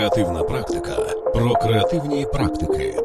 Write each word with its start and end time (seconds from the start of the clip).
Креативна 0.00 0.42
практика 0.42 0.96
про 1.34 1.54
креативні 1.54 2.26
практики. 2.32 2.96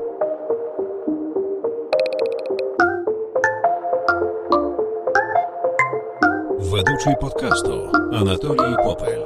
Ведучий 6.60 7.16
подкасту 7.22 7.90
Анатолій 8.14 8.76
Попель. 8.84 9.26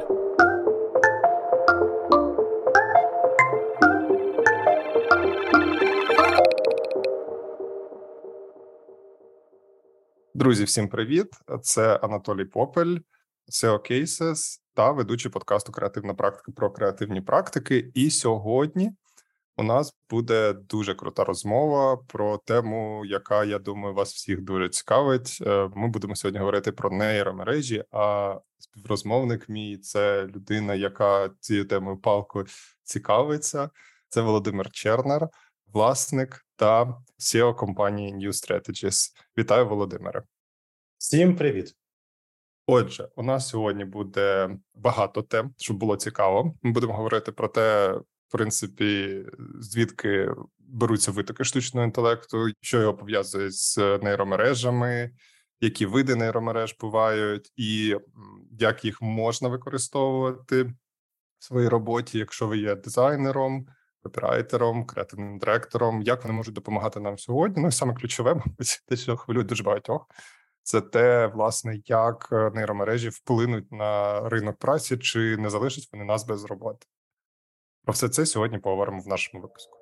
Друзі, 10.34 10.64
всім 10.64 10.88
привіт! 10.88 11.28
Це 11.62 11.96
Анатолій 11.96 12.46
Попель, 12.46 12.98
SEO 13.50 13.92
Cases 13.92 14.60
та 14.74 14.92
ведучий 14.92 15.32
подкасту 15.32 15.72
Креативна 15.72 16.14
практика 16.14 16.52
про 16.52 16.72
креативні 16.72 17.22
практики. 17.22 17.92
І 17.94 18.10
сьогодні 18.10 18.92
у 19.58 19.64
нас 19.64 19.94
буде 20.10 20.54
дуже 20.54 20.96
крута 20.96 21.24
розмова 21.24 21.98
про 21.98 22.38
тему, 22.38 23.06
яка 23.06 23.44
я 23.44 23.60
думаю, 23.60 23.94
вас 23.94 24.14
всіх 24.14 24.42
дуже 24.42 24.70
цікавить. 24.70 25.38
Е, 25.42 25.70
ми 25.76 25.88
будемо 25.88 26.16
сьогодні 26.16 26.40
говорити 26.40 26.72
про 26.72 26.90
нейромережі. 26.90 27.84
А 27.92 28.36
співрозмовник 28.60 29.50
мій 29.50 29.78
це 29.78 30.26
людина, 30.26 30.76
яка 30.76 31.30
цією 31.40 31.66
темою 31.66 31.98
палко 31.98 32.46
цікавиться. 32.84 33.70
Це 34.10 34.22
Володимир 34.22 34.72
Чернер, 34.72 35.28
власник 35.74 36.46
та 36.56 36.98
SEO 37.20 37.56
компанії 37.56 38.14
New 38.14 38.32
Strategies. 38.32 39.10
Вітаю, 39.38 39.68
Володимире. 39.68 40.24
Всім 40.98 41.36
привіт. 41.36 41.79
Отже, 42.72 43.10
у 43.16 43.24
нас 43.24 43.50
сьогодні 43.50 43.86
буде 43.86 44.50
багато 44.76 45.22
тем, 45.22 45.54
щоб 45.58 45.78
було 45.78 45.96
цікаво. 45.96 46.54
Ми 46.64 46.72
будемо 46.72 46.94
говорити 46.94 47.32
про 47.32 47.48
те, 47.48 47.92
в 48.28 48.32
принципі, 48.32 49.24
звідки 49.60 50.30
беруться 50.60 51.12
витоки 51.12 51.44
штучного 51.44 51.86
інтелекту, 51.86 52.48
що 52.62 52.80
його 52.82 52.94
пов'язує 52.94 53.52
з 53.52 53.78
нейромережами, 53.78 55.12
які 55.62 55.86
види 55.86 56.16
нейромереж 56.16 56.76
бувають, 56.80 57.52
і 57.56 57.96
як 58.60 58.86
їх 58.86 59.02
можна 59.02 59.50
використовувати 59.50 60.64
в 60.64 60.74
своїй 61.40 61.68
роботі, 61.68 62.18
якщо 62.18 62.48
ви 62.48 62.58
є 62.58 62.76
дизайнером, 62.76 63.68
копірайтером, 64.04 64.86
креативним 64.86 65.40
директором, 65.40 66.02
як 66.02 66.24
вони 66.24 66.36
можуть 66.36 66.56
допомагати 66.56 67.00
нам 67.00 67.18
сьогодні. 67.18 67.62
Ну 67.62 67.68
і 67.68 67.72
саме 67.72 67.94
ключове, 67.94 68.34
мабуть, 68.34 68.84
те, 68.88 68.96
що 68.96 69.18
хвилює 69.18 69.44
дуже 69.44 69.64
багатьох 69.64 70.08
це 70.64 70.82
те, 70.82 71.28
власне, 71.28 71.82
як 71.86 72.30
е, 72.32 72.52
нейромережі 72.56 73.10
вплинуть 73.10 73.72
на 73.72 74.22
ринок 74.30 74.58
праці, 74.58 74.98
чи 74.98 75.38
не 75.38 75.50
залишать 75.50 75.90
вони 75.94 76.06
нас 76.06 76.26
без 76.26 76.44
роботи. 76.44 76.88
Про 77.84 77.94
все 77.94 78.10
це 78.10 78.26
сьогодні 78.26 78.58
поговоримо 78.58 79.02
в 79.02 79.08
нашому 79.08 79.42
випуску. 79.42 79.78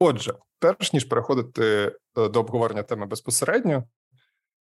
Отже, 0.00 0.34
перш 0.58 0.92
ніж 0.92 1.04
переходити 1.04 1.92
е, 2.18 2.28
до 2.28 2.40
обговорення 2.40 2.82
теми 2.82 3.06
безпосередньо, 3.06 3.84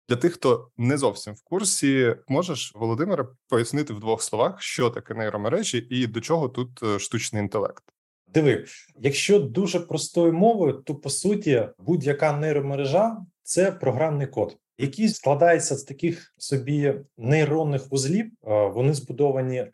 для 0.09 0.15
тих, 0.15 0.33
хто 0.33 0.69
не 0.77 0.97
зовсім 0.97 1.33
в 1.33 1.43
курсі, 1.43 2.15
можеш 2.27 2.71
Володимире 2.75 3.25
пояснити 3.47 3.93
в 3.93 3.99
двох 3.99 4.21
словах, 4.21 4.61
що 4.61 4.89
таке 4.89 5.13
нейромережі 5.13 5.87
і 5.89 6.07
до 6.07 6.21
чого 6.21 6.49
тут 6.49 6.83
е, 6.83 6.99
штучний 6.99 7.41
інтелект. 7.43 7.83
Диви, 8.27 8.65
якщо 8.99 9.39
дуже 9.39 9.79
простою 9.79 10.33
мовою, 10.33 10.73
то 10.73 10.95
по 10.95 11.09
суті 11.09 11.67
будь-яка 11.79 12.33
нейромережа 12.33 13.17
це 13.43 13.71
програмний 13.71 14.27
код, 14.27 14.57
який 14.77 15.09
складається 15.09 15.75
з 15.75 15.83
таких 15.83 16.33
собі 16.37 16.93
нейронних 17.17 17.91
вузлів. 17.91 18.31
Вони 18.43 18.93
збудовані 18.93 19.67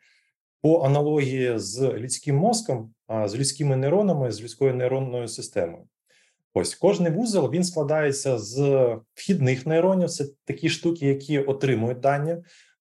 по 0.62 0.82
аналогії 0.82 1.60
з 1.60 1.82
людським 1.82 2.36
мозком, 2.36 2.94
з 3.26 3.36
людськими 3.36 3.76
нейронами, 3.76 4.32
з 4.32 4.42
людською 4.42 4.74
нейронною 4.74 5.28
системою. 5.28 5.84
Ось 6.60 6.76
кожний 6.76 7.12
вузол 7.12 7.52
він 7.52 7.64
складається 7.64 8.38
з 8.38 8.88
вхідних 9.14 9.66
нейронів. 9.66 10.10
Це 10.10 10.26
такі 10.46 10.70
штуки, 10.70 11.08
які 11.08 11.40
отримують 11.40 12.00
дані. 12.00 12.38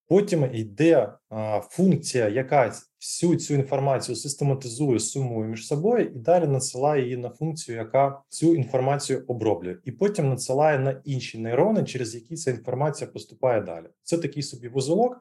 Потім 0.08 0.54
йде 0.54 1.12
а, 1.28 1.60
функція, 1.60 2.28
яка 2.28 2.72
всю 3.00 3.36
цю 3.36 3.54
інформацію 3.54 4.16
систематизує, 4.16 5.00
сумує 5.00 5.48
між 5.48 5.66
собою, 5.66 6.06
і 6.06 6.18
далі 6.18 6.46
надсилає 6.46 7.02
її 7.02 7.16
на 7.16 7.30
функцію, 7.30 7.78
яка 7.78 8.22
цю 8.28 8.54
інформацію 8.54 9.24
оброблює, 9.28 9.76
і 9.84 9.92
потім 9.92 10.28
надсилає 10.28 10.78
на 10.78 11.00
інші 11.04 11.38
нейрони, 11.38 11.84
через 11.84 12.14
які 12.14 12.36
ця 12.36 12.50
інформація 12.50 13.10
поступає 13.10 13.60
далі. 13.60 13.86
Це 14.02 14.18
такий 14.18 14.42
собі 14.42 14.68
вузолок, 14.68 15.18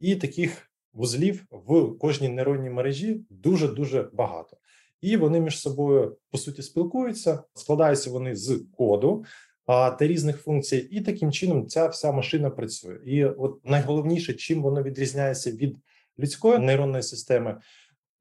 і 0.00 0.16
таких 0.16 0.70
вузлів 0.92 1.44
в 1.50 1.98
кожній 1.98 2.28
нейронній 2.28 2.70
мережі 2.70 3.20
дуже 3.30 3.68
дуже 3.68 4.10
багато 4.12 4.56
і 5.04 5.16
вони 5.16 5.40
між 5.40 5.58
собою 5.60 6.16
по 6.30 6.38
суті 6.38 6.62
спілкуються, 6.62 7.42
складаються 7.54 8.10
вони 8.10 8.36
з 8.36 8.64
коду 8.76 9.24
та 9.66 9.96
різних 10.00 10.42
функцій, 10.42 10.76
і 10.76 11.00
таким 11.00 11.32
чином 11.32 11.66
ця 11.66 11.86
вся 11.86 12.12
машина 12.12 12.50
працює. 12.50 12.98
І 13.04 13.24
от 13.24 13.64
найголовніше, 13.64 14.34
чим 14.34 14.62
воно 14.62 14.82
відрізняється 14.82 15.50
від 15.50 15.76
людської 16.18 16.58
нейронної 16.58 17.02
системи, 17.02 17.60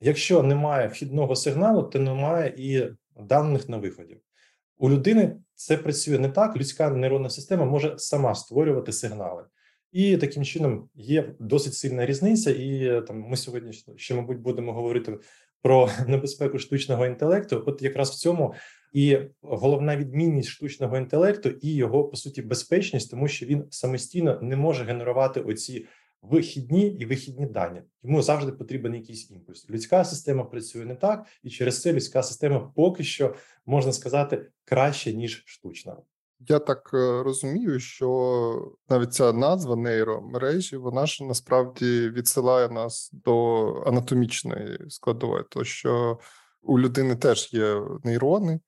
якщо 0.01 0.43
немає 0.43 0.87
вхідного 0.87 1.35
сигналу, 1.35 1.83
то 1.83 1.99
немає 1.99 2.55
і 2.57 2.83
даних 3.23 3.69
на 3.69 3.77
виході. 3.77 4.17
У 4.77 4.89
людини 4.89 5.35
це 5.55 5.77
працює 5.77 6.19
не 6.19 6.29
так. 6.29 6.57
Людська 6.57 6.89
нейронна 6.89 7.29
система 7.29 7.65
може 7.65 7.93
сама 7.97 8.35
створювати 8.35 8.91
сигнали. 8.91 9.43
І 9.91 10.17
таким 10.17 10.43
чином 10.43 10.89
є 10.95 11.35
досить 11.39 11.73
сильна 11.73 12.05
різниця. 12.05 12.51
І 12.51 13.01
там 13.07 13.19
ми 13.19 13.37
сьогодні 13.37 13.73
ще, 13.95 14.15
мабуть, 14.15 14.39
будемо 14.39 14.73
говорити 14.73 15.17
про 15.63 15.89
небезпеку 16.07 16.59
штучного 16.59 17.05
інтелекту. 17.05 17.63
От 17.65 17.81
якраз 17.81 18.09
в 18.09 18.15
цьому 18.15 18.53
і 18.93 19.17
головна 19.41 19.97
відмінність 19.97 20.49
штучного 20.49 20.97
інтелекту 20.97 21.49
і 21.49 21.75
його 21.75 22.03
по 22.03 22.17
суті 22.17 22.41
безпечність, 22.41 23.11
тому 23.11 23.27
що 23.27 23.45
він 23.45 23.65
самостійно 23.69 24.39
не 24.41 24.55
може 24.55 24.83
генерувати 24.83 25.41
оці 25.41 25.85
вихідні 26.21 26.87
і 26.87 27.05
вихідні 27.05 27.45
дані. 27.45 27.81
Йому 28.03 28.21
завжди 28.21 28.51
потрібен 28.51 28.95
якийсь 28.95 29.31
імпульс. 29.31 29.69
Людська 29.69 30.05
система 30.05 30.43
працює 30.43 30.85
не 30.85 30.95
так, 30.95 31.27
і 31.43 31.49
через 31.49 31.81
це 31.81 31.93
людська 31.93 32.23
система 32.23 32.71
поки 32.75 33.03
що 33.03 33.35
можна 33.65 33.91
сказати 33.91 34.49
краще 34.65 35.13
ніж 35.13 35.43
штучна. 35.45 35.97
Я 36.47 36.59
так 36.59 36.91
е, 36.93 37.23
розумію, 37.23 37.79
що 37.79 38.71
навіть 38.89 39.13
ця 39.13 39.33
назва 39.33 39.75
нейромережі, 39.75 40.77
вона 40.77 41.05
ж 41.05 41.23
насправді 41.23 42.09
відсилає 42.09 42.69
нас 42.69 43.09
до 43.13 43.65
анатомічної 43.87 44.79
складової, 44.89 45.43
то 45.49 45.63
що 45.63 46.19
у 46.61 46.79
людини 46.79 47.15
теж 47.15 47.53
є 47.53 47.81
нейрони, 48.03 48.59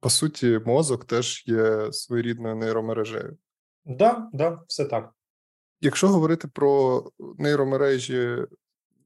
по 0.00 0.10
суті, 0.10 0.60
мозок 0.66 1.04
теж 1.04 1.44
є 1.46 1.92
своєрідною 1.92 2.56
нейромережею. 2.56 3.36
Да, 3.84 4.28
да, 4.32 4.58
все 4.68 4.84
так. 4.84 5.10
Якщо 5.80 6.08
говорити 6.08 6.48
про 6.48 7.04
нейромережі 7.38 8.36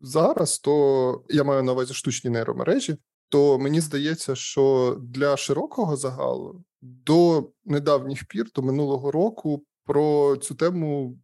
зараз, 0.01 0.59
то 0.59 1.25
я 1.29 1.45
маю 1.45 1.63
на 1.63 1.73
увазі 1.73 1.95
штучні 1.95 2.31
нейромережі, 2.31 2.97
то 3.37 3.59
мені 3.59 3.81
здається, 3.81 4.35
що 4.35 4.97
для 5.01 5.37
широкого 5.37 5.97
загалу 5.97 6.65
до 6.83 7.49
недавніх 7.65 8.25
пір, 8.25 8.47
до 8.55 8.63
минулого 8.63 9.11
року, 9.11 9.65
про 9.85 10.37
цю 10.37 10.55
тему 10.55 11.19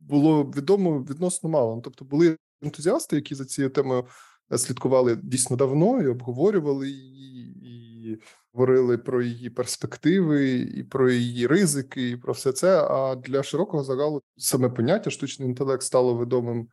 було 0.00 0.44
відомо 0.44 1.02
відносно 1.10 1.48
мало. 1.48 1.80
Тобто 1.84 2.04
були 2.04 2.36
ентузіасти, 2.62 3.16
які 3.16 3.34
за 3.34 3.44
цією 3.44 3.70
темою 3.70 4.04
е, 4.52 4.58
слідкували 4.58 5.16
дійсно 5.22 5.56
давно 5.56 6.02
і 6.02 6.06
обговорювали 6.06 6.88
її, 6.88 7.46
і 7.62 8.18
говорили 8.52 8.98
про 8.98 9.22
її 9.22 9.50
перспективи, 9.50 10.50
і 10.58 10.84
про 10.84 11.10
її 11.10 11.46
ризики, 11.46 12.10
і 12.10 12.16
про 12.16 12.32
все 12.32 12.52
це. 12.52 12.86
А 12.90 13.16
для 13.16 13.42
широкого 13.42 13.84
загалу 13.84 14.22
саме 14.36 14.68
поняття 14.68 15.10
штучний 15.10 15.48
інтелект 15.48 15.82
стало 15.82 16.20
відомим. 16.20 16.68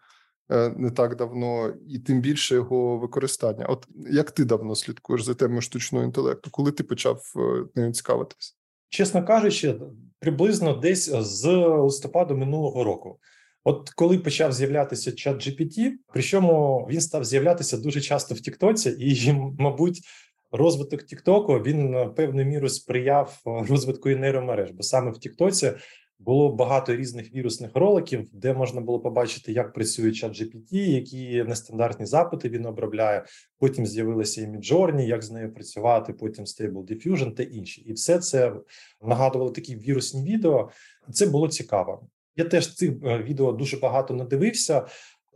Е, 0.51 0.73
не 0.77 0.91
так 0.91 1.15
давно, 1.15 1.73
і 1.87 1.99
тим 1.99 2.21
більше 2.21 2.55
його 2.55 2.97
використання. 2.97 3.65
От 3.65 3.87
як 4.09 4.31
ти 4.31 4.45
давно 4.45 4.75
слідкуєш 4.75 5.23
за 5.23 5.33
темою 5.33 5.61
штучного 5.61 6.05
інтелекту? 6.05 6.49
Коли 6.51 6.71
ти 6.71 6.83
почав 6.83 7.33
е, 7.35 7.63
нею 7.75 7.93
цікавитись? 7.93 8.57
Чесно 8.89 9.25
кажучи, 9.25 9.75
приблизно 10.19 10.73
десь 10.73 11.09
з 11.15 11.47
листопаду 11.67 12.37
минулого 12.37 12.83
року. 12.83 13.19
От 13.63 13.89
коли 13.89 14.17
почав 14.17 14.53
з'являтися 14.53 15.11
чат 15.11 15.47
GPT, 15.47 15.91
причому 16.13 16.87
він 16.91 17.01
став 17.01 17.25
з'являтися 17.25 17.77
дуже 17.77 18.01
часто 18.01 18.35
в 18.35 18.39
Тіктоці, 18.39 18.89
і, 18.89 19.33
мабуть, 19.59 20.01
розвиток 20.51 21.03
Тіктоку 21.03 21.53
він 21.53 22.13
певною 22.15 22.47
мірою 22.47 22.69
сприяв 22.69 23.41
розвитку 23.45 24.09
і 24.09 24.15
нейромереж, 24.15 24.71
бо 24.71 24.83
саме 24.83 25.11
в 25.11 25.17
Тіктоці 25.17 25.71
Було 26.25 26.49
багато 26.55 26.95
різних 26.95 27.35
вірусних 27.35 27.71
роликів, 27.75 28.29
де 28.33 28.53
можна 28.53 28.81
було 28.81 28.99
побачити, 28.99 29.51
як 29.51 29.73
працює 29.73 30.11
чат 30.11 30.41
GPT, 30.41 30.75
які 30.75 31.43
нестандартні 31.43 32.05
запити 32.05 32.49
він 32.49 32.65
обробляє. 32.65 33.25
Потім 33.59 33.85
з'явилися 33.85 34.41
і 34.41 34.45
Midjourney, 34.45 35.01
як 35.01 35.23
з 35.23 35.31
нею 35.31 35.53
працювати. 35.53 36.13
Потім 36.13 36.45
Stable 36.45 36.85
Diffusion 36.85 37.33
та 37.33 37.43
інші, 37.43 37.81
і 37.81 37.93
все 37.93 38.19
це 38.19 38.53
нагадувало 39.01 39.51
такі 39.51 39.75
вірусні 39.75 40.33
відео. 40.33 40.69
Це 41.13 41.25
було 41.25 41.47
цікаво. 41.47 42.07
Я 42.35 42.45
теж 42.45 42.75
цих 42.75 42.91
е, 43.05 43.17
відео 43.17 43.51
дуже 43.51 43.77
багато 43.77 44.13
надивився. 44.13 44.85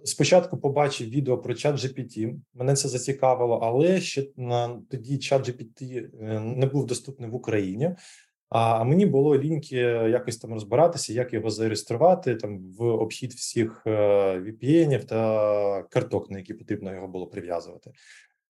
Спочатку 0.04 0.58
побачив 0.58 1.10
відео 1.10 1.38
про 1.38 1.54
чат 1.54 1.76
GPT, 1.76 2.36
Мене 2.54 2.76
це 2.76 2.90
зацікавило, 2.90 3.60
але 3.64 4.02
ще 4.02 4.28
на 4.38 4.82
тоді 4.90 5.18
чат 5.18 5.50
GPT 5.50 6.10
е, 6.22 6.40
не 6.40 6.66
був 6.66 6.86
доступний 6.86 7.30
в 7.30 7.36
Україні. 7.36 7.96
А 8.58 8.84
мені 8.84 9.06
було 9.06 9.38
ліньки 9.38 9.76
якось 9.76 10.38
там 10.38 10.54
розбиратися, 10.54 11.14
як 11.14 11.34
його 11.34 11.50
зареєструвати 11.50 12.36
там 12.36 12.60
в 12.78 12.84
обхід 12.84 13.34
всіх 13.34 13.84
е, 13.88 13.92
VPN 14.40 15.06
та 15.06 15.84
карток, 15.84 16.32
на 16.32 16.38
які 16.38 16.54
потрібно 16.54 16.94
його 16.94 17.08
було 17.08 17.28
прив'язувати. 17.28 17.92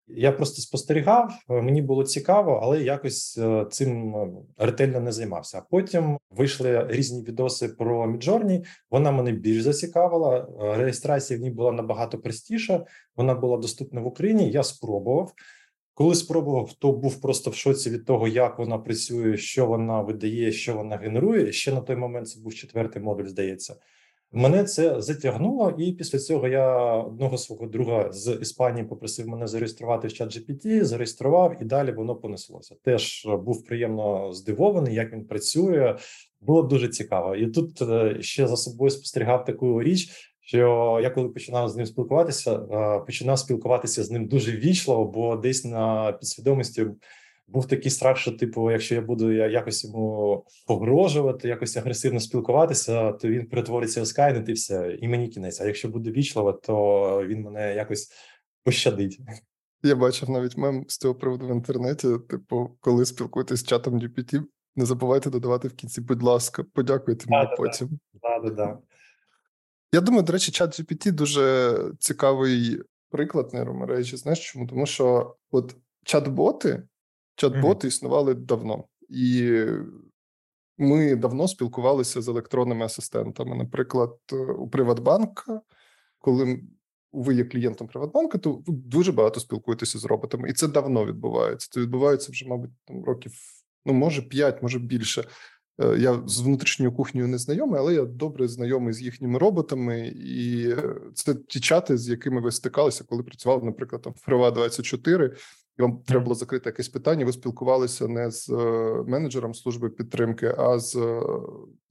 Я 0.08 0.32
просто 0.32 0.62
спостерігав, 0.62 1.34
мені 1.48 1.82
було 1.82 2.04
цікаво, 2.04 2.60
але 2.64 2.84
якось 2.84 3.38
е, 3.38 3.66
цим 3.72 4.16
ретельно 4.58 5.00
не 5.00 5.12
займався. 5.12 5.58
А 5.58 5.62
потім 5.62 6.18
вийшли 6.30 6.88
різні 6.90 7.24
відоси 7.24 7.68
про 7.68 8.08
Midjourney. 8.08 8.66
Вона 8.92 9.12
мене 9.12 9.32
більш 9.32 9.62
зацікавила. 9.62 10.38
Е, 10.38 10.78
реєстрація 10.78 11.40
в 11.40 11.42
ній 11.42 11.52
була 11.52 11.72
набагато 11.72 12.18
простіша. 12.18 12.86
Вона 13.16 13.34
була 13.34 13.58
доступна 13.58 14.02
в 14.02 14.08
Україні. 14.08 14.52
Я 14.52 14.64
спробував. 14.64 15.34
Коли 15.98 16.16
спробував, 16.16 16.74
то 16.74 16.92
був 16.92 17.22
просто 17.22 17.50
в 17.50 17.56
шоці 17.56 17.90
від 17.90 18.06
того, 18.06 18.28
як 18.28 18.60
вона 18.60 18.78
працює, 18.78 19.38
що 19.38 19.66
вона 19.66 20.02
видає, 20.02 20.52
що 20.52 20.76
вона 20.76 20.98
генерує. 20.98 21.52
Ще 21.52 21.74
на 21.74 21.82
той 21.82 21.96
момент 21.96 22.30
це 22.30 22.40
був 22.40 22.54
четвертий 22.54 23.02
модуль, 23.02 23.26
здається. 23.26 23.76
Мене 24.32 24.64
це 24.64 25.02
затягнуло, 25.02 25.76
і 25.78 25.92
після 25.92 26.20
цього 26.20 26.48
я 26.48 26.94
одного 26.96 27.38
свого 27.38 27.68
друга 27.68 28.12
з 28.12 28.38
Іспанії 28.42 28.86
попросив 28.86 29.28
мене 29.28 29.48
зареєструвати 29.48 30.08
в 30.08 30.14
чат 30.14 30.38
GPT, 30.38 30.84
зареєстрував, 30.84 31.62
і 31.62 31.66
далі 31.66 31.92
воно 31.92 32.16
понеслося. 32.16 32.76
Теж 32.84 33.28
був 33.46 33.66
приємно 33.66 34.34
здивований, 34.34 34.96
як 34.96 35.14
він 35.14 35.26
працює. 35.26 35.98
Було 36.42 36.64
дуже 36.64 36.88
цікаво. 36.88 37.36
І 37.36 37.48
тут 37.48 37.82
е, 37.82 38.18
ще 38.22 38.48
за 38.48 38.58
собою 38.58 38.90
спостерігав 38.90 39.46
таку 39.46 39.84
річ 39.84 40.10
що 40.46 41.00
я 41.04 41.10
коли 41.10 41.30
починав 41.30 41.70
з 41.70 41.76
ним 41.76 41.86
спілкуватися, 41.86 42.56
е, 42.56 43.00
починав 43.06 43.40
спілкуватися 43.40 44.04
з 44.04 44.12
ним 44.12 44.28
дуже 44.28 44.52
вічливо, 44.52 45.06
бо 45.06 45.36
десь 45.36 45.66
на 45.66 46.12
підсвідомості 46.12 46.86
був 47.48 47.68
такий 47.68 47.92
страх, 47.92 48.18
що 48.18 48.32
типу, 48.32 48.72
якщо 48.72 48.96
я 48.96 49.02
буду 49.02 49.32
якось 49.32 49.84
йому 49.84 50.46
погрожувати, 50.68 51.48
якось 51.48 51.78
агресивно 51.78 52.20
спілкуватися, 52.20 53.12
то 53.12 53.28
він 53.28 53.46
перетвориться 53.46 54.02
в 54.02 54.08
скайнет 54.08 54.50
і 54.50 54.54
все, 54.54 54.98
і 55.02 55.08
мені 55.08 55.28
кінець. 55.28 55.62
А 55.62 55.66
якщо 55.66 55.90
буде 55.90 56.12
вічливо, 56.12 56.54
то 56.54 57.26
він 57.28 57.42
мене 57.42 57.76
якось 57.76 58.12
пощадить. 58.64 59.20
Я 59.84 59.96
бачив 59.96 60.30
навіть 60.30 60.58
мем 60.58 60.86
з 60.88 60.98
цього 60.98 61.16
приводу 61.16 61.48
в 61.48 61.52
інтернеті. 61.52 62.08
Типу, 62.30 62.70
коли 62.80 63.06
спілкуєтесь 63.06 63.60
з 63.60 63.64
чатом 63.64 64.00
GPT, 64.00 64.44
не 64.76 64.86
забувайте 64.86 65.30
додавати 65.30 65.68
в 65.68 65.74
кінці, 65.74 66.02
будь 66.02 66.24
ласка, 66.24 66.64
подякуйте 66.74 67.26
мені 67.28 67.48
потім. 67.58 67.90
Так, 68.22 68.44
так, 68.44 68.56
так. 68.56 68.80
Я 69.96 70.02
думаю, 70.02 70.24
до 70.24 70.34
речі, 70.34 70.52
чат 70.52 70.80
GPT 70.80 71.12
дуже 71.12 71.78
цікавий 72.00 72.82
приклад 73.10 73.54
нейромережі. 73.54 74.18
Знаєш 74.18 74.52
чому? 74.52 74.68
Тому 74.68 74.86
що 74.86 75.36
от 75.52 75.76
чат-боти, 76.06 76.82
чат-боти 77.38 77.62
mm-hmm. 77.62 77.86
існували 77.86 78.34
давно, 78.34 78.84
і 79.10 79.62
ми 80.78 81.16
давно 81.16 81.48
спілкувалися 81.48 82.22
з 82.22 82.28
електронними 82.28 82.86
асистентами. 82.86 83.56
Наприклад, 83.56 84.18
у 84.58 84.70
Приватбанка, 84.70 85.62
коли 86.20 86.64
ви 87.12 87.36
є 87.36 87.44
клієнтом 87.44 87.88
Приватбанка, 87.88 88.38
то 88.38 88.52
ви 88.52 88.64
дуже 88.68 89.12
багато 89.12 89.40
спілкуєтеся 89.40 90.00
з 90.00 90.06
роботами, 90.06 90.50
і 90.50 90.54
це 90.54 90.68
давно 90.68 91.06
відбувається. 91.06 91.68
Це 91.72 91.80
відбувається 91.80 92.32
вже, 92.32 92.48
мабуть, 92.48 92.72
там 92.86 93.04
років, 93.06 93.34
ну 93.86 93.94
може 93.94 94.22
5, 94.22 94.62
може 94.62 94.80
більше. 94.80 95.28
Е, 95.80 95.98
я 96.00 96.22
з 96.26 96.42
внутрішньою 96.42 96.92
кухнею 96.92 97.28
не 97.28 97.38
знайомий, 97.38 97.80
але 97.80 97.94
я 97.94 98.06
добре 98.06 98.48
знайомий 98.48 98.94
з 98.94 99.02
їхніми 99.02 99.40
роботами, 99.40 100.08
і 100.08 100.70
е, 100.70 100.96
це 101.14 101.36
ті 101.36 101.60
чати, 101.60 101.98
з 101.98 102.10
якими 102.10 102.42
ви 102.42 102.52
стикалися, 102.52 103.04
коли 103.04 103.24
працювали, 103.24 103.64
наприклад, 103.64 104.02
там 104.02 104.14
в 104.14 104.26
Прива 104.26 104.52
24 104.52 105.36
і 105.80 105.82
вам 105.82 105.98
треба 105.98 106.24
було 106.24 106.36
закрити 106.36 106.70
якесь 106.70 106.90
питання. 106.90 107.26
Ви 107.26 107.34
спілкувалися 107.34 108.08
не 108.08 108.32
з 108.32 108.50
е, 108.50 108.56
менеджером 109.08 109.54
служби 109.54 109.90
підтримки, 109.90 110.56
а 110.58 110.80
з 110.80 110.96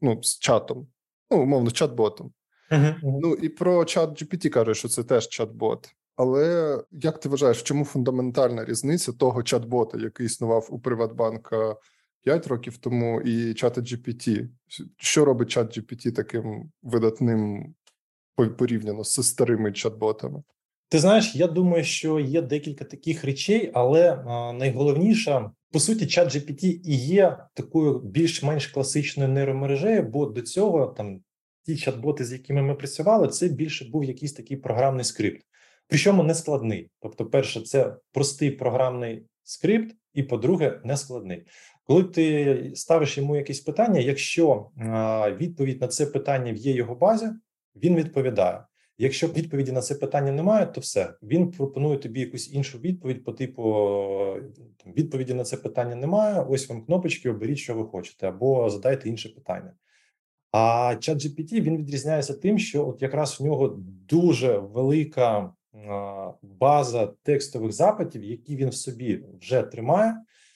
ну 0.00 0.22
з 0.22 0.38
чатом, 0.38 0.86
ну 1.30 1.42
умовно, 1.42 1.70
чат-ботом. 1.70 2.30
Uh-huh. 2.70 2.94
Ну 3.02 3.34
і 3.34 3.48
про 3.48 3.84
чат 3.84 4.22
GPT 4.22 4.48
каже, 4.48 4.74
що 4.74 4.88
це 4.88 5.04
теж 5.04 5.24
чат-бот. 5.24 5.94
Але 6.16 6.78
як 6.90 7.20
ти 7.20 7.28
вважаєш, 7.28 7.58
в 7.58 7.62
чому 7.62 7.84
фундаментальна 7.84 8.64
різниця 8.64 9.12
того 9.12 9.40
чат-бота, 9.40 10.00
який 10.00 10.26
існував 10.26 10.66
у 10.70 10.78
Приватбанка 10.78 11.76
5 12.24 12.46
років 12.46 12.76
тому, 12.76 13.20
і 13.20 13.54
чата 13.54 13.80
GPT. 13.80 14.48
Що 14.96 15.24
робить 15.24 15.50
чат 15.50 15.78
GPT 15.78 16.12
таким 16.12 16.70
видатним 16.82 17.74
порівняно 18.58 19.04
з 19.04 19.22
старими 19.28 19.70
чат-ботами? 19.70 20.42
Ти 20.88 20.98
знаєш, 20.98 21.34
я 21.34 21.46
думаю, 21.46 21.84
що 21.84 22.20
є 22.20 22.42
декілька 22.42 22.84
таких 22.84 23.24
речей, 23.24 23.70
але 23.74 24.12
а, 24.26 24.52
найголовніше 24.52 25.50
по 25.74 25.80
суті, 25.80 26.06
чат 26.06 26.34
GPT 26.34 26.80
і 26.84 26.96
є 26.96 27.38
такою 27.54 27.98
більш-менш 27.98 28.66
класичною 28.66 29.28
нейромережею, 29.30 30.02
бо 30.02 30.26
до 30.26 30.42
цього 30.42 30.86
там 30.86 31.20
ті 31.62 31.72
чат-боти, 31.72 32.24
з 32.24 32.32
якими 32.32 32.62
ми 32.62 32.74
працювали, 32.74 33.28
це 33.28 33.48
більше 33.48 33.84
був 33.84 34.04
якийсь 34.04 34.32
такий 34.32 34.56
програмний 34.56 35.04
скрипт. 35.04 35.42
Причому 35.88 36.22
не 36.22 36.34
складний. 36.34 36.90
Тобто, 37.00 37.26
перше, 37.26 37.60
це 37.60 37.96
простий 38.12 38.50
програмний 38.50 39.26
скрипт, 39.42 39.96
і 40.12 40.22
по-друге, 40.22 40.80
не 40.84 40.96
складний. 40.96 41.46
Коли 41.86 42.04
ти 42.04 42.72
ставиш 42.74 43.18
йому 43.18 43.36
якесь 43.36 43.60
питання, 43.60 44.00
якщо 44.00 44.70
відповідь 45.36 45.80
на 45.80 45.88
це 45.88 46.06
питання 46.06 46.52
є 46.52 46.72
його 46.72 46.94
базі, 46.94 47.26
він 47.76 47.96
відповідає. 47.96 48.64
Якщо 48.98 49.26
відповіді 49.26 49.72
на 49.72 49.80
це 49.80 49.94
питання 49.94 50.32
немає, 50.32 50.66
то 50.66 50.80
все 50.80 51.14
він 51.22 51.50
пропонує 51.50 51.98
тобі 51.98 52.20
якусь 52.20 52.52
іншу 52.52 52.78
відповідь 52.78 53.24
по 53.24 53.32
типу 53.32 53.62
відповіді 54.96 55.34
на 55.34 55.44
це 55.44 55.56
питання 55.56 55.94
немає. 55.94 56.46
Ось 56.48 56.68
вам 56.68 56.84
кнопочки, 56.84 57.30
оберіть, 57.30 57.58
що 57.58 57.74
ви 57.74 57.84
хочете, 57.84 58.28
або 58.28 58.70
задайте 58.70 59.08
інше 59.08 59.28
питання. 59.28 59.72
А 60.52 60.96
чат 61.00 61.18
GPT, 61.18 61.60
він 61.60 61.76
відрізняється 61.76 62.34
тим, 62.34 62.58
що 62.58 62.88
от 62.88 63.02
якраз 63.02 63.40
в 63.40 63.44
нього 63.44 63.68
дуже 64.08 64.58
велика 64.58 65.52
база 66.42 67.06
текстових 67.22 67.72
запитів, 67.72 68.24
які 68.24 68.56
він 68.56 68.68
в 68.68 68.74
собі 68.74 69.24
вже 69.40 69.62
тримає 69.62 70.14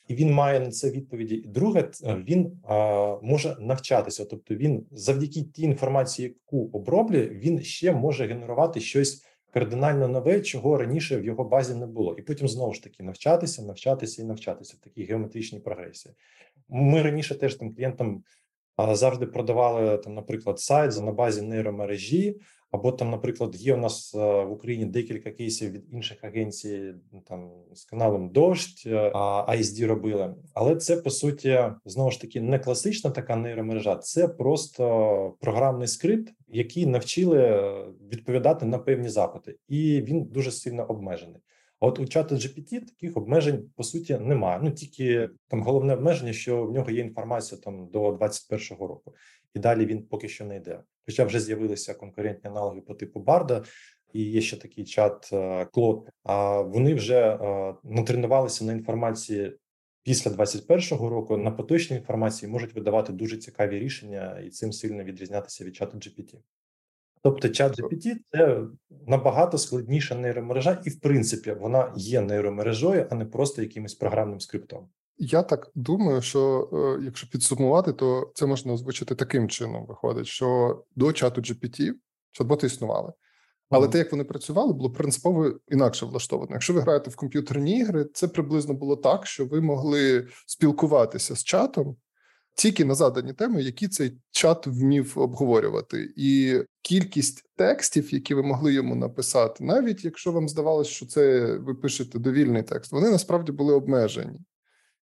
і 0.08 0.14
він 0.14 0.32
має 0.32 0.60
на 0.60 0.70
це 0.70 0.90
відповіді. 0.90 1.34
І 1.34 1.48
друге, 1.48 1.90
він 2.04 2.60
а, 2.64 3.16
може 3.22 3.56
навчатися, 3.60 4.24
тобто 4.24 4.54
він 4.54 4.86
завдяки 4.90 5.42
тій 5.42 5.62
інформації, 5.62 6.28
яку 6.28 6.70
оброблює, 6.72 7.28
він 7.28 7.62
ще 7.62 7.92
може 7.92 8.26
генерувати 8.26 8.80
щось 8.80 9.24
кардинально 9.50 10.08
нове, 10.08 10.40
чого 10.40 10.76
раніше 10.76 11.18
в 11.18 11.24
його 11.24 11.44
базі 11.44 11.74
не 11.74 11.86
було, 11.86 12.16
і 12.18 12.22
потім 12.22 12.48
знову 12.48 12.74
ж 12.74 12.82
таки 12.82 13.02
навчатися, 13.02 13.62
навчатися 13.62 14.22
і 14.22 14.24
навчатися 14.24 14.76
в 14.80 14.84
такій 14.84 15.04
геометричній 15.04 15.60
прогресії. 15.60 16.14
Ми 16.68 17.02
раніше 17.02 17.34
теж 17.34 17.54
тим 17.54 17.74
клієнтам 17.74 18.22
завжди 18.92 19.26
продавали 19.26 19.98
там, 19.98 20.14
наприклад, 20.14 20.60
сайт 20.60 21.00
на 21.00 21.12
базі 21.12 21.42
нейромережі. 21.42 22.40
Або 22.70 22.92
там, 22.92 23.10
наприклад, 23.10 23.56
є 23.56 23.74
у 23.74 23.76
нас 23.76 24.14
е, 24.14 24.18
в 24.44 24.52
Україні 24.52 24.84
декілька 24.84 25.30
кейсів 25.30 25.70
від 25.70 25.92
інших 25.92 26.24
агенцій, 26.24 26.94
там 27.26 27.50
з 27.74 27.84
каналом 27.84 28.28
Дождь 28.28 28.86
ISD 29.48 29.86
робили, 29.86 30.34
але 30.54 30.76
це 30.76 30.96
по 30.96 31.10
суті 31.10 31.60
знову 31.84 32.10
ж 32.10 32.20
таки 32.20 32.40
не 32.40 32.58
класична 32.58 33.10
така 33.10 33.36
нейромережа, 33.36 33.96
це 33.96 34.28
просто 34.28 35.36
програмний 35.40 35.88
скрипт, 35.88 36.32
який 36.48 36.86
навчили 36.86 37.72
відповідати 38.12 38.66
на 38.66 38.78
певні 38.78 39.08
запити, 39.08 39.56
і 39.68 40.02
він 40.02 40.24
дуже 40.24 40.50
сильно 40.50 40.84
обмежений. 40.84 41.40
А 41.80 41.86
от 41.86 41.98
у 41.98 42.06
чата 42.06 42.34
GPT 42.34 42.80
таких 42.80 43.16
обмежень 43.16 43.70
по 43.76 43.82
суті 43.82 44.18
немає. 44.18 44.60
Ну 44.62 44.70
тільки 44.70 45.30
там 45.48 45.62
головне 45.62 45.94
обмеження, 45.94 46.32
що 46.32 46.64
в 46.64 46.72
нього 46.72 46.90
є 46.90 47.00
інформація 47.00 47.60
там 47.60 47.86
до 47.86 48.12
21-го 48.12 48.86
року, 48.86 49.14
і 49.54 49.58
далі 49.58 49.86
він 49.86 50.02
поки 50.02 50.28
що 50.28 50.44
не 50.44 50.56
йде. 50.56 50.80
Хоча 51.08 51.24
вже 51.24 51.40
з'явилися 51.40 51.94
конкурентні 51.94 52.50
аналоги 52.50 52.80
по 52.80 52.94
типу 52.94 53.20
Барда, 53.20 53.64
і 54.12 54.22
є 54.22 54.40
ще 54.40 54.56
такий 54.56 54.84
чат 54.84 55.30
Клод. 55.72 56.04
Е, 56.06 56.12
а 56.22 56.60
вони 56.60 56.94
вже 56.94 57.18
е, 57.18 57.74
натренувалися 57.84 58.64
на 58.64 58.72
інформації. 58.72 59.56
Після 60.02 60.30
21-го 60.30 61.08
року 61.08 61.36
на 61.36 61.50
поточній 61.50 61.96
інформації 61.96 62.52
можуть 62.52 62.74
видавати 62.74 63.12
дуже 63.12 63.36
цікаві 63.36 63.78
рішення 63.78 64.40
і 64.46 64.50
цим 64.50 64.72
сильно 64.72 65.04
відрізнятися 65.04 65.64
від 65.64 65.76
чату 65.76 65.96
GPT. 65.96 66.34
Тобто, 67.22 67.48
чат 67.48 67.80
GPT– 67.80 68.14
це 68.32 68.60
набагато 69.06 69.58
складніша 69.58 70.14
нейромережа, 70.14 70.82
і 70.84 70.90
в 70.90 71.00
принципі 71.00 71.52
вона 71.52 71.92
є 71.96 72.20
нейромережою, 72.20 73.06
а 73.10 73.14
не 73.14 73.24
просто 73.24 73.62
якимось 73.62 73.94
програмним 73.94 74.40
скриптом. 74.40 74.88
Я 75.18 75.42
так 75.42 75.70
думаю, 75.74 76.22
що 76.22 76.70
е, 76.72 77.04
якщо 77.04 77.28
підсумувати, 77.30 77.92
то 77.92 78.32
це 78.34 78.46
можна 78.46 78.72
озвучити 78.72 79.14
таким 79.14 79.48
чином. 79.48 79.86
Виходить, 79.86 80.26
що 80.26 80.78
до 80.96 81.12
чату 81.12 81.40
GPT 81.40 81.92
чат-боти 82.40 82.66
існували. 82.66 83.12
Але 83.70 83.86
mm-hmm. 83.86 83.90
те, 83.90 83.98
як 83.98 84.12
вони 84.12 84.24
працювали, 84.24 84.72
було 84.72 84.90
принципово 84.90 85.52
інакше 85.68 86.06
влаштовано. 86.06 86.50
Якщо 86.52 86.72
ви 86.72 86.80
граєте 86.80 87.10
в 87.10 87.16
комп'ютерні 87.16 87.78
ігри, 87.78 88.06
це 88.14 88.28
приблизно 88.28 88.74
було 88.74 88.96
так, 88.96 89.26
що 89.26 89.46
ви 89.46 89.60
могли 89.60 90.28
спілкуватися 90.46 91.36
з 91.36 91.44
чатом 91.44 91.96
тільки 92.58 92.84
на 92.84 92.94
задані 92.94 93.32
теми, 93.32 93.62
які 93.62 93.88
цей 93.88 94.18
чат 94.30 94.66
вмів 94.66 95.12
обговорювати, 95.16 96.12
і 96.16 96.60
кількість 96.82 97.44
текстів, 97.56 98.14
які 98.14 98.34
ви 98.34 98.42
могли 98.42 98.72
йому 98.72 98.94
написати, 98.94 99.64
навіть 99.64 100.04
якщо 100.04 100.32
вам 100.32 100.48
здавалося, 100.48 100.90
що 100.90 101.06
це 101.06 101.52
ви 101.56 101.74
пишете 101.74 102.18
довільний 102.18 102.62
текст, 102.62 102.92
вони 102.92 103.10
насправді 103.10 103.52
були 103.52 103.74
обмежені. 103.74 104.38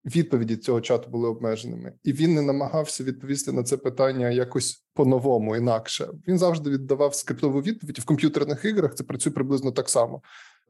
Відповіді 0.06 0.58
цього 0.58 0.82
чату 0.82 1.10
були 1.10 1.29
обмеженими, 1.29 1.94
і 2.03 2.13
він 2.13 2.34
не 2.36 2.41
намагався 2.41 3.03
відповісти 3.03 3.51
на 3.51 3.63
це 3.63 3.77
питання 3.77 4.29
якось 4.29 4.86
по-новому, 4.94 5.56
інакше. 5.56 6.10
Він 6.27 6.38
завжди 6.38 6.70
віддавав 6.70 7.15
скриптову 7.15 7.62
відповідь 7.62 8.00
в 8.00 8.06
комп'ютерних 8.06 8.65
іграх. 8.65 8.96
Це 8.96 9.03
працює 9.03 9.34
приблизно 9.34 9.72
так 9.72 9.89
само. 9.89 10.22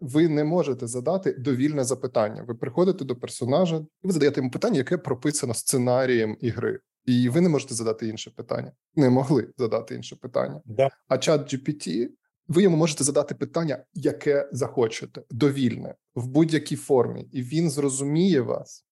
Ви 0.02 0.30
не 0.30 0.44
можете 0.44 0.88
задати 0.88 1.34
довільне 1.34 1.84
запитання. 1.84 2.44
Ви 2.48 2.56
приходите 2.56 3.06
до 3.06 3.16
персонажа, 3.16 3.78
і 3.78 4.08
ви 4.08 4.14
задаєте 4.14 4.40
йому 4.40 4.52
питання, 4.52 4.78
яке 4.78 4.98
прописано 4.98 5.54
сценарієм 5.54 6.38
ігри, 6.40 6.80
і 7.06 7.30
ви 7.30 7.42
не 7.42 7.50
можете 7.50 7.74
задати 7.74 8.08
інше 8.08 8.32
питання. 8.36 8.72
Не 8.96 9.10
могли 9.10 9.48
задати 9.58 9.96
інше 9.96 10.16
питання. 10.16 10.62
Да. 10.66 10.90
А 11.08 11.18
чат 11.18 11.54
GPT, 11.54 12.08
ви 12.48 12.64
йому 12.64 12.78
можете 12.78 13.04
задати 13.04 13.36
питання, 13.36 13.84
яке 13.94 14.50
захочете, 14.52 15.24
довільне 15.32 15.96
в 16.16 16.28
будь-якій 16.28 16.76
формі, 16.76 17.30
і 17.32 17.42
він 17.42 17.70
зрозуміє 17.70 18.42
вас 18.42 18.86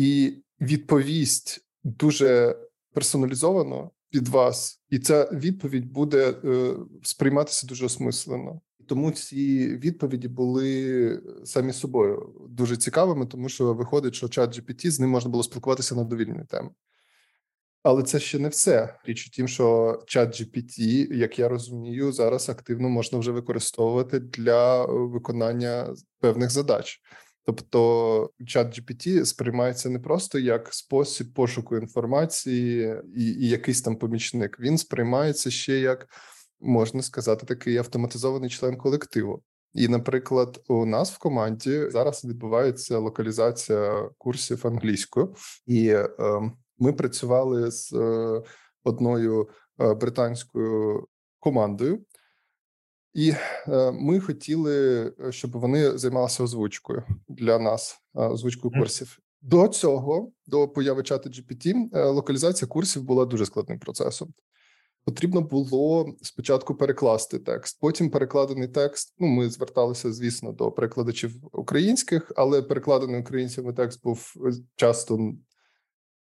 і 0.00 0.42
відповість 0.60 1.66
дуже 1.84 2.56
персоналізовано 2.92 3.90
під 4.10 4.28
вас, 4.28 4.82
і 4.90 4.98
ця 4.98 5.24
відповідь 5.32 5.92
буде 5.92 6.34
е, 6.44 6.74
сприйматися 7.02 7.66
дуже 7.66 7.86
осмислено. 7.86 8.60
Тому 8.88 9.10
ці 9.10 9.66
відповіді 9.76 10.28
були 10.28 11.22
самі 11.44 11.72
собою 11.72 12.32
дуже 12.48 12.76
цікавими, 12.76 13.26
тому 13.26 13.48
що 13.48 13.74
виходить, 13.74 14.14
що 14.14 14.28
чат 14.28 14.58
GPT, 14.58 14.90
з 14.90 15.00
ним 15.00 15.10
можна 15.10 15.30
було 15.30 15.42
спілкуватися 15.42 15.94
на 15.94 16.04
довільні 16.04 16.44
теми. 16.48 16.70
Але 17.82 18.02
це 18.02 18.20
ще 18.20 18.38
не 18.38 18.48
все. 18.48 18.98
Річ 19.04 19.26
у 19.26 19.30
тім, 19.30 19.48
що 19.48 19.98
чат 20.06 20.40
GPT, 20.40 20.82
як 21.14 21.38
я 21.38 21.48
розумію, 21.48 22.12
зараз 22.12 22.48
активно 22.48 22.88
можна 22.88 23.18
вже 23.18 23.32
використовувати 23.32 24.18
для 24.20 24.86
виконання 24.86 25.94
певних 26.20 26.50
задач. 26.50 27.00
Тобто, 27.50 28.30
чат 28.46 28.78
GPT 28.78 29.24
сприймається 29.24 29.90
не 29.90 29.98
просто 29.98 30.38
як 30.38 30.74
спосіб 30.74 31.34
пошуку 31.34 31.76
інформації 31.76 32.94
і, 33.16 33.24
і 33.24 33.48
якийсь 33.48 33.82
там 33.82 33.96
помічник. 33.96 34.60
Він 34.60 34.78
сприймається 34.78 35.50
ще 35.50 35.78
як 35.78 36.08
можна 36.60 37.02
сказати, 37.02 37.46
такий 37.46 37.76
автоматизований 37.76 38.50
член 38.50 38.76
колективу. 38.76 39.42
І, 39.74 39.88
наприклад, 39.88 40.60
у 40.68 40.86
нас 40.86 41.12
в 41.12 41.18
команді 41.18 41.90
зараз 41.90 42.24
відбувається 42.24 42.98
локалізація 42.98 44.10
курсів 44.18 44.66
англійською, 44.66 45.34
і 45.66 45.88
е, 45.88 46.08
ми 46.78 46.92
працювали 46.92 47.70
з 47.70 47.92
е, 47.92 48.42
одною 48.84 49.48
е, 49.80 49.94
британською 49.94 51.06
командою, 51.40 52.00
і 53.14 53.30
е, 53.68 53.92
ми 53.92 54.20
хотіли, 54.20 55.06
е, 55.20 55.32
щоб 55.32 55.50
вони 55.52 55.98
займалися 55.98 56.42
озвучкою 56.42 57.02
для 57.28 57.58
нас, 57.58 57.98
е, 58.14 58.20
озвучкою 58.20 58.72
курсів. 58.78 59.18
До 59.42 59.68
цього, 59.68 60.32
до 60.46 60.68
появи 60.68 61.02
чату 61.02 61.30
GPT, 61.30 61.88
локалізація 62.12 62.68
курсів 62.68 63.02
була 63.02 63.24
дуже 63.24 63.46
складним 63.46 63.78
процесом. 63.78 64.34
Потрібно 65.04 65.40
було 65.40 66.14
спочатку 66.22 66.74
перекласти 66.74 67.38
текст. 67.38 67.78
Потім 67.80 68.10
перекладений 68.10 68.68
текст. 68.68 69.14
Ну, 69.18 69.26
ми 69.26 69.50
зверталися, 69.50 70.12
звісно, 70.12 70.52
до 70.52 70.72
перекладачів 70.72 71.32
українських, 71.52 72.32
але 72.36 72.62
перекладений 72.62 73.20
українцями 73.20 73.72
текст 73.72 74.02
був 74.02 74.34
часто 74.76 75.32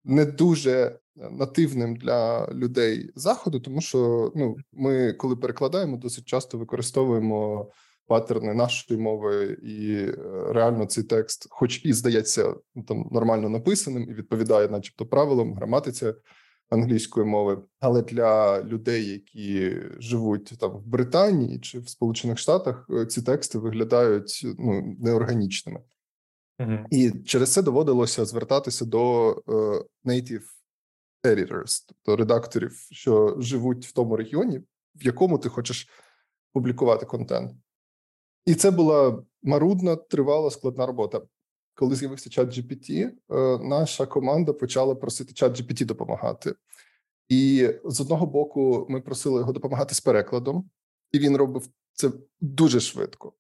не 0.05 0.25
дуже 0.25 0.99
нативним 1.17 1.97
для 1.97 2.49
людей 2.53 3.11
заходу, 3.15 3.61
тому 3.61 3.81
що 3.81 4.33
ну 4.35 4.57
ми, 4.73 5.13
коли 5.13 5.37
перекладаємо, 5.37 5.97
досить 5.97 6.25
часто 6.25 6.59
використовуємо 6.59 7.71
паттерни 8.07 8.55
нашої 8.55 9.01
мови, 9.01 9.59
і 9.63 9.95
е, 9.95 10.17
реально 10.53 10.87
цей 10.87 11.05
текст, 11.05 11.47
хоч 11.51 11.85
і 11.85 11.93
здається, 11.93 12.55
там 12.89 13.09
нормально 13.13 13.49
написаним 13.49 14.03
і 14.11 14.15
відповідає, 14.15 14.69
начебто, 14.69 15.07
правилам 15.07 15.55
граматиці 15.55 16.13
англійської 16.71 17.27
мови, 17.27 17.63
але 17.81 18.03
для 18.03 18.63
людей, 18.63 19.09
які 19.09 19.77
живуть 19.99 20.53
там 20.59 20.71
в 20.71 20.87
Британії 20.87 21.61
чи 21.61 21.79
в 21.79 21.89
Сполучених 21.89 22.39
Штатах, 22.39 22.87
е, 22.91 23.07
ці 23.07 23.23
тексти 23.23 23.59
виглядають 23.59 24.47
ну 24.59 24.97
неорганічними. 25.01 25.81
І 26.91 27.11
через 27.11 27.53
це 27.53 27.63
доводилося 27.63 28.25
звертатися 28.25 28.85
до 28.85 29.33
uh, 29.33 29.85
native 30.05 30.43
editors, 31.25 31.85
тобто 31.89 32.17
редакторів, 32.17 32.87
що 32.91 33.37
живуть 33.39 33.87
в 33.87 33.93
тому 33.93 34.17
регіоні, 34.17 34.59
в 34.95 35.07
якому 35.07 35.39
ти 35.39 35.49
хочеш 35.49 35.89
публікувати 36.53 37.07
контент. 37.07 37.53
І 38.47 38.55
це 38.55 38.71
була 38.71 39.23
марудна, 39.43 39.97
тривала, 39.97 40.51
складна 40.51 40.87
робота. 40.87 41.23
Коли 41.75 41.97
з'явився 41.97 42.31
чат 42.31 42.49
GPT, 42.49 42.91
е, 43.01 43.13
наша 43.59 44.07
команда 44.07 44.53
почала 44.53 44.95
просити 44.95 45.33
чат 45.33 45.61
GPT 45.61 45.85
допомагати. 45.85 46.55
І 47.29 47.71
з 47.85 48.01
одного 48.01 48.27
боку, 48.27 48.87
ми 48.89 49.01
просили 49.01 49.41
його 49.41 49.53
допомагати 49.53 49.95
з 49.95 50.01
перекладом, 50.01 50.71
і 51.13 51.19
він 51.19 51.37
робив 51.37 51.69
це 51.93 52.11
дуже 52.41 52.81
швидко. 52.81 53.33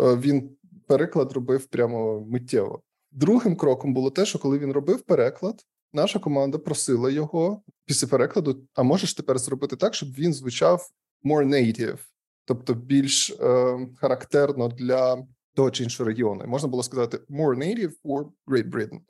Е, 0.00 0.16
він 0.16 0.56
переклад 0.92 1.32
робив 1.32 1.66
прямо 1.66 2.20
миттєво. 2.20 2.82
Другим 3.10 3.56
кроком 3.56 3.94
було 3.94 4.10
те, 4.10 4.24
що 4.24 4.38
коли 4.38 4.58
він 4.58 4.72
робив 4.72 5.02
переклад, 5.02 5.64
наша 5.92 6.18
команда 6.18 6.58
просила 6.58 7.10
його 7.10 7.62
після 7.86 8.08
перекладу: 8.08 8.64
а 8.74 8.82
можеш 8.82 9.14
тепер 9.14 9.38
зробити 9.38 9.76
так, 9.76 9.94
щоб 9.94 10.08
він 10.08 10.34
звучав 10.34 10.88
more 11.24 11.48
native, 11.48 11.98
тобто 12.44 12.74
більш 12.74 13.30
е, 13.30 13.78
характерно 13.96 14.68
для 14.68 15.26
того 15.54 15.70
чи 15.70 15.84
іншого 15.84 16.08
регіону. 16.08 16.44
Можна 16.46 16.68
було 16.68 16.82
сказати 16.82 17.18
more 17.30 17.56
native 17.56 17.92
or 18.04 18.26
Great 18.46 18.70
Britain. 18.70 19.00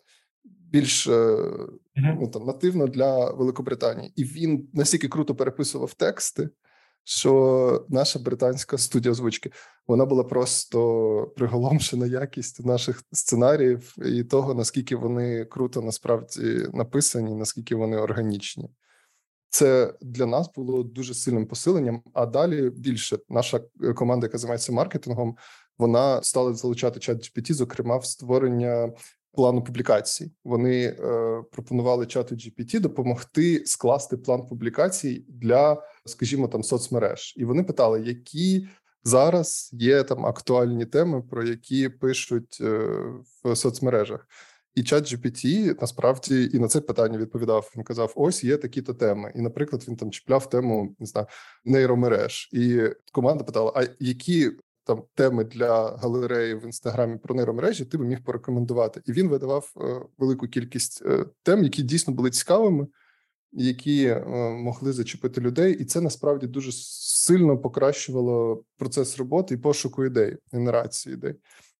Більш 0.45 1.09
uh-huh. 1.09 1.69
ну, 1.97 2.29
там, 2.29 2.45
нативно 2.45 2.87
для 2.87 3.31
Великобританії, 3.31 4.13
і 4.17 4.25
він 4.25 4.69
настільки 4.73 5.09
круто 5.09 5.35
переписував 5.35 5.95
тексти, 5.95 6.49
що 7.05 7.87
наша 7.89 8.19
британська 8.19 8.79
студія 8.79 9.13
озвучки 9.13 9.51
вона 9.87 10.05
була 10.05 10.25
просто 10.25 11.33
приголомшена 11.37 12.07
якістю 12.07 12.63
наших 12.63 13.03
сценаріїв 13.13 13.95
і 14.07 14.25
того, 14.25 14.55
наскільки 14.55 14.97
вони 14.97 15.45
круто 15.45 15.83
насправді 15.83 16.67
написані, 16.73 17.35
наскільки 17.35 17.75
вони 17.75 17.97
органічні. 17.97 18.71
Це 19.49 19.95
для 20.01 20.27
нас 20.27 20.51
було 20.57 20.83
дуже 20.83 21.15
сильним 21.15 21.47
посиленням. 21.47 22.03
А 22.13 22.27
далі 22.27 22.71
більше 22.71 23.19
наша 23.29 23.61
команда, 23.95 24.27
яка 24.27 24.39
займається 24.39 24.73
маркетингом, 24.73 25.37
вона 25.79 26.23
стала 26.23 26.55
залучати 26.55 27.01
чат 27.01 27.19
GPT, 27.19 27.53
зокрема 27.53 27.97
в 27.97 28.05
створення 28.05 28.93
плану 29.33 29.65
публікацій. 29.65 30.33
Вони 30.45 30.85
е, 30.85 30.97
пропонували 31.53 32.07
чату 32.07 32.35
GPT 32.35 32.81
допомогти 32.81 33.63
скласти 33.67 34.17
план 34.17 34.47
публікацій 34.47 35.25
для, 35.29 35.83
скажімо, 36.07 36.49
там 36.49 36.63
соцмереж, 36.63 37.35
і 37.37 37.45
вони 37.45 37.63
питали, 37.63 38.03
які 38.03 38.69
зараз 39.05 39.71
є 39.73 40.03
там 40.03 40.27
актуальні 40.27 40.87
теми, 40.87 41.23
про 41.23 41.45
які 41.45 41.89
пишуть 41.89 42.59
е, 42.61 42.89
в 43.45 43.57
соцмережах. 43.57 44.29
І 44.75 44.83
чат 44.83 45.13
GPT 45.13 45.75
насправді 45.81 46.51
і 46.55 46.59
на 46.59 46.69
це 46.69 46.81
питання 46.81 47.19
відповідав. 47.19 47.73
Він 47.77 47.85
казав: 47.85 48.13
ось 48.17 48.45
є 48.45 48.57
такі-то 48.57 48.95
теми. 48.95 49.33
І, 49.37 49.41
наприклад, 49.41 49.85
він 49.89 49.97
там 49.97 50.11
чіпляв 50.11 50.51
тему 50.51 50.97
не 50.99 51.07
знаю, 51.07 51.27
нейромереж, 51.65 52.51
і 52.53 52.81
команда 53.13 53.45
питала: 53.45 53.73
а 53.77 53.85
які 54.01 54.51
там 54.85 55.03
теми 55.15 55.45
для 55.45 55.97
галереї 55.97 56.55
в 56.55 56.65
інстаграмі 56.65 57.19
про 57.19 57.35
нейромережі, 57.35 57.85
ти 57.85 57.99
би 57.99 58.05
міг 58.05 58.25
порекомендувати. 58.25 59.03
І 59.07 59.13
він 59.13 59.29
видавав 59.29 59.73
е, 59.77 60.01
велику 60.19 60.49
кількість 60.49 61.03
е, 61.07 61.27
тем, 61.43 61.63
які 61.63 61.83
дійсно 61.83 62.15
були 62.15 62.31
цікавими, 62.31 62.87
які 63.53 64.05
е, 64.07 64.25
могли 64.51 64.93
зачепити 64.93 65.41
людей, 65.41 65.75
і 65.75 65.85
це 65.85 66.01
насправді 66.01 66.47
дуже 66.47 66.73
сильно 66.73 67.59
покращувало 67.59 68.65
процес 68.77 69.19
роботи 69.19 69.55
і 69.55 69.59
пошуку 69.59 70.05
ідей, 70.05 70.37
генерації 70.53 71.15
ідей. 71.15 71.35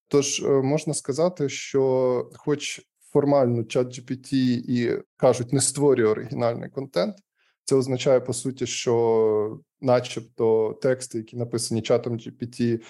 Тож 0.07 0.41
можна 0.41 0.93
сказати, 0.93 1.49
що, 1.49 2.29
хоч 2.35 2.81
формально 3.13 3.63
чат 3.63 3.87
GPT 3.87 4.33
і 4.67 5.03
кажуть, 5.17 5.53
не 5.53 5.61
створює 5.61 6.05
оригінальний 6.05 6.69
контент. 6.69 7.15
Це 7.65 7.75
означає 7.75 8.19
по 8.19 8.33
суті, 8.33 8.67
що, 8.67 9.59
начебто, 9.81 10.79
тексти, 10.81 11.17
які 11.17 11.37
написані 11.37 11.81
чатом 11.81 12.17
GPT, 12.17 12.81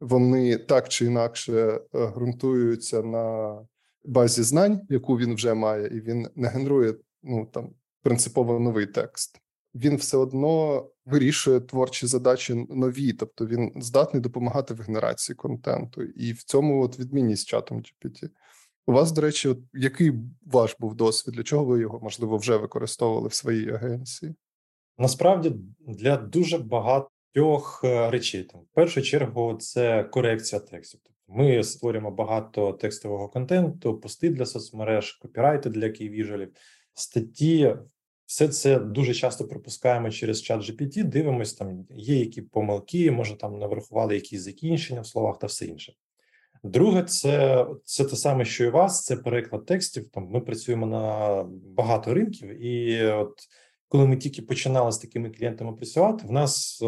вони 0.00 0.56
так 0.58 0.88
чи 0.88 1.06
інакше 1.06 1.80
е, 1.94 2.06
ґрунтуються 2.06 3.02
на 3.02 3.58
базі 4.04 4.42
знань, 4.42 4.80
яку 4.88 5.18
він 5.18 5.34
вже 5.34 5.54
має, 5.54 5.86
і 5.86 6.00
він 6.00 6.28
не 6.34 6.48
генерує 6.48 6.94
ну 7.22 7.46
там 7.46 7.70
принципово 8.02 8.58
новий 8.60 8.86
текст. 8.86 9.38
Він 9.74 9.96
все 9.96 10.16
одно 10.16 10.86
вирішує 11.06 11.60
творчі 11.60 12.06
задачі 12.06 12.66
нові, 12.70 13.12
тобто 13.12 13.46
він 13.46 13.72
здатний 13.76 14.22
допомагати 14.22 14.74
в 14.74 14.80
генерації 14.80 15.36
контенту, 15.36 16.02
і 16.02 16.32
в 16.32 16.42
цьому 16.42 16.82
от 16.82 16.98
відмінність 16.98 17.48
чатом 17.48 17.78
GPT. 17.78 18.28
У 18.86 18.92
вас, 18.92 19.12
до 19.12 19.20
речі, 19.20 19.48
от 19.48 19.58
який 19.74 20.12
ваш 20.46 20.76
був 20.78 20.94
досвід? 20.94 21.34
Для 21.34 21.42
чого 21.42 21.64
ви 21.64 21.80
його 21.80 22.00
можливо 22.00 22.36
вже 22.36 22.56
використовували 22.56 23.28
в 23.28 23.34
своїй 23.34 23.70
агенції? 23.70 24.34
Насправді 24.98 25.52
для 25.80 26.16
дуже 26.16 26.58
багатьох 26.58 27.80
е, 27.84 28.10
речей 28.10 28.44
там 28.44 28.60
в 28.60 28.74
першу 28.74 29.02
чергу 29.02 29.54
це 29.54 30.04
корекція 30.04 30.60
текстів. 30.60 31.00
Тобто 31.04 31.40
ми 31.40 31.62
створюємо 31.62 32.10
багато 32.10 32.72
текстового 32.72 33.28
контенту, 33.28 34.00
пости 34.00 34.30
для 34.30 34.46
соцмереж, 34.46 35.12
копірайти 35.12 35.70
для 35.70 35.90
кейвіжуалів, 35.90 36.52
статті. 36.94 37.76
Все 38.26 38.48
це 38.48 38.78
дуже 38.78 39.14
часто 39.14 39.48
пропускаємо 39.48 40.10
через 40.10 40.42
чат 40.42 40.60
GPT, 40.60 41.04
Дивимось, 41.04 41.54
там 41.54 41.86
є 41.90 42.18
які 42.18 42.42
помилки, 42.42 43.10
може 43.10 43.36
там 43.36 43.58
не 43.58 43.66
врахували 43.66 44.14
якісь 44.14 44.40
закінчення 44.40 45.00
в 45.00 45.06
словах 45.06 45.38
та 45.38 45.46
все 45.46 45.66
інше. 45.66 45.92
Друге, 46.64 47.02
це 47.02 47.66
це 47.84 48.04
те 48.04 48.16
саме, 48.16 48.44
що 48.44 48.64
і 48.64 48.68
вас. 48.68 49.04
Це 49.04 49.16
переклад 49.16 49.66
текстів. 49.66 50.08
Там 50.08 50.28
ми 50.30 50.40
працюємо 50.40 50.86
на 50.86 51.44
багато 51.76 52.14
ринків, 52.14 52.64
і 52.64 53.04
от 53.06 53.34
коли 53.88 54.06
ми 54.06 54.16
тільки 54.16 54.42
починали 54.42 54.92
з 54.92 54.98
такими 54.98 55.30
клієнтами 55.30 55.72
працювати, 55.72 56.26
в 56.26 56.32
нас 56.32 56.82
е, 56.82 56.86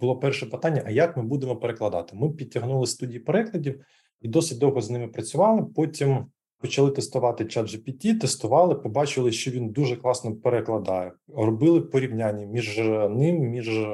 було 0.00 0.18
перше 0.18 0.46
питання: 0.46 0.82
а 0.86 0.90
як 0.90 1.16
ми 1.16 1.22
будемо 1.22 1.56
перекладати? 1.56 2.16
Ми 2.16 2.30
підтягнули 2.30 2.86
студії 2.86 3.18
перекладів 3.18 3.80
і 4.20 4.28
досить 4.28 4.58
довго 4.58 4.80
з 4.80 4.90
ними 4.90 5.08
працювали. 5.08 5.66
Потім 5.76 6.26
почали 6.58 6.90
тестувати 6.90 7.44
чат 7.44 7.66
GPT, 7.66 8.20
тестували, 8.20 8.74
побачили, 8.74 9.32
що 9.32 9.50
він 9.50 9.68
дуже 9.68 9.96
класно 9.96 10.36
перекладає. 10.36 11.12
Робили 11.28 11.80
порівняння 11.80 12.46
між 12.46 12.78
ним, 13.10 13.38
між 13.38 13.86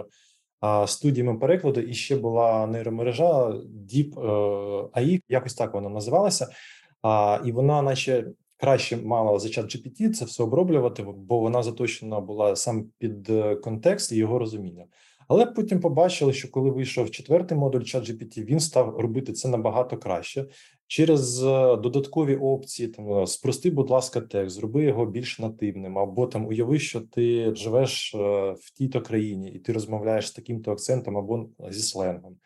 студіями 0.87 1.39
перекладу. 1.39 1.81
І 1.81 1.95
ще 1.95 2.17
була 2.17 2.67
нейромережа 2.67 3.49
Deep 3.95 4.21
е, 4.21 5.01
AI, 5.01 5.23
якось 5.29 5.55
так 5.55 5.75
вона 5.75 5.89
називалася. 5.89 6.49
І 7.45 7.53
вона, 7.53 7.83
наче 7.83 8.25
краще 8.57 8.97
мала 8.97 9.39
за 9.39 9.49
чат 9.49 9.77
GPT 9.77 10.11
це 10.13 10.25
все 10.25 10.43
оброблювати, 10.43 11.03
бо 11.03 11.39
вона 11.39 11.63
заточена 11.63 12.21
була 12.21 12.57
сам 12.57 12.85
під 12.99 13.31
е, 13.31 13.57
контекст 13.57 14.13
і 14.13 14.17
його 14.17 14.39
розуміння. 14.39 14.85
Але 15.29 15.47
потім 15.47 15.81
побачили, 15.81 16.33
що 16.33 16.51
коли 16.51 16.71
вийшов 16.71 17.11
четвертий 17.11 17.59
модуль 17.59 17.81
ChatGPT, 17.81 18.45
він 18.45 18.61
став 18.61 19.01
робити 19.01 19.33
це 19.33 19.49
набагато 19.49 19.99
краще 19.99 20.47
через 20.87 21.43
е, 21.43 21.77
додаткові 21.77 22.37
опції. 22.37 22.89
Там 22.89 23.19
е, 23.19 23.27
спрости, 23.27 23.71
будь 23.71 23.91
ласка, 23.91 24.21
текст, 24.21 24.57
зроби 24.57 24.85
його 24.85 25.07
більш 25.07 25.39
нативним, 25.39 25.99
або 25.99 26.27
там 26.27 26.47
уяви, 26.47 26.79
що 26.79 27.01
ти 27.01 27.55
живеш 27.55 28.15
в 28.61 28.73
тій-то 28.79 29.01
країні, 29.01 29.53
і 29.53 29.59
ти 29.59 29.73
розмовляєш 29.73 30.29
з 30.29 30.33
таким-то 30.33 30.73
акцентом 30.73 31.17
або 31.17 31.47
зі 31.71 31.83
сленгом. 31.83 32.37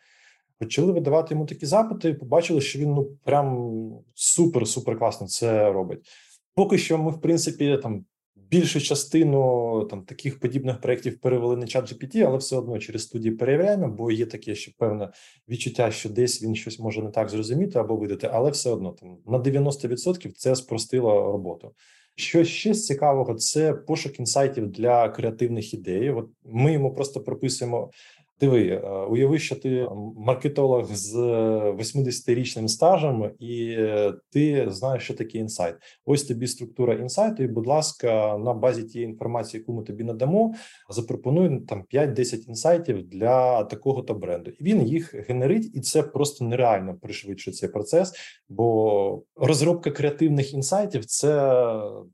Почали 0.59 0.91
видавати 0.91 1.33
йому 1.33 1.45
такі 1.45 1.65
запити, 1.65 2.13
побачили, 2.13 2.61
що 2.61 2.79
він 2.79 2.93
ну 2.93 3.11
прям 3.23 3.69
супер 4.13 4.67
супер 4.67 4.99
класно 4.99 5.27
це 5.27 5.71
робить. 5.71 6.09
Поки 6.55 6.77
що, 6.77 6.97
ми, 6.97 7.11
в 7.11 7.21
принципі, 7.21 7.79
там 7.83 8.05
більшу 8.49 8.81
частину 8.81 9.83
там 9.89 10.01
таких 10.01 10.39
подібних 10.39 10.81
проєктів 10.81 11.19
перевели 11.19 11.55
на 11.55 11.67
чат 11.67 11.93
GPT, 11.93 12.19
але 12.27 12.37
все 12.37 12.55
одно 12.55 12.79
через 12.79 13.03
студії 13.03 13.35
перевіряємо, 13.35 13.87
бо 13.87 14.11
є 14.11 14.25
таке, 14.25 14.55
що 14.55 14.71
певне 14.77 15.09
відчуття, 15.49 15.91
що 15.91 16.09
десь 16.09 16.43
він 16.43 16.55
щось 16.55 16.79
може 16.79 17.01
не 17.01 17.09
так 17.09 17.29
зрозуміти 17.29 17.79
або 17.79 17.95
видати, 17.95 18.29
але 18.33 18.51
все 18.51 18.69
одно 18.69 18.91
там 18.91 19.17
на 19.27 19.39
90% 19.39 20.31
це 20.35 20.55
спростило 20.55 21.31
роботу. 21.31 21.71
Що 22.15 22.43
ще 22.43 22.73
з 22.73 22.85
цікавого, 22.85 23.33
це 23.33 23.73
пошук 23.73 24.19
інсайтів 24.19 24.67
для 24.67 25.09
креативних 25.09 25.73
ідей. 25.73 26.09
От 26.09 26.29
ми 26.43 26.73
йому 26.73 26.93
просто 26.93 27.21
прописуємо 27.21 27.91
Диви, 28.39 28.67
е, 28.67 28.89
уяви, 28.89 29.39
що 29.39 29.55
ти 29.55 29.87
маркетолог 30.17 30.85
з 30.93 31.15
80-річним 31.15 32.67
стажем, 32.67 33.31
і 33.39 33.75
е, 33.79 34.13
ти 34.29 34.67
знаєш, 34.69 35.03
що 35.03 35.13
таке 35.13 35.37
інсайт. 35.37 35.75
Ось 36.05 36.23
тобі 36.23 36.47
структура 36.47 36.93
інсайту. 36.93 37.43
І, 37.43 37.47
будь 37.47 37.67
ласка, 37.67 38.37
на 38.37 38.53
базі 38.53 38.83
тієї 38.83 39.11
інформації, 39.11 39.61
яку 39.61 39.73
ми 39.73 39.83
тобі 39.83 40.03
надамо, 40.03 40.53
запропонуй 40.89 41.59
там 41.59 41.83
5-10 41.93 42.47
інсайтів 42.47 43.09
для 43.09 43.63
такого 43.63 44.01
то 44.01 44.13
бренду. 44.13 44.51
І 44.51 44.63
він 44.63 44.87
їх 44.87 45.29
генерить, 45.29 45.71
і 45.73 45.81
це 45.81 46.03
просто 46.03 46.45
нереально 46.45 46.95
пришвидшує 47.01 47.55
цей 47.55 47.69
процес. 47.69 48.13
Бо 48.49 49.23
розробка 49.35 49.91
креативних 49.91 50.53
інсайтів 50.53 51.05
це 51.05 51.61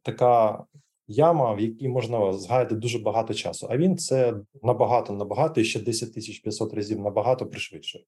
така 0.03 0.63
яма, 1.07 1.53
в 1.53 1.59
якій 1.59 1.87
можна 1.87 2.33
згаяти 2.33 2.75
дуже 2.75 2.99
багато 2.99 3.33
часу. 3.33 3.67
А 3.69 3.77
він 3.77 3.97
це 3.97 4.33
набагато 4.63 5.13
набагато 5.13 5.61
і 5.61 5.63
ще 5.63 5.79
10 5.79 6.13
тисяч 6.13 6.39
500 6.39 6.73
разів 6.73 6.99
набагато 6.99 7.45
пришвидшує. 7.45 8.03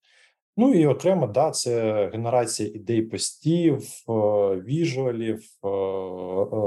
Ну 0.59 0.73
і 0.73 0.87
окремо, 0.87 1.27
да, 1.27 1.51
це 1.51 2.09
генерація 2.13 2.69
ідей 2.69 3.01
постів, 3.01 3.77
е, 3.77 4.11
віжуалів, 4.61 5.43
е, 5.63 5.67
е, 5.67 5.71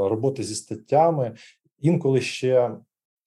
роботи 0.09 0.43
зі 0.43 0.55
статтями. 0.55 1.37
Інколи 1.81 2.21
ще 2.21 2.77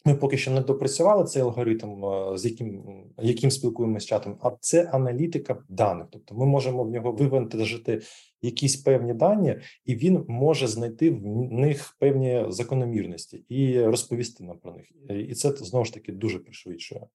ми 0.06 0.16
поки 0.16 0.38
що 0.38 0.52
не 0.52 0.62
допрацювали 0.62 1.24
цей 1.24 1.42
алгоритм, 1.42 2.02
з 2.36 2.46
яким 2.46 2.84
яким 3.22 3.52
спілкуємося 3.52 4.04
з 4.04 4.08
чатом, 4.08 4.38
а 4.42 4.52
це 4.60 4.84
аналітика 4.84 5.63
даних. 5.70 6.08
Тобто, 6.12 6.36
ми 6.36 6.46
можемо 6.46 6.84
в 6.84 6.89
нього 6.89 7.12
вивантажити 7.12 8.02
якісь 8.42 8.76
певні 8.76 9.13
дані, 9.13 9.60
і 9.86 9.96
він 9.96 10.26
може 10.28 10.68
знайти 10.68 11.12
в 11.12 11.26
них 11.52 11.96
певні 12.00 12.46
закономірності 12.50 13.46
і 13.50 13.82
розповісти 13.82 14.44
нам 14.44 14.58
про 14.58 14.74
них. 14.74 14.92
І 15.30 15.34
це 15.34 15.52
знову 15.52 15.86
ж 15.86 15.94
таки 15.94 16.12
дуже 16.12 16.39
пришвидшує 16.39 17.08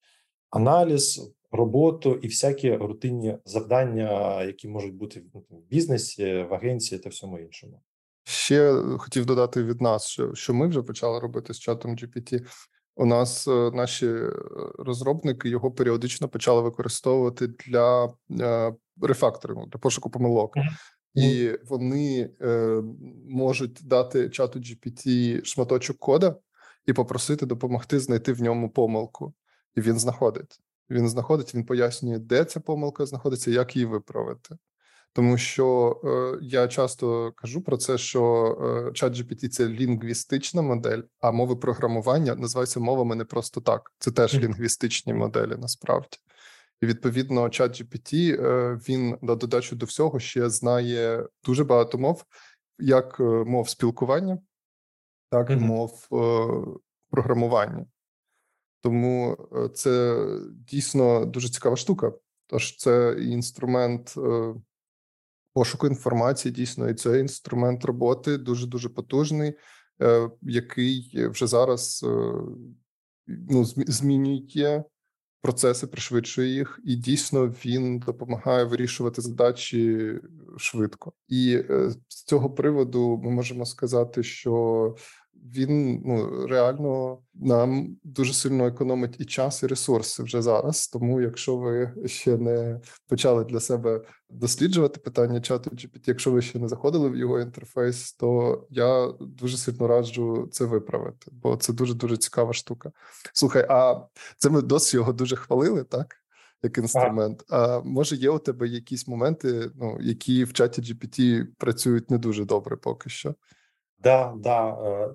аналіз, 0.51 1.33
роботу 1.51 2.18
і 2.22 2.27
всякі 2.27 2.77
рутинні 2.77 3.38
завдання, 3.44 4.42
які 4.44 4.68
можуть 4.68 4.94
бути 4.94 5.22
в 5.51 5.57
бізнесі, 5.70 6.46
в 6.51 6.55
агенції 6.55 6.98
та 6.98 7.09
всьому 7.09 7.38
іншому. 7.38 7.83
Ще 8.24 8.83
хотів 8.98 9.27
додати 9.27 9.62
від 9.62 9.81
нас, 9.81 10.07
що 10.07 10.35
що 10.35 10.55
ми 10.55 10.68
вже 10.68 10.83
почали 10.83 11.20
робити 11.20 11.55
з 11.55 11.59
чатом 11.59 11.96
GPT. 11.96 12.46
У 12.98 13.06
нас 13.06 13.48
е, 13.48 13.70
наші 13.74 14.06
е, 14.06 14.32
розробники 14.78 15.48
його 15.48 15.70
періодично 15.70 16.28
почали 16.28 16.62
використовувати 16.62 17.46
для 17.46 18.14
е, 18.40 18.72
рефакторингу, 19.02 19.66
для 19.66 19.78
пошуку 19.78 20.11
помилок. 20.11 20.54
І 21.14 21.50
вони 21.64 22.30
е, 22.40 22.82
можуть 23.28 23.80
дати 23.84 24.30
чату 24.30 24.58
GPT 24.58 25.44
шматочок 25.44 25.98
кода 25.98 26.37
і 26.87 26.92
попросити 26.92 27.46
допомогти 27.46 28.00
знайти 28.00 28.32
в 28.32 28.42
ньому 28.42 28.70
помилку. 28.70 29.34
І 29.76 29.80
він 29.80 29.98
знаходить. 29.98 30.61
Він 30.90 31.08
знаходить, 31.08 31.54
він 31.54 31.64
пояснює, 31.64 32.18
де 32.18 32.44
ця 32.44 32.61
помилка 32.61 33.06
знаходиться, 33.06 33.50
як 33.50 33.76
її 33.76 33.87
виправити. 33.87 34.56
Тому 35.18 35.38
що 35.38 36.00
е, 36.04 36.38
я 36.42 36.68
часто 36.68 37.33
кажу 37.33 37.61
про 37.61 37.76
це, 37.76 37.98
що 37.98 38.22
е, 39.02 39.07
GPT– 39.07 39.48
це 39.50 39.68
лінгвістична 39.68 40.62
модель, 40.62 41.02
а 41.20 41.33
мови 41.33 41.57
програмування 41.57 42.35
називаються 42.35 42.81
мовами 42.81 43.14
не 43.14 43.24
просто 43.24 43.61
так. 43.61 43.92
Це 43.98 44.11
теж 44.11 44.35
лінгвістичні 44.38 45.14
моделі 45.14 45.57
насправді. 45.59 46.18
І 46.81 46.87
відповідно, 46.87 47.48
чат 47.48 47.81
GPT, 47.81 48.42
е, 48.44 48.81
він 48.88 49.18
на 49.22 49.35
додачу 49.35 49.76
до 49.76 49.87
всього 49.87 50.20
ще 50.20 50.50
знає 50.50 51.26
дуже 51.44 51.64
багато 51.64 51.98
мов, 51.98 52.24
як 52.78 53.16
е, 53.20 53.22
мов 53.22 53.68
спілкування, 53.68 54.38
так 55.31 55.50
і 55.50 55.52
mm-hmm. 55.52 55.61
мов 55.61 56.09
е, 56.12 56.81
програмування. 57.11 57.87
Тому 58.81 59.37
це 59.74 60.24
дійсно 60.50 61.24
дуже 61.24 61.48
цікава 61.48 61.76
штука. 61.76 62.12
Тож 62.46 62.76
це 62.76 63.16
інструмент 63.20 64.14
пошуку 65.59 65.87
інформації, 65.87 66.53
дійсно, 66.53 66.88
і 66.88 66.94
це 66.94 67.21
інструмент 67.21 67.85
роботи 67.85 68.38
дуже 68.38 68.66
дуже 68.66 68.88
потужний, 68.88 69.55
який 70.42 71.29
вже 71.29 71.47
зараз 71.47 72.07
ну, 73.27 73.64
змінює 73.64 74.85
процеси, 75.42 75.87
пришвидшує 75.87 76.49
їх, 76.49 76.81
і 76.85 76.97
дійсно 76.97 77.47
він 77.47 77.99
допомагає 77.99 78.64
вирішувати 78.64 79.23
задачі 79.23 80.12
швидко. 80.57 81.12
І 81.29 81.62
е, 81.71 81.90
з 82.09 82.25
цього 82.25 82.51
приводу 82.51 83.21
ми 83.25 83.31
можемо 83.31 83.66
сказати, 83.66 84.23
що 84.23 84.97
він 85.44 86.03
ну 86.05 86.46
реально 86.46 87.18
нам 87.35 87.96
дуже 88.05 88.35
сильно 88.35 88.66
економить 88.66 89.20
і 89.20 89.24
час, 89.24 89.62
і 89.62 89.66
ресурси 89.66 90.22
вже 90.22 90.42
зараз. 90.42 90.88
Тому, 90.88 91.20
якщо 91.20 91.57
ви 91.57 91.92
ще 92.07 92.37
не 92.37 92.81
почали 93.09 93.44
для 93.44 93.61
себе 93.61 94.01
досліджувати 94.31 95.01
питання 95.01 95.40
чату 95.40 95.70
GPT, 95.70 96.03
якщо 96.07 96.31
ви 96.31 96.42
ще 96.42 96.59
не 96.59 96.68
заходили 96.68 97.11
в 97.11 97.16
його 97.16 97.40
інтерфейс, 97.40 98.12
то 98.12 98.59
я 98.70 99.12
дуже 99.20 99.57
сильно 99.57 99.87
раджу 99.87 100.48
це 100.53 100.64
виправити, 100.64 101.31
бо 101.33 101.57
це 101.57 101.72
дуже 101.72 101.94
дуже 101.94 102.16
цікава 102.16 102.53
штука. 102.53 102.92
Слухай, 103.33 103.66
а 103.68 104.01
це 104.37 104.51
ми 104.51 104.62
досі 104.62 104.96
його 104.96 105.12
дуже 105.12 105.37
хвалили, 105.37 105.85
так? 105.85 106.16
як 106.62 106.79
інструмент. 106.79 107.44
А 107.51 107.81
може, 107.81 108.16
є 108.16 108.31
у 108.31 108.38
тебе 108.38 108.68
якісь 108.68 109.09
моменти, 109.09 109.70
ну 109.74 109.98
які 110.01 110.44
в 110.44 110.53
чаті 110.53 110.83
GPT 110.83 111.46
працюють 111.59 112.11
не 112.11 112.18
дуже 112.18 112.44
добре 112.44 112.77
поки 112.77 113.11
що? 113.11 113.35
Да, 114.02 114.34
да. 114.37 114.68
Е, 114.68 115.08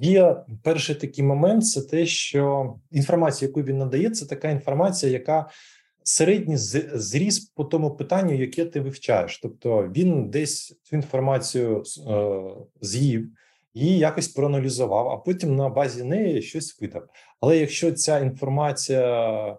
є 0.00 0.36
перший 0.62 0.94
такий 0.94 1.24
момент: 1.24 1.66
це 1.66 1.82
те, 1.82 2.06
що 2.06 2.74
інформація, 2.90 3.48
яку 3.48 3.62
він 3.62 3.78
надає, 3.78 4.10
це 4.10 4.26
така 4.26 4.50
інформація, 4.50 5.12
яка 5.12 5.48
середній 6.02 6.56
зріс 6.56 7.40
по 7.40 7.64
тому 7.64 7.96
питанню, 7.96 8.34
яке 8.34 8.64
ти 8.64 8.80
вивчаєш. 8.80 9.38
Тобто 9.42 9.90
він 9.96 10.30
десь 10.30 10.78
цю 10.82 10.96
інформацію 10.96 11.82
е, 12.10 12.42
з'їв, 12.80 13.28
її 13.74 13.98
якось 13.98 14.28
проаналізував, 14.28 15.08
а 15.08 15.16
потім 15.16 15.56
на 15.56 15.68
базі 15.68 16.04
неї 16.04 16.42
щось 16.42 16.80
видав. 16.80 17.02
Але 17.40 17.58
якщо 17.58 17.92
ця 17.92 18.18
інформація 18.18 19.56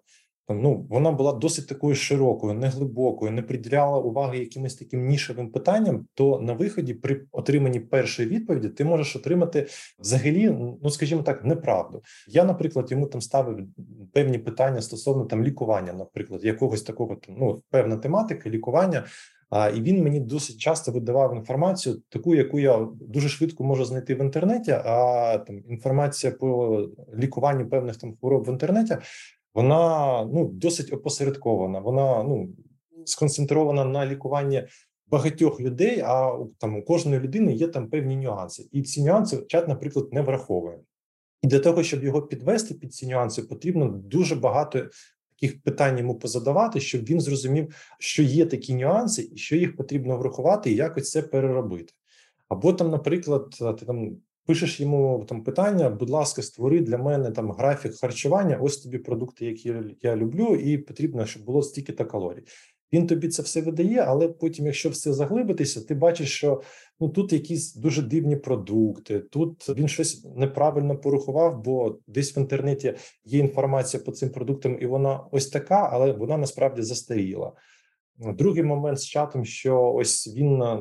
ну 0.50 0.86
вона 0.90 1.12
була 1.12 1.34
досить 1.34 1.68
такою 1.68 1.96
широкою, 1.96 2.54
неглибокою, 2.54 3.32
не 3.32 3.42
приділяла 3.42 4.00
уваги 4.00 4.40
якимось 4.40 4.76
таким 4.76 5.08
нішевим 5.08 5.52
питанням, 5.52 6.08
то 6.14 6.40
на 6.40 6.54
виході, 6.54 6.94
при 6.94 7.22
отриманні 7.32 7.80
першої 7.80 8.30
відповіді, 8.30 8.70
ти 8.70 8.86
можеш 8.86 9.16
отримати 9.16 9.68
взагалі, 10.00 10.50
ну 10.84 10.90
скажімо 10.90 11.22
так, 11.22 11.46
неправду. 11.46 12.02
Я, 12.28 12.44
наприклад, 12.44 12.92
йому 12.92 13.08
там 13.08 13.22
ставив 13.22 13.60
певні 14.14 14.38
питання 14.38 14.82
стосовно 14.82 15.26
там 15.26 15.44
лікування, 15.44 15.94
наприклад, 15.94 16.46
якогось 16.46 16.82
такого 16.82 17.16
там 17.16 17.36
ну 17.40 17.64
певна 17.70 17.98
тематика 17.98 18.50
лікування. 18.50 19.06
А 19.50 19.70
і 19.70 19.82
він 19.82 20.04
мені 20.04 20.20
досить 20.20 20.58
часто 20.58 20.92
видавав 20.92 21.36
інформацію, 21.36 22.02
таку, 22.10 22.36
яку 22.36 22.60
я 22.60 22.88
дуже 23.02 23.30
швидко 23.30 23.64
можу 23.64 23.86
знайти 23.86 24.16
в 24.16 24.22
інтернеті. 24.22 24.72
А 24.72 25.38
там 25.48 25.62
інформація 25.70 26.34
по 26.34 26.80
лікуванню 27.18 27.70
певних 27.70 27.98
там 27.98 28.16
хвороб 28.20 28.46
в 28.46 28.50
інтернеті 28.50 28.98
вона 29.56 30.26
ну 30.34 30.46
досить 30.46 30.94
опосередкована. 30.94 31.80
Вона 31.80 32.24
ну 32.24 32.50
сконцентрована 33.06 33.86
на 33.86 34.06
лікуванні 34.06 34.68
багатьох 35.08 35.62
людей. 35.62 36.02
А 36.06 36.40
там 36.58 36.76
у 36.78 36.84
кожної 36.84 37.20
людини 37.20 37.54
є 37.54 37.68
там 37.68 37.90
певні 37.90 38.16
нюанси, 38.16 38.68
і 38.72 38.82
ці 38.82 39.04
нюанси 39.04 39.44
чат, 39.48 39.68
наприклад, 39.68 40.14
не 40.14 40.22
враховує. 40.22 40.80
І 41.42 41.48
для 41.48 41.60
того, 41.60 41.84
щоб 41.84 42.04
його 42.04 42.22
підвести 42.22 42.74
під 42.74 42.94
ці 42.94 43.08
нюанси, 43.08 43.42
потрібно 43.42 43.88
дуже 43.88 44.36
багато 44.36 44.86
таких 45.40 45.62
питань 45.62 45.98
йому 45.98 46.20
позадавати, 46.20 46.80
щоб 46.80 47.04
він 47.04 47.22
зрозумів, 47.22 47.76
що 48.00 48.24
є 48.24 48.46
такі 48.46 48.76
нюанси, 48.76 49.30
і 49.34 49.38
що 49.38 49.56
їх 49.56 49.76
потрібно 49.76 50.18
врахувати, 50.18 50.72
і 50.72 50.76
якось 50.76 51.12
це 51.12 51.22
переробити. 51.22 51.94
Або 52.50 52.74
там, 52.74 52.92
наприклад, 52.92 53.50
ти 53.80 53.86
там 53.86 54.18
Пишеш 54.46 54.80
йому 54.80 55.26
там 55.30 55.44
питання, 55.44 55.90
будь 55.90 56.10
ласка, 56.10 56.42
створи 56.42 56.82
для 56.82 56.98
мене 56.98 57.32
там 57.32 57.52
графік 57.52 57.94
харчування. 58.02 58.60
Ось 58.62 58.78
тобі 58.78 58.98
продукти, 58.98 59.46
які 59.46 59.74
я 60.02 60.16
люблю, 60.16 60.56
і 60.56 60.78
потрібно, 60.78 61.26
щоб 61.26 61.44
було 61.44 61.64
стільки 61.64 61.94
та 61.94 62.06
калорій. 62.06 62.44
Він 62.94 63.08
тобі 63.08 63.28
це 63.28 63.42
все 63.42 63.62
видає, 63.62 64.00
але 64.00 64.28
потім, 64.28 64.66
якщо 64.66 64.90
все 64.90 65.14
заглибитися, 65.14 65.82
ти 65.82 65.96
бачиш, 65.96 66.32
що 66.32 66.62
ну 67.00 67.10
тут 67.10 67.34
якісь 67.34 67.76
дуже 67.76 68.02
дивні 68.02 68.36
продукти. 68.36 69.20
Тут 69.20 69.70
він 69.70 69.88
щось 69.88 70.26
неправильно 70.36 70.98
порахував, 70.98 71.62
бо 71.64 72.00
десь 72.08 72.38
в 72.38 72.40
інтернеті 72.40 72.94
є 73.26 73.40
інформація 73.40 74.04
по 74.04 74.12
цим 74.12 74.30
продуктам, 74.30 74.78
і 74.82 74.86
вона 74.86 75.20
ось 75.32 75.48
така, 75.48 75.90
але 75.92 76.12
вона 76.12 76.38
насправді 76.38 76.82
застаріла. 76.82 77.52
Другий 78.20 78.64
момент 78.64 79.00
з 79.00 79.06
чатом, 79.06 79.46
що 79.46 79.94
ось 79.94 80.36
він, 80.38 80.58
на, 80.58 80.76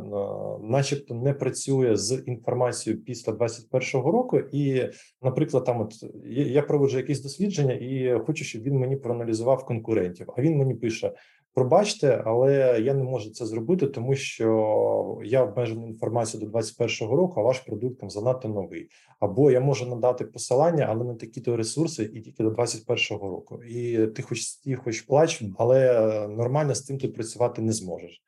начебто, 0.62 1.14
не 1.14 1.32
працює 1.32 1.96
з 1.96 2.22
інформацією 2.26 3.02
після 3.02 3.32
21-го 3.32 4.10
року, 4.10 4.38
і, 4.52 4.90
наприклад, 5.22 5.64
там 5.64 5.80
от 5.80 5.94
я 6.26 6.62
проводжу 6.62 6.96
якісь 6.96 7.22
дослідження 7.22 7.72
і 7.72 8.18
хочу, 8.26 8.44
щоб 8.44 8.62
він 8.62 8.78
мені 8.78 8.96
проаналізував 8.96 9.66
конкурентів. 9.66 10.26
А 10.36 10.42
він 10.42 10.58
мені 10.58 10.74
пише: 10.74 11.12
Пробачте, 11.54 12.22
але 12.26 12.80
я 12.80 12.94
не 12.94 13.04
можу 13.04 13.30
це 13.30 13.46
зробити, 13.46 13.86
тому 13.86 14.14
що 14.14 15.18
я 15.24 15.44
обмежений 15.44 15.88
інформацією 15.88 16.50
до 16.50 16.58
21-го 16.58 17.16
року, 17.16 17.40
а 17.40 17.42
ваш 17.42 17.60
продукт 17.60 18.00
там 18.00 18.10
занадто 18.10 18.48
новий. 18.48 18.88
Або 19.20 19.50
я 19.50 19.60
можу 19.60 19.86
надати 19.86 20.24
посилання, 20.24 20.86
але 20.90 21.04
не 21.04 21.14
такі 21.14 21.40
то 21.40 21.56
ресурси, 21.56 22.10
і 22.14 22.20
тільки 22.20 22.42
до 22.42 22.50
21-го 22.50 23.28
року. 23.28 23.62
І 23.64 24.06
ти 24.06 24.22
хоч 24.22 24.42
стій, 24.42 24.74
хоч 24.74 25.00
плач, 25.00 25.42
але 25.58 26.08
нормально 26.28 26.74
з 26.74 26.84
цим 26.84 26.98
ти 26.98 27.08
працювати 27.08 27.62
не 27.62 27.72
зможеш. 27.72 28.22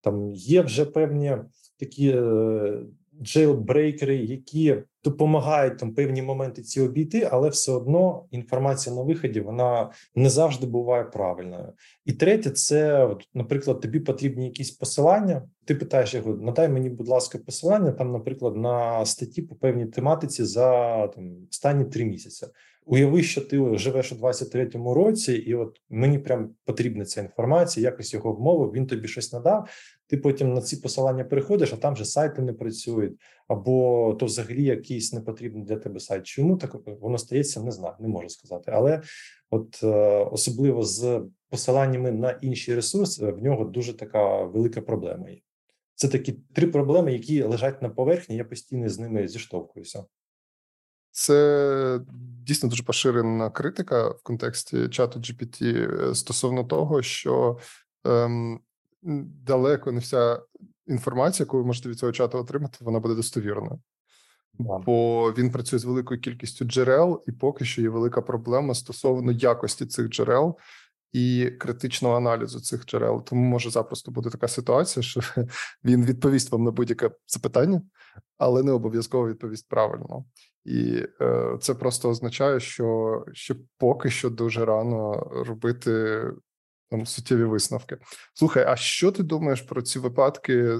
Там 0.00 0.32
є 0.32 0.62
вже 0.62 0.84
певні 0.84 1.36
такі 1.78 2.08
е, 2.08 2.80
джейлбрейкери, 3.22 4.16
які 4.16 4.76
допомагають 5.04 5.78
там 5.78 5.94
певні 5.94 6.22
моменти 6.22 6.62
ці 6.62 6.80
обійти, 6.80 7.28
але 7.32 7.48
все 7.48 7.72
одно 7.72 8.24
інформація 8.30 8.96
на 8.96 9.02
виході 9.02 9.40
вона 9.40 9.90
не 10.14 10.30
завжди 10.30 10.66
буває 10.66 11.04
правильною. 11.04 11.72
І 12.04 12.12
третє, 12.12 12.50
це 12.50 13.08
наприклад, 13.34 13.80
тобі 13.80 14.00
потрібні 14.00 14.44
якісь 14.44 14.70
посилання. 14.70 15.42
Ти 15.64 15.74
питаєш 15.74 16.14
його, 16.14 16.34
надай 16.34 16.68
мені, 16.68 16.90
будь 16.90 17.08
ласка, 17.08 17.38
посилання 17.38 17.92
там, 17.92 18.12
наприклад, 18.12 18.56
на 18.56 19.06
статті 19.06 19.42
по 19.42 19.54
певній 19.54 19.86
тематиці 19.86 20.44
за 20.44 21.06
там 21.06 21.36
останні 21.50 21.84
три 21.84 22.04
місяці. 22.04 22.46
Уяви, 22.88 23.22
що 23.22 23.40
ти 23.40 23.78
живеш 23.78 24.12
у 24.12 24.14
23-му 24.14 24.94
році, 24.94 25.32
і 25.32 25.54
от 25.54 25.80
мені 25.90 26.18
прям 26.18 26.50
потрібна 26.64 27.04
ця 27.04 27.20
інформація, 27.20 27.90
якось 27.90 28.14
його 28.14 28.32
вмовив. 28.32 28.72
Він 28.72 28.86
тобі 28.86 29.08
щось 29.08 29.32
надав. 29.32 29.68
Ти 30.06 30.16
потім 30.16 30.54
на 30.54 30.60
ці 30.60 30.76
посилання 30.76 31.24
переходиш, 31.24 31.72
а 31.72 31.76
там 31.76 31.94
вже 31.94 32.04
сайти 32.04 32.42
не 32.42 32.52
працюють, 32.52 33.20
або 33.48 34.14
то 34.20 34.26
взагалі 34.26 34.64
якийсь 34.64 35.12
непотрібний 35.12 35.64
для 35.64 35.76
тебе 35.76 36.00
сайт. 36.00 36.26
Чому 36.26 36.56
так 36.56 36.76
воно 37.00 37.18
стається? 37.18 37.62
Не 37.62 37.70
знаю, 37.70 37.94
не 38.00 38.08
можу 38.08 38.28
сказати. 38.28 38.70
Але 38.74 39.02
от 39.50 39.80
е, 39.82 39.88
особливо 40.24 40.82
з 40.82 41.22
посиланнями 41.50 42.12
на 42.12 42.30
інші 42.30 42.74
ресурси, 42.74 43.32
в 43.32 43.42
нього 43.42 43.64
дуже 43.64 43.96
така 43.96 44.44
велика 44.44 44.80
проблема. 44.80 45.28
є. 45.28 45.38
Це 45.94 46.08
такі 46.08 46.32
три 46.32 46.66
проблеми, 46.66 47.12
які 47.12 47.42
лежать 47.42 47.82
на 47.82 47.88
поверхні. 47.88 48.36
Я 48.36 48.44
постійно 48.44 48.88
з 48.88 48.98
ними 48.98 49.28
зіштовхуюся. 49.28 50.04
Це 51.10 52.00
дійсно 52.46 52.68
дуже 52.68 52.82
поширена 52.82 53.50
критика 53.50 54.08
в 54.08 54.22
контексті 54.22 54.88
чату 54.88 55.20
GPT 55.20 55.64
е, 55.64 56.14
стосовно 56.14 56.64
того, 56.64 57.02
що 57.02 57.58
ем, 58.04 58.60
далеко 59.44 59.92
не 59.92 60.00
вся 60.00 60.42
інформація, 60.86 61.44
яку 61.44 61.58
ви 61.58 61.64
можете 61.64 61.88
від 61.88 61.98
цього 61.98 62.12
чату 62.12 62.38
отримати, 62.38 62.78
вона 62.80 63.00
буде 63.00 63.14
достовірною. 63.14 63.80
Бо 64.58 65.32
він 65.32 65.50
працює 65.50 65.78
з 65.78 65.84
великою 65.84 66.20
кількістю 66.20 66.64
джерел, 66.64 67.24
і 67.26 67.32
поки 67.32 67.64
що 67.64 67.82
є 67.82 67.88
велика 67.88 68.22
проблема 68.22 68.74
стосовно 68.74 69.32
якості 69.32 69.86
цих 69.86 70.08
джерел 70.08 70.58
і 71.12 71.50
критичного 71.58 72.16
аналізу 72.16 72.60
цих 72.60 72.86
джерел. 72.86 73.24
Тому 73.24 73.42
може 73.42 73.70
запросто 73.70 74.10
бути 74.10 74.30
така 74.30 74.48
ситуація, 74.48 75.02
що 75.02 75.20
він 75.84 76.04
відповість 76.04 76.52
вам 76.52 76.64
на 76.64 76.70
будь-яке 76.70 77.10
запитання, 77.26 77.82
але 78.38 78.62
не 78.62 78.72
обов'язково 78.72 79.28
відповість 79.28 79.68
правильно. 79.68 80.24
І 80.64 81.02
е, 81.20 81.58
це 81.60 81.74
просто 81.74 82.10
означає, 82.10 82.60
що 82.60 83.24
що 83.32 83.56
поки 83.78 84.10
що 84.10 84.30
дуже 84.30 84.64
рано 84.64 85.12
робити 85.46 86.22
там 86.90 87.06
суттєві 87.06 87.44
висновки. 87.44 87.98
Слухай, 88.34 88.64
а 88.68 88.76
що 88.76 89.12
ти 89.12 89.22
думаєш 89.22 89.60
про 89.60 89.82
ці 89.82 89.98
випадки? 89.98 90.54
Е, 90.54 90.78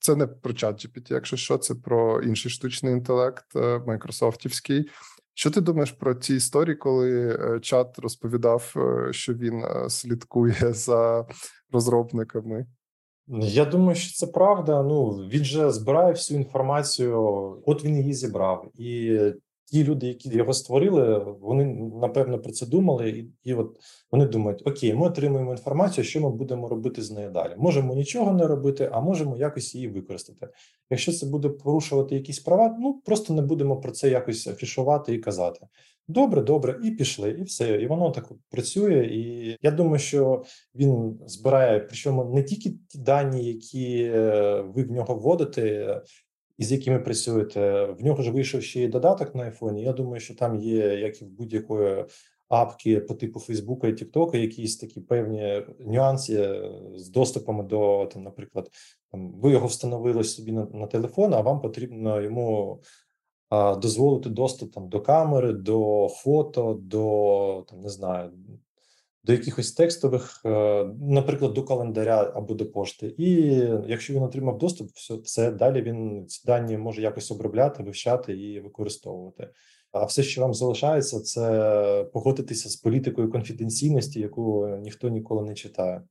це 0.00 0.16
не 0.16 0.26
про 0.26 0.52
чат 0.52 0.86
GPT, 0.86 1.12
якщо 1.12 1.36
що, 1.36 1.58
це 1.58 1.74
про 1.74 2.22
інший 2.22 2.50
штучний 2.50 2.92
інтелект, 2.92 3.56
е, 3.56 3.78
майкрософтівський. 3.86 4.90
Що 5.34 5.50
ти 5.50 5.60
думаєш 5.60 5.92
про 5.92 6.14
ці 6.14 6.34
історії, 6.34 6.76
коли 6.76 7.38
е, 7.40 7.60
чат 7.60 7.98
розповідав, 7.98 8.74
що 9.10 9.34
він 9.34 9.64
слідкує 9.88 10.56
за 10.72 11.26
розробниками? 11.72 12.66
Я 13.40 13.64
думаю, 13.64 13.96
що 13.96 14.26
це 14.26 14.32
правда. 14.32 14.82
Ну 14.82 15.10
він 15.10 15.44
же 15.44 15.70
збирає 15.70 16.12
всю 16.12 16.40
інформацію, 16.40 17.18
от 17.66 17.84
він 17.84 17.96
її 17.96 18.14
зібрав, 18.14 18.70
і 18.74 19.18
ті 19.74 19.84
люди, 19.84 20.06
які 20.06 20.28
його 20.28 20.52
створили, 20.52 21.18
вони 21.40 21.64
напевно 22.00 22.38
про 22.38 22.52
це 22.52 22.66
думали, 22.66 23.10
і 23.10 23.30
і 23.44 23.54
от 23.54 23.76
вони 24.12 24.26
думають: 24.26 24.62
Окей, 24.66 24.94
ми 24.94 25.06
отримуємо 25.06 25.50
інформацію, 25.50 26.04
що 26.04 26.20
ми 26.20 26.30
будемо 26.30 26.68
робити 26.68 27.02
з 27.02 27.10
нею 27.10 27.30
далі. 27.30 27.54
Можемо 27.58 27.94
нічого 27.94 28.32
не 28.32 28.46
робити, 28.46 28.90
а 28.92 29.00
можемо 29.00 29.36
якось 29.36 29.74
її 29.74 29.88
використати. 29.88 30.48
Якщо 30.90 31.12
це 31.12 31.26
буде 31.26 31.48
порушувати 31.48 32.14
якісь 32.14 32.38
права, 32.38 32.76
ну 32.80 33.02
просто 33.04 33.34
не 33.34 33.42
будемо 33.42 33.76
про 33.76 33.92
це 33.92 34.08
якось 34.10 34.46
афішувати 34.46 35.14
і 35.14 35.18
казати. 35.18 35.66
Добре, 36.08 36.42
добре, 36.42 36.80
і 36.84 36.90
пішли, 36.90 37.30
і 37.30 37.42
все. 37.42 37.82
І 37.82 37.86
воно 37.86 38.10
так 38.10 38.32
працює. 38.50 39.04
І 39.04 39.56
я 39.62 39.70
думаю, 39.70 39.98
що 39.98 40.44
він 40.74 41.20
збирає, 41.26 41.80
причому 41.80 42.34
не 42.34 42.42
тільки 42.42 42.70
ті 42.88 42.98
дані, 42.98 43.44
які 43.44 44.02
е, 44.14 44.60
ви 44.74 44.82
в 44.82 44.90
нього 44.90 45.14
вводите, 45.14 46.00
із 46.58 46.72
якими 46.72 46.98
працюєте. 46.98 47.84
В 47.84 48.04
нього 48.04 48.22
ж 48.22 48.30
вийшов 48.30 48.62
ще 48.62 48.82
й 48.82 48.88
додаток 48.88 49.34
на 49.34 49.42
айфоні. 49.42 49.82
Я 49.82 49.92
думаю, 49.92 50.20
що 50.20 50.34
там 50.34 50.56
є, 50.56 50.98
як 50.98 51.22
і 51.22 51.24
в 51.24 51.28
будь-якої 51.28 52.04
апки 52.48 53.00
по 53.00 53.14
типу 53.14 53.40
Фейсбука 53.40 53.88
і 53.88 53.92
Тіктока, 53.92 54.38
якісь 54.38 54.76
такі 54.76 55.00
певні 55.00 55.62
нюанси 55.80 56.62
з 56.94 57.08
доступами 57.08 57.62
до 57.62 58.06
там, 58.12 58.22
наприклад, 58.22 58.70
там 59.10 59.32
ви 59.32 59.50
його 59.50 59.66
встановили 59.66 60.24
собі 60.24 60.52
на, 60.52 60.64
на 60.64 60.86
телефон, 60.86 61.34
а 61.34 61.40
вам 61.40 61.60
потрібно 61.60 62.20
йому. 62.20 62.80
Дозволити 63.82 64.30
доступ 64.30 64.72
там 64.72 64.88
до 64.88 65.00
камери, 65.00 65.52
до 65.52 66.08
фото, 66.10 66.74
до 66.82 67.64
там 67.68 67.80
не 67.80 67.88
знаю 67.88 68.32
до 69.24 69.32
якихось 69.32 69.72
текстових, 69.72 70.40
е, 70.44 70.84
наприклад, 71.00 71.52
до 71.52 71.62
календаря 71.62 72.32
або 72.34 72.54
до 72.54 72.70
пошти. 72.70 73.14
І 73.18 73.30
якщо 73.86 74.14
він 74.14 74.22
отримав 74.22 74.58
доступ, 74.58 74.90
все 74.90 75.18
це 75.18 75.50
далі 75.50 75.82
він 75.82 76.26
ці 76.26 76.46
дані 76.46 76.78
може 76.78 77.02
якось 77.02 77.30
обробляти, 77.30 77.82
вивчати 77.82 78.32
і 78.32 78.60
використовувати. 78.60 79.50
А 79.92 80.04
все, 80.04 80.22
що 80.22 80.40
вам 80.40 80.54
залишається, 80.54 81.20
це 81.20 82.10
погодитися 82.12 82.68
з 82.68 82.76
політикою 82.76 83.30
конфіденційності, 83.30 84.20
яку 84.20 84.66
ніхто 84.66 85.08
ніколи 85.08 85.42
не 85.42 85.54
читає. 85.54 86.02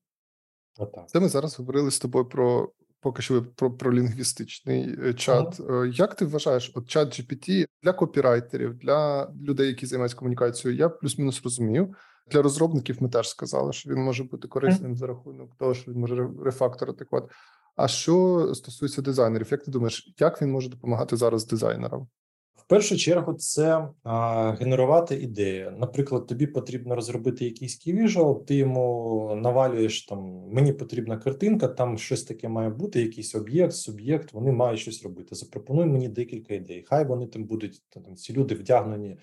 Отак. 0.78 1.10
Це 1.10 1.19
ми 1.19 1.30
зараз 1.30 1.60
говорили 1.60 1.91
з 1.91 1.99
тобою 1.99 2.26
про 2.26 2.69
поки 2.99 3.21
що 3.21 3.43
про 3.56 3.71
про 3.71 3.93
лінгвістичний 3.93 4.95
е, 5.06 5.13
чат. 5.13 5.60
Ага. 5.60 5.86
Е, 5.86 5.91
як 5.95 6.15
ти 6.15 6.26
вважаєш, 6.26 6.71
от 6.76 6.89
чат 6.89 7.19
GPT 7.19 7.65
для 7.84 7.93
копірайтерів, 7.93 8.78
для 8.78 9.32
людей, 9.41 9.67
які 9.67 9.86
займаються 9.86 10.17
комунікацією, 10.17 10.80
я 10.80 10.89
плюс-мінус 10.89 11.43
розумію. 11.43 11.93
Для 12.31 12.41
розробників 12.41 12.97
ми 12.99 13.09
теж 13.09 13.29
сказали, 13.29 13.73
що 13.73 13.89
він 13.89 14.03
може 14.03 14.23
бути 14.23 14.47
корисним 14.47 14.95
за 14.95 15.07
рахунок 15.07 15.55
того, 15.55 15.73
що 15.73 15.91
він 15.91 15.99
може 15.99 16.29
рефакторити 16.43 17.05
код. 17.05 17.31
А 17.75 17.88
що 17.88 18.47
стосується 18.55 19.01
дизайнерів, 19.01 19.47
як 19.51 19.63
ти 19.63 19.71
думаєш, 19.71 20.13
як 20.19 20.41
він 20.41 20.51
може 20.51 20.69
допомагати 20.69 21.17
зараз 21.17 21.47
дизайнерам? 21.47 22.07
В 22.55 22.67
першу 22.67 22.97
чергу 22.97 23.33
це 23.33 23.89
а, 24.03 24.51
генерувати 24.51 25.15
ідеї. 25.15 25.71
Наприклад, 25.77 26.27
тобі 26.27 26.47
потрібно 26.47 26.95
розробити 26.95 27.45
якийсь 27.45 27.75
ківіжуал, 27.75 28.45
ти 28.45 28.55
йому 28.55 29.39
навалюєш 29.41 30.05
там. 30.05 30.19
Мені 30.51 30.73
потрібна 30.73 31.17
картинка, 31.17 31.67
там 31.67 31.97
щось 31.97 32.23
таке 32.23 32.49
має 32.49 32.69
бути, 32.69 33.01
якийсь 33.01 33.36
об'єкт, 33.36 33.73
суб'єкт. 33.73 34.33
Вони 34.33 34.51
мають 34.51 34.79
щось 34.79 35.03
робити. 35.03 35.36
Запропонуй 35.36 35.86
мені 35.86 36.09
декілька 36.09 36.53
ідей. 36.53 36.86
Хай 36.89 37.05
вони 37.05 37.27
там 37.27 37.43
будуть 37.43 37.81
там 37.89 38.15
ці 38.15 38.33
люди 38.33 38.55
вдягнені 38.55 39.17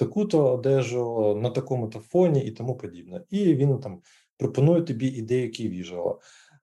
таку-то 0.00 0.52
одежу 0.52 1.34
на 1.42 1.50
такому-то 1.50 1.98
фоні 1.98 2.40
і 2.40 2.50
тому 2.50 2.76
подібне. 2.76 3.20
І 3.30 3.54
він 3.54 3.78
там 3.78 4.00
пропонує 4.36 4.82
тобі 4.82 5.06
ідею 5.06 5.50
ківіжуала. 5.50 6.18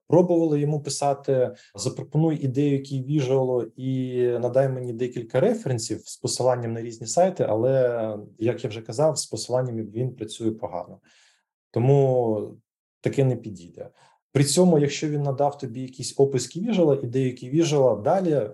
Пробували 0.08 0.60
йому 0.60 0.82
писати: 0.82 1.56
запропонуй 1.76 2.36
ідею 2.36 2.74
який 2.74 3.04
віжуало, 3.04 3.64
і 3.76 4.22
надай 4.28 4.70
мені 4.70 4.94
декілька 4.94 5.40
референсів 5.40 6.02
з 6.08 6.18
посиланням 6.18 6.74
на 6.74 6.82
різні 6.82 7.08
сайти, 7.08 7.46
але 7.50 8.18
як 8.40 8.64
я 8.64 8.70
вже 8.70 8.82
казав, 8.82 9.18
з 9.18 9.26
посиланнями 9.26 9.84
він 9.84 10.16
працює 10.16 10.52
погано, 10.52 11.00
тому 11.72 12.58
таке 13.02 13.24
не 13.24 13.36
підійде. 13.36 13.90
При 14.32 14.44
цьому, 14.44 14.80
якщо 14.80 15.10
він 15.10 15.22
надав 15.22 15.58
тобі 15.58 15.82
якийсь 15.82 16.14
опис 16.18 16.48
ківіжуала, 16.48 17.00
ідею 17.04 17.36
ківіжуала, 17.36 18.02
далі 18.02 18.32
е, 18.32 18.52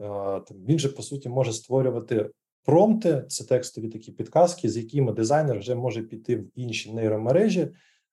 він 0.67 0.79
же 0.79 0.89
по 0.89 1.01
суті 1.01 1.29
може 1.29 1.53
створювати 1.53 2.29
промпти, 2.65 3.25
це 3.27 3.43
текстові 3.43 3.89
такі 3.89 4.11
підказки, 4.11 4.69
з 4.69 4.77
якими 4.77 5.11
дизайнер 5.13 5.59
вже 5.59 5.75
може 5.75 6.03
піти 6.03 6.35
в 6.35 6.45
інші 6.55 6.93
нейромережі 6.93 7.67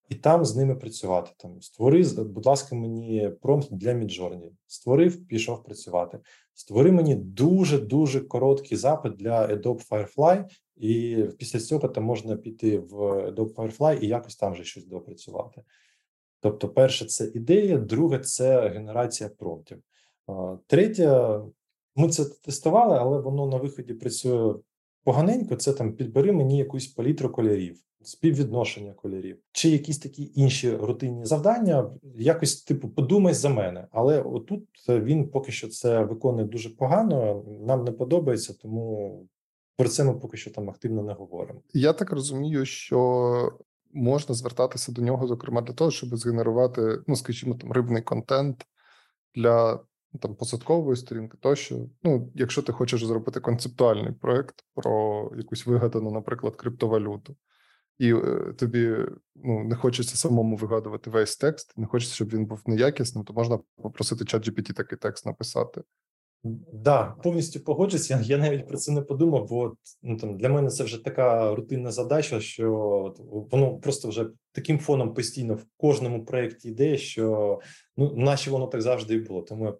і 0.08 0.14
там 0.14 0.44
з 0.44 0.56
ними 0.56 0.74
працювати. 0.74 1.30
Там 1.36 1.62
створи, 1.62 2.04
будь 2.18 2.46
ласка, 2.46 2.76
мені 2.76 3.30
промпт 3.42 3.68
для 3.70 3.92
Midjourney. 3.92 4.50
Створив, 4.66 5.26
пішов 5.26 5.64
працювати. 5.64 6.18
Створи 6.54 6.92
мені 6.92 7.14
дуже 7.14 7.78
дуже 7.78 8.20
короткий 8.20 8.78
запит 8.78 9.12
для 9.12 9.46
Adobe 9.46 9.88
Firefly, 9.88 10.44
і 10.76 11.24
після 11.38 11.58
цього 11.58 11.88
там 11.88 12.04
можна 12.04 12.36
піти 12.36 12.78
в 12.78 12.94
Adobe 13.02 13.54
Firefly 13.54 13.98
і 13.98 14.06
якось 14.06 14.36
там 14.36 14.52
вже 14.52 14.64
щось 14.64 14.86
допрацювати. 14.86 15.62
Тобто, 16.40 16.68
перше, 16.68 17.04
це 17.04 17.30
ідея, 17.34 17.78
друге 17.78 18.18
це 18.18 18.68
генерація 18.68 19.30
промптів. 19.38 19.78
Третє, 20.66 21.40
ми 21.96 22.08
це 22.08 22.24
тестували, 22.24 22.98
але 23.00 23.18
воно 23.18 23.46
на 23.46 23.56
виході 23.56 23.94
працює 23.94 24.54
поганенько. 25.04 25.56
Це 25.56 25.72
там 25.72 25.92
підбери 25.92 26.32
мені 26.32 26.58
якусь 26.58 26.86
палітру 26.86 27.28
кольорів 27.28 27.80
співвідношення 28.02 28.92
кольорів, 28.92 29.38
чи 29.52 29.68
якісь 29.68 29.98
такі 29.98 30.32
інші 30.34 30.76
рутинні 30.76 31.24
завдання, 31.24 31.90
якось 32.16 32.62
типу 32.62 32.88
подумай 32.88 33.34
за 33.34 33.48
мене. 33.48 33.86
Але 33.90 34.22
отут 34.22 34.64
він 34.88 35.28
поки 35.28 35.52
що 35.52 35.68
це 35.68 36.04
виконує 36.04 36.44
дуже 36.44 36.70
погано. 36.70 37.44
Нам 37.60 37.84
не 37.84 37.92
подобається, 37.92 38.54
тому 38.54 39.28
про 39.76 39.88
це 39.88 40.04
ми 40.04 40.14
поки 40.14 40.36
що 40.36 40.50
там 40.50 40.70
активно 40.70 41.02
не 41.02 41.12
говоримо. 41.12 41.60
Я 41.74 41.92
так 41.92 42.12
розумію, 42.12 42.64
що 42.64 43.52
можна 43.92 44.34
звертатися 44.34 44.92
до 44.92 45.02
нього, 45.02 45.26
зокрема 45.26 45.62
для 45.62 45.74
того, 45.74 45.90
щоб 45.90 46.16
згенерувати, 46.16 46.98
ну 47.06 47.16
скажімо, 47.16 47.54
там 47.54 47.72
рибний 47.72 48.02
контент 48.02 48.66
для. 49.34 49.80
Там 50.20 50.34
посадкової 50.34 50.96
сторінки, 50.96 51.38
тощо, 51.40 51.86
ну, 52.02 52.32
якщо 52.34 52.62
ти 52.62 52.72
хочеш 52.72 53.04
зробити 53.04 53.40
концептуальний 53.40 54.12
проект 54.12 54.64
про 54.74 55.30
якусь 55.36 55.66
вигадану, 55.66 56.10
наприклад, 56.10 56.56
криптовалюту, 56.56 57.36
і 57.98 58.14
е, 58.14 58.54
тобі 58.58 58.96
ну 59.34 59.64
не 59.64 59.74
хочеться 59.74 60.16
самому 60.16 60.56
вигадувати 60.56 61.10
весь 61.10 61.36
текст, 61.36 61.78
не 61.78 61.86
хочеться, 61.86 62.14
щоб 62.14 62.28
він 62.28 62.46
був 62.46 62.62
неякісним, 62.66 63.24
то 63.24 63.32
можна 63.32 63.58
попросити 63.76 64.24
чат 64.24 64.48
GPT 64.48 64.72
такий 64.72 64.98
текст 64.98 65.26
написати. 65.26 65.82
Да, 66.72 67.14
повністю 67.22 67.60
погоджуся. 67.60 68.20
Я 68.24 68.38
навіть 68.38 68.68
про 68.68 68.76
це 68.76 68.92
не 68.92 69.02
подумав, 69.02 69.48
бо 69.48 69.74
ну 70.02 70.16
там 70.16 70.36
для 70.36 70.48
мене 70.48 70.70
це 70.70 70.84
вже 70.84 71.04
така 71.04 71.54
рутинна 71.54 71.90
задача, 71.90 72.40
що 72.40 72.70
воно 73.50 73.78
просто 73.78 74.08
вже 74.08 74.30
таким 74.52 74.78
фоном 74.78 75.14
постійно 75.14 75.54
в 75.54 75.66
кожному 75.76 76.24
проєкті 76.24 76.68
йде, 76.68 76.96
що 76.98 77.58
ну 77.96 78.12
наче 78.16 78.50
воно 78.50 78.66
так 78.66 78.82
завжди 78.82 79.14
і 79.14 79.20
було. 79.20 79.42
Тому 79.42 79.64
я 79.66 79.74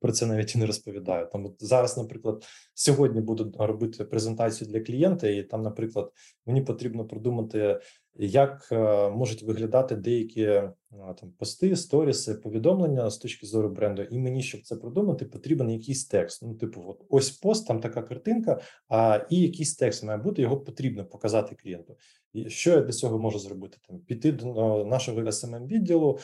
про 0.00 0.12
це 0.12 0.26
навіть 0.26 0.54
і 0.54 0.58
не 0.58 0.66
розповідаю. 0.66 1.28
Там 1.32 1.46
от 1.46 1.54
зараз, 1.58 1.96
наприклад, 1.96 2.44
сьогодні 2.74 3.20
буду 3.20 3.54
робити 3.58 4.04
презентацію 4.04 4.70
для 4.70 4.80
клієнта, 4.80 5.28
і 5.28 5.42
там, 5.42 5.62
наприклад, 5.62 6.12
мені 6.46 6.62
потрібно 6.62 7.04
продумати 7.04 7.80
як 8.14 8.68
е, 8.72 9.10
можуть 9.10 9.42
виглядати 9.42 9.96
деякі 9.96 10.42
е, 10.42 10.72
там 10.90 11.32
пости, 11.38 11.76
сторіси, 11.76 12.34
повідомлення 12.34 13.10
з 13.10 13.18
точки 13.18 13.46
зору 13.46 13.68
бренду, 13.68 14.02
і 14.02 14.18
мені, 14.18 14.42
щоб 14.42 14.62
це 14.62 14.76
продумати, 14.76 15.24
потрібен 15.24 15.70
якийсь 15.70 16.06
текст. 16.06 16.42
Ну, 16.42 16.54
типу, 16.54 16.84
от 16.86 17.04
ось 17.08 17.30
пост, 17.30 17.66
там 17.66 17.80
така 17.80 18.02
картинка, 18.02 18.60
а 18.88 19.26
і 19.30 19.40
якийсь 19.40 19.76
текст 19.76 20.04
має 20.04 20.18
бути, 20.18 20.42
його 20.42 20.60
потрібно 20.60 21.04
показати 21.04 21.54
клієнту. 21.54 21.96
І 22.32 22.50
що 22.50 22.70
я 22.70 22.80
для 22.80 22.92
цього 22.92 23.18
можу 23.18 23.38
зробити? 23.38 23.78
Там 23.88 23.98
піти 23.98 24.32
до 24.32 24.84
нашого 24.84 25.20
smm 25.20 25.66
відділу, 25.66 26.18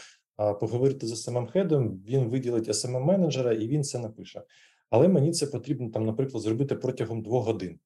поговорити 0.60 1.06
з 1.06 1.28
smm 1.28 1.46
хедом 1.46 2.02
він 2.08 2.28
виділить 2.28 2.68
smm 2.68 3.04
менеджера 3.04 3.52
і 3.52 3.68
він 3.68 3.84
це 3.84 3.98
напише. 3.98 4.42
Але 4.90 5.08
мені 5.08 5.32
це 5.32 5.46
потрібно 5.46 5.90
там, 5.90 6.06
наприклад, 6.06 6.42
зробити 6.42 6.74
протягом 6.74 7.22
двох 7.22 7.46
годин. 7.46 7.78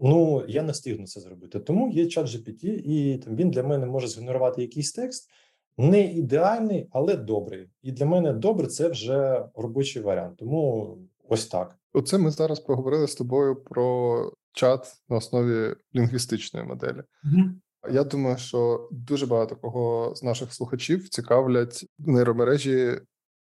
Ну 0.00 0.44
я 0.48 0.62
не 0.62 0.72
встигну 0.72 1.06
це 1.06 1.20
зробити. 1.20 1.60
Тому 1.60 1.90
є 1.90 2.06
чат 2.06 2.26
GPT, 2.26 2.64
і 2.64 3.18
там 3.18 3.36
він 3.36 3.50
для 3.50 3.62
мене 3.62 3.86
може 3.86 4.08
згенерувати 4.08 4.62
якийсь 4.62 4.92
текст. 4.92 5.30
Не 5.78 6.12
ідеальний, 6.12 6.88
але 6.90 7.16
добрий. 7.16 7.68
І 7.82 7.92
для 7.92 8.06
мене 8.06 8.32
добре 8.32 8.66
це 8.66 8.88
вже 8.88 9.48
робочий 9.54 10.02
варіант. 10.02 10.36
Тому 10.38 10.98
ось 11.28 11.46
так. 11.46 11.78
Оце 11.92 12.18
ми 12.18 12.30
зараз 12.30 12.60
поговорили 12.60 13.08
з 13.08 13.14
тобою 13.14 13.56
про 13.56 14.32
чат 14.52 14.92
на 15.08 15.16
основі 15.16 15.74
лінгвістичної 15.94 16.66
моделі. 16.66 17.02
Угу. 17.24 17.50
Я 17.90 18.04
думаю, 18.04 18.36
що 18.38 18.88
дуже 18.90 19.26
багато 19.26 19.56
кого 19.56 20.14
з 20.14 20.22
наших 20.22 20.54
слухачів 20.54 21.08
цікавлять 21.08 21.86
нейромережі, 21.98 23.00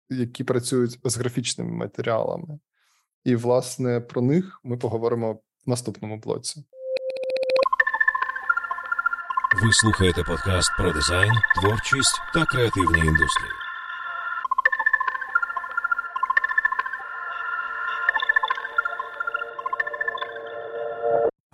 які 0.10 0.44
працюють 0.44 1.00
з 1.04 1.18
графічними 1.18 1.72
матеріалами, 1.72 2.60
і 3.24 3.36
власне 3.36 4.02
про 4.02 4.22
них 4.22 4.60
ми 4.64 4.78
поговоримо 4.78 5.34
в 5.34 5.70
наступному 5.70 6.18
блоці. 6.18 6.64
Ви 9.64 9.74
слухаєте 9.74 10.24
подкаст 10.24 10.72
про 10.78 10.94
дизайн, 10.94 11.32
творчість 11.62 12.22
та 12.34 12.46
креативні 12.46 13.00
індустрії. 13.00 13.63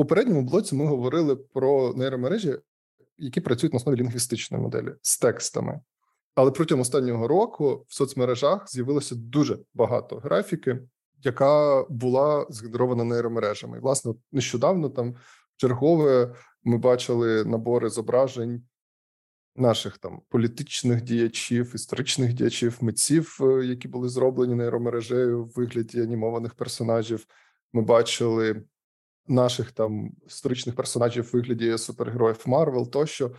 Попередньому 0.09 0.41
блоці 0.41 0.75
ми 0.75 0.85
говорили 0.85 1.35
про 1.35 1.93
нейромережі, 1.93 2.57
які 3.17 3.41
працюють 3.41 3.73
на 3.73 3.77
основі 3.77 3.95
лінгвістичної 3.95 4.63
моделі 4.63 4.93
з 5.01 5.17
текстами. 5.19 5.81
Але 6.35 6.51
протягом 6.51 6.81
останнього 6.81 7.27
року 7.27 7.85
в 7.87 7.93
соцмережах 7.93 8.69
з'явилося 8.69 9.15
дуже 9.15 9.59
багато 9.73 10.17
графіки, 10.17 10.79
яка 11.23 11.83
була 11.89 12.47
згенерована 12.49 13.03
нейромережами. 13.03 13.77
І, 13.77 13.81
власне, 13.81 14.13
нещодавно 14.31 14.89
там 14.89 15.15
чергове 15.57 16.35
ми 16.63 16.77
бачили 16.77 17.45
набори 17.45 17.89
зображень 17.89 18.63
наших 19.55 19.97
там 19.97 20.21
політичних 20.29 21.01
діячів, 21.01 21.75
історичних 21.75 22.33
діячів, 22.33 22.77
митців, 22.81 23.37
е, 23.41 23.65
які 23.65 23.87
були 23.87 24.09
зроблені 24.09 24.55
нейромережею 24.55 25.45
в 25.45 25.51
вигляді 25.55 26.01
анімованих 26.01 26.53
персонажів. 26.53 27.25
Ми 27.73 27.81
бачили 27.81 28.63
наших 29.29 29.71
там 29.71 30.11
історичних 30.27 30.75
персонажів 30.75 31.23
в 31.23 31.29
вигляді 31.33 31.77
супергероїв 31.77 32.43
Марвел 32.45 32.89
тощо. 32.89 33.31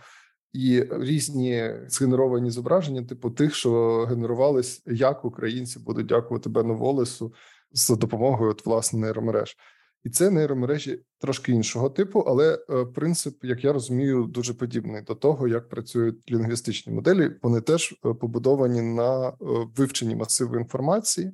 І 0.53 0.83
різні 0.91 1.75
згенеровані 1.87 2.49
зображення, 2.49 3.03
типу 3.03 3.29
тих, 3.29 3.55
що 3.55 4.01
генерувались, 4.09 4.83
як 4.85 5.25
українці 5.25 5.79
будуть 5.79 6.05
дякувати 6.05 6.49
Бену 6.49 6.75
Волесу 6.75 7.33
за 7.71 7.95
допомогою 7.95 8.51
от, 8.51 8.65
власне 8.65 8.99
нейромереж. 8.99 9.57
І 10.03 10.09
це 10.09 10.29
нейромережі 10.29 10.99
трошки 11.19 11.51
іншого 11.51 11.89
типу, 11.89 12.19
але 12.19 12.59
е, 12.69 12.85
принцип, 12.85 13.45
як 13.45 13.63
я 13.63 13.73
розумію, 13.73 14.23
дуже 14.23 14.53
подібний 14.53 15.01
до 15.01 15.15
того, 15.15 15.47
як 15.47 15.69
працюють 15.69 16.31
лінгвістичні 16.31 16.93
моделі. 16.93 17.31
Вони 17.41 17.61
теж 17.61 17.91
е, 18.05 18.13
побудовані 18.13 18.81
на 18.81 19.29
е, 19.29 19.33
вивченні 19.75 20.15
масиву 20.15 20.57
інформації, 20.57 21.31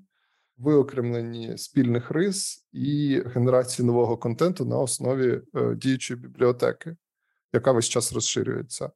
виокремленні 0.57 1.57
спільних 1.57 2.11
рис 2.11 2.67
і 2.73 3.21
генерації 3.25 3.85
нового 3.85 4.17
контенту 4.17 4.65
на 4.65 4.77
основі 4.77 5.41
діючої 5.75 6.19
бібліотеки, 6.19 6.95
яка 7.53 7.71
весь 7.71 7.89
час 7.89 8.13
розширюється. 8.13 8.89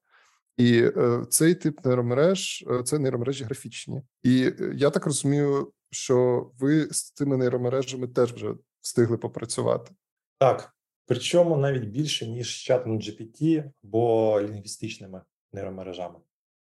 І 0.58 0.92
цей 1.30 1.56
тип 1.56 1.86
нейромереж 1.86 2.66
це 2.86 3.00
нейромережі 3.00 3.44
графічні. 3.44 4.02
І 4.24 4.54
я 4.76 4.90
так 4.90 5.06
розумію, 5.06 5.72
що 5.90 6.48
ви 6.60 6.88
з 6.92 7.12
цими 7.12 7.38
нейромережами 7.38 8.08
теж 8.08 8.34
вже 8.34 8.54
встигли 8.82 9.18
попрацювати. 9.18 9.92
Так, 10.38 10.76
причому 11.06 11.58
навіть 11.58 11.84
більше 11.84 12.28
ніж 12.28 12.48
з 12.48 12.60
чатом 12.60 13.00
GPT 13.00 13.72
або 13.84 14.42
лінгвістичними 14.42 15.22
нейромережами. 15.54 16.16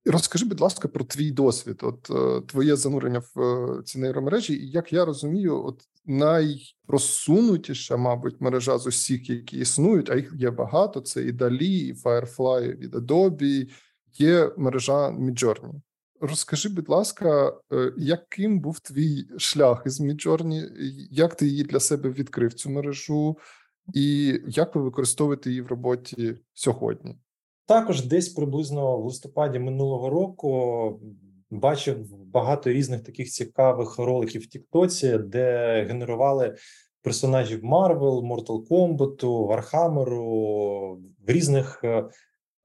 Розкажи, 0.05 0.45
будь 0.45 0.59
ласка, 0.59 0.87
про 0.87 1.05
твій 1.05 1.31
досвід. 1.31 1.79
От 1.83 2.09
е, 2.09 2.41
твоє 2.47 2.75
занурення 2.75 3.21
в 3.35 3.41
е, 3.41 3.83
ці 3.83 3.99
нейромережі, 3.99 4.53
і 4.53 4.69
як 4.69 4.93
я 4.93 5.05
розумію, 5.05 5.65
от 5.65 5.83
найпросунутіша, 6.05 7.97
мабуть, 7.97 8.41
мережа 8.41 8.77
з 8.77 8.87
усіх, 8.87 9.29
які 9.29 9.57
існують, 9.57 10.09
а 10.09 10.15
їх 10.15 10.33
є 10.37 10.51
багато. 10.51 11.01
Це 11.01 11.23
і 11.23 11.31
Далі, 11.31 11.79
і 11.79 11.93
Firefly 11.93 12.77
від 12.77 12.95
Adobe, 12.95 13.69
є 14.13 14.51
мережа 14.57 15.09
Midjourney. 15.09 15.81
Розкажи, 16.21 16.69
будь 16.69 16.89
ласка, 16.89 17.53
е, 17.73 17.93
яким 17.97 18.59
був 18.59 18.79
твій 18.79 19.27
шлях 19.37 19.83
із 19.85 20.01
Midjourney? 20.01 20.69
Як 21.11 21.35
ти 21.35 21.47
її 21.47 21.63
для 21.63 21.79
себе 21.79 22.09
відкрив 22.09 22.53
цю 22.53 22.69
мережу, 22.69 23.37
і 23.93 24.39
як 24.47 24.75
ви 24.75 24.81
використовуєте 24.81 25.49
її 25.49 25.61
в 25.61 25.67
роботі 25.67 26.35
сьогодні? 26.53 27.17
Також 27.69 28.01
десь 28.05 28.29
приблизно 28.29 28.97
в 28.97 29.05
листопаді 29.05 29.59
минулого 29.59 30.09
року 30.09 30.99
бачив 31.51 31.97
багато 32.25 32.69
різних 32.69 33.03
таких 33.03 33.29
цікавих 33.29 33.99
роликів 33.99 34.41
в 34.41 34.45
Тіктоці, 34.45 35.17
де 35.17 35.85
генерували 35.89 36.55
персонажів 37.01 37.63
Marvel, 37.63 38.19
Mortal 38.19 38.67
Kombat, 38.67 39.47
Вархамеру 39.47 40.23
в 41.27 41.29
різних 41.29 41.83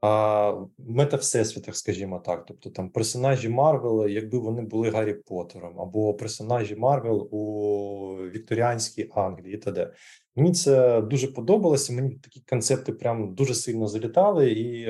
е, 0.05 0.67
мета 0.79 1.17
всесвітах, 1.17 1.77
скажімо 1.77 2.23
так, 2.25 2.45
тобто 2.47 2.71
там 2.71 2.89
персонажі 2.89 3.49
Marvel, 3.49 4.09
якби 4.09 4.39
вони 4.39 4.63
були 4.63 4.91
Гаррі 4.91 5.15
Поттером, 5.15 5.81
або 5.81 6.15
персонажі 6.15 6.77
Marvel 6.77 7.29
у 7.31 8.17
Вікторіанській 8.35 9.11
Англії, 9.15 9.55
і 9.55 9.59
т.д. 9.59 9.93
Мені 10.37 10.53
це 10.53 11.01
дуже 11.01 11.29
подобалося. 11.29 11.93
Мені 11.93 12.11
такі 12.11 12.43
концепти 12.49 12.93
прям 12.93 13.35
дуже 13.35 13.55
сильно 13.55 13.87
залітали, 13.87 14.51
і 14.51 14.89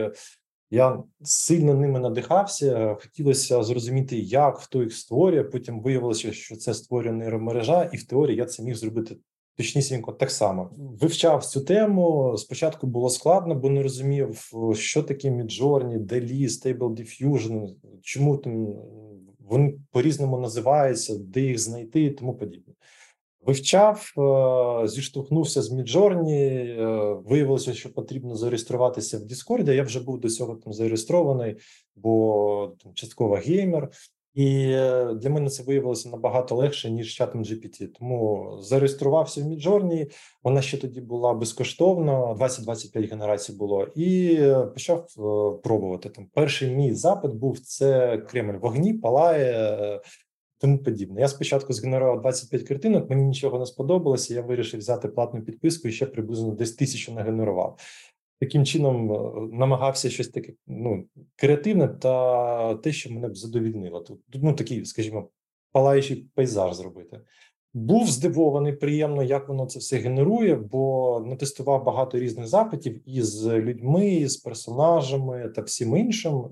я 0.70 1.02
сильно 1.22 1.74
ними 1.74 2.00
надихався. 2.00 2.96
Хотілося 3.00 3.62
зрозуміти, 3.62 4.18
як 4.18 4.58
хто 4.58 4.82
їх 4.82 4.94
створює. 4.94 5.44
Потім 5.44 5.80
виявилося, 5.80 6.32
що 6.32 6.56
це 6.56 6.74
створює 6.74 7.12
нейромережа, 7.12 7.90
і 7.92 7.96
в 7.96 8.06
теорії 8.06 8.38
я 8.38 8.44
це 8.44 8.62
міг 8.62 8.74
зробити 8.74 9.16
Точнісінько 9.56 10.12
так 10.12 10.30
само 10.30 10.70
вивчав 10.76 11.44
цю 11.44 11.60
тему. 11.60 12.34
Спочатку 12.38 12.86
було 12.86 13.10
складно, 13.10 13.54
бо 13.54 13.70
не 13.70 13.82
розумів, 13.82 14.50
що 14.74 15.02
таке 15.02 15.30
Midjourney, 15.30 15.98
DALL-E, 15.98 16.48
Stable 16.48 16.94
Diffusion, 16.96 17.68
чому 18.02 18.36
там 18.36 18.76
вони 19.38 19.74
по-різному 19.90 20.38
називаються, 20.38 21.18
де 21.18 21.40
їх 21.40 21.58
знайти 21.58 22.02
і 22.02 22.10
тому 22.10 22.34
подібне. 22.34 22.74
Вивчав, 23.46 24.12
е, 24.18 24.88
зіштовхнувся 24.88 25.62
з 25.62 25.72
Midjourney, 25.72 26.30
е, 26.30 27.14
Виявилося, 27.26 27.74
що 27.74 27.92
потрібно 27.92 28.36
зареєструватися 28.36 29.18
в 29.18 29.22
Discord. 29.22 29.72
Я 29.72 29.82
вже 29.82 30.00
був 30.00 30.20
до 30.20 30.30
цього 30.30 30.54
там 30.54 30.72
зареєстрований, 30.72 31.56
бо 31.96 32.74
там 32.82 32.94
частково 32.94 33.34
геймер. 33.34 33.90
І 34.34 34.70
е, 34.70 35.14
для 35.14 35.30
мене 35.30 35.50
це 35.50 35.62
виявилося 35.62 36.08
набагато 36.08 36.54
легше 36.54 36.90
ніж 36.90 37.14
чатом 37.14 37.42
GPT. 37.42 37.88
Тому 37.98 38.48
зареєструвався 38.60 39.40
в 39.40 39.44
Midjourney, 39.44 40.10
Вона 40.42 40.62
ще 40.62 40.76
тоді 40.76 41.00
була 41.00 41.34
безкоштовна, 41.34 42.12
20-25 42.12 43.10
генерацій 43.10 43.52
було, 43.52 43.86
і 43.94 44.36
е, 44.40 44.66
почав 44.66 44.98
е, 44.98 45.62
пробувати. 45.62 46.08
Там 46.08 46.26
перший 46.34 46.70
мій 46.70 46.94
запит 46.94 47.34
був 47.34 47.58
це 47.58 48.18
Кремль 48.18 48.58
вогні, 48.58 48.94
палає. 48.94 50.00
Тому 50.58 50.78
подібне. 50.78 51.20
Я 51.20 51.28
спочатку 51.28 51.72
згенерував 51.72 52.20
25 52.20 52.62
картинок, 52.62 53.10
мені 53.10 53.24
нічого 53.24 53.58
не 53.58 53.66
сподобалося. 53.66 54.34
Я 54.34 54.42
вирішив 54.42 54.80
взяти 54.80 55.08
платну 55.08 55.42
підписку 55.42 55.88
і 55.88 55.92
ще 55.92 56.06
приблизно 56.06 56.50
десь 56.50 56.72
тисячу 56.72 57.12
нагенерував 57.12 57.78
таким 58.40 58.64
чином 58.64 59.12
е, 59.12 59.48
намагався 59.56 60.10
щось 60.10 60.28
таке 60.28 60.52
ну 60.66 61.04
креативне 61.36 61.88
та 61.88 62.74
те, 62.74 62.92
що 62.92 63.12
мене 63.12 63.28
б 63.28 63.36
задовільнило. 63.36 64.00
Тут 64.00 64.20
ну 64.34 64.52
такий, 64.52 64.84
скажімо, 64.84 65.28
палаючий 65.72 66.28
пейзаж 66.34 66.74
зробити. 66.74 67.20
Був 67.74 68.06
здивований 68.06 68.72
приємно, 68.72 69.22
як 69.22 69.48
воно 69.48 69.66
це 69.66 69.78
все 69.78 69.96
генерує, 69.96 70.56
бо 70.56 71.20
натестував 71.26 71.84
багато 71.84 72.18
різних 72.18 72.46
запитів 72.46 73.08
із 73.08 73.46
людьми, 73.46 74.28
з 74.28 74.36
персонажами 74.36 75.48
та 75.48 75.62
всім 75.62 75.96
іншим. 75.96 76.44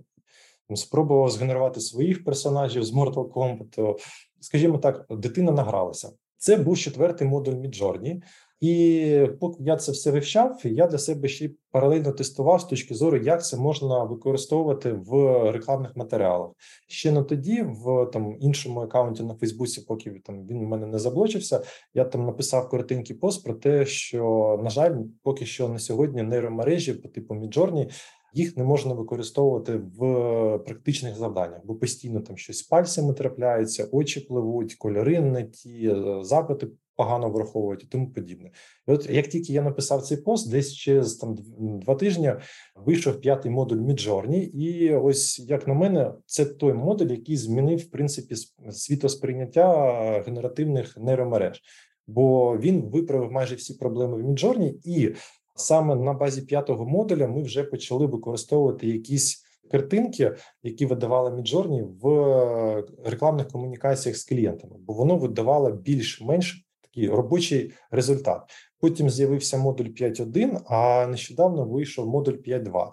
Спробував 0.75 1.31
згенерувати 1.31 1.81
своїх 1.81 2.25
персонажів 2.25 2.85
з 2.85 2.93
Mortal 2.93 3.33
Kombat. 3.33 3.99
Скажімо 4.41 4.79
так, 4.79 5.07
дитина 5.11 5.53
награлася. 5.53 6.13
Це 6.37 6.57
був 6.57 6.79
четвертий 6.79 7.29
модуль 7.29 7.53
Midjourney. 7.53 8.23
І 8.63 9.27
поки 9.41 9.63
я 9.63 9.77
це 9.77 9.93
все 9.93 10.11
вивчав, 10.11 10.61
я 10.65 10.87
для 10.87 10.99
себе 10.99 11.29
ще 11.29 11.51
паралельно 11.71 12.13
тестував 12.13 12.61
з 12.61 12.65
точки 12.65 12.95
зору, 12.95 13.17
як 13.17 13.45
це 13.45 13.57
можна 13.57 14.05
використовувати 14.05 14.93
в 14.93 15.13
рекламних 15.51 15.97
матеріалах. 15.97 16.51
Ще 16.89 17.13
не 17.13 17.23
тоді, 17.23 17.63
в 17.63 18.11
там 18.13 18.37
іншому 18.41 18.81
аккаунті 18.81 19.23
на 19.23 19.35
Фейсбуці, 19.35 19.85
поки 19.89 20.11
там 20.11 20.47
він 20.47 20.59
в 20.59 20.69
мене 20.69 20.87
не 20.87 20.99
заблочився. 20.99 21.63
Я 21.95 22.05
там 22.05 22.27
написав 22.27 22.69
коротенький 22.69 23.17
пост 23.17 23.45
про 23.45 23.55
те, 23.55 23.87
що 23.87 24.61
на 24.63 24.71
жаль, 24.71 24.97
поки 25.23 25.47
що 25.47 25.69
на 25.69 25.79
сьогодні 25.79 26.23
нейромережі 26.23 26.93
по 26.93 27.09
типу 27.09 27.35
Midjourney 27.35 27.91
їх 28.35 28.57
не 28.57 28.65
можна 28.65 28.95
використовувати 28.95 29.77
в 29.77 30.59
практичних 30.59 31.17
завданнях, 31.17 31.61
бо 31.65 31.75
постійно 31.75 32.21
там 32.21 32.37
щось 32.37 32.63
пальцями 32.63 33.15
трапляється, 33.15 33.89
очі 33.93 34.21
пливуть, 34.21 34.75
кольори 34.75 35.21
не 35.21 35.45
ті 35.45 35.97
запити 36.21 36.69
погано 36.97 37.31
враховують 37.31 37.83
і 37.83 37.87
тому 37.87 38.11
подібне. 38.11 38.51
І 38.89 38.93
От 38.93 39.11
як 39.11 39.29
тільки 39.29 39.53
я 39.53 39.63
написав 39.63 40.03
цей 40.03 40.17
пост, 40.17 40.51
десь 40.51 40.75
через 40.75 41.15
там 41.15 41.37
два 41.59 41.95
тижні 41.95 42.33
вийшов 42.77 43.21
п'ятий 43.21 43.53
модуль 43.53 43.77
Midjourney, 43.77 44.51
і 44.51 44.95
ось 44.95 45.39
як 45.39 45.69
на 45.69 45.75
мене, 45.75 46.13
це 46.27 46.45
той 46.45 46.73
модуль, 46.73 47.07
який 47.07 47.37
змінив 47.37 47.79
в 47.79 47.91
принципі 47.91 48.35
світосприйняття 48.71 50.23
генеративних 50.27 50.97
нейромереж, 50.97 51.63
бо 52.07 52.57
він 52.59 52.91
виправив 52.91 53.33
майже 53.33 53.55
всі 53.55 53.75
проблеми 53.75 54.23
в 54.23 54.31
Midjourney, 54.31 54.75
і 54.85 55.15
саме 55.57 55.95
на 55.97 56.13
базі 56.13 56.43
п'ятого 56.43 56.87
модуля 56.87 57.27
ми 57.29 57.43
вже 57.43 57.65
почали 57.65 58.07
використовувати 58.07 58.87
якісь. 58.89 59.43
Картинки, 59.71 60.37
які 60.63 60.87
видавали 60.87 61.31
Midjourney 61.31 61.83
в 62.01 62.85
рекламних 63.05 63.49
комунікаціях 63.49 64.19
з 64.19 64.25
клієнтами, 64.25 64.77
бо 64.79 64.93
воно 64.93 65.17
видавало 65.17 65.71
більш-менш 65.71 66.67
такий 66.93 67.09
робочий 67.09 67.73
результат. 67.91 68.41
Потім 68.81 69.11
з'явився 69.11 69.59
модуль 69.59 69.85
5.1, 69.85 70.61
а 70.67 71.07
нещодавно 71.07 71.65
вийшов 71.65 72.09
модуль 72.09 72.33
5.2. 72.33 72.91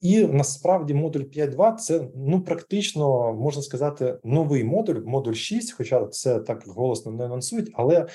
І 0.00 0.26
насправді 0.26 0.94
модуль 0.94 1.20
5.2– 1.20 1.74
це 1.76 2.08
ну 2.16 2.40
практично 2.40 3.32
можна 3.32 3.62
сказати 3.62 4.18
новий 4.24 4.64
модуль, 4.64 5.00
модуль 5.04 5.32
6, 5.32 5.72
Хоча 5.72 6.06
це 6.06 6.40
так 6.40 6.64
голосно 6.66 7.12
не 7.12 7.24
анонсують, 7.24 7.70
але 7.74 8.06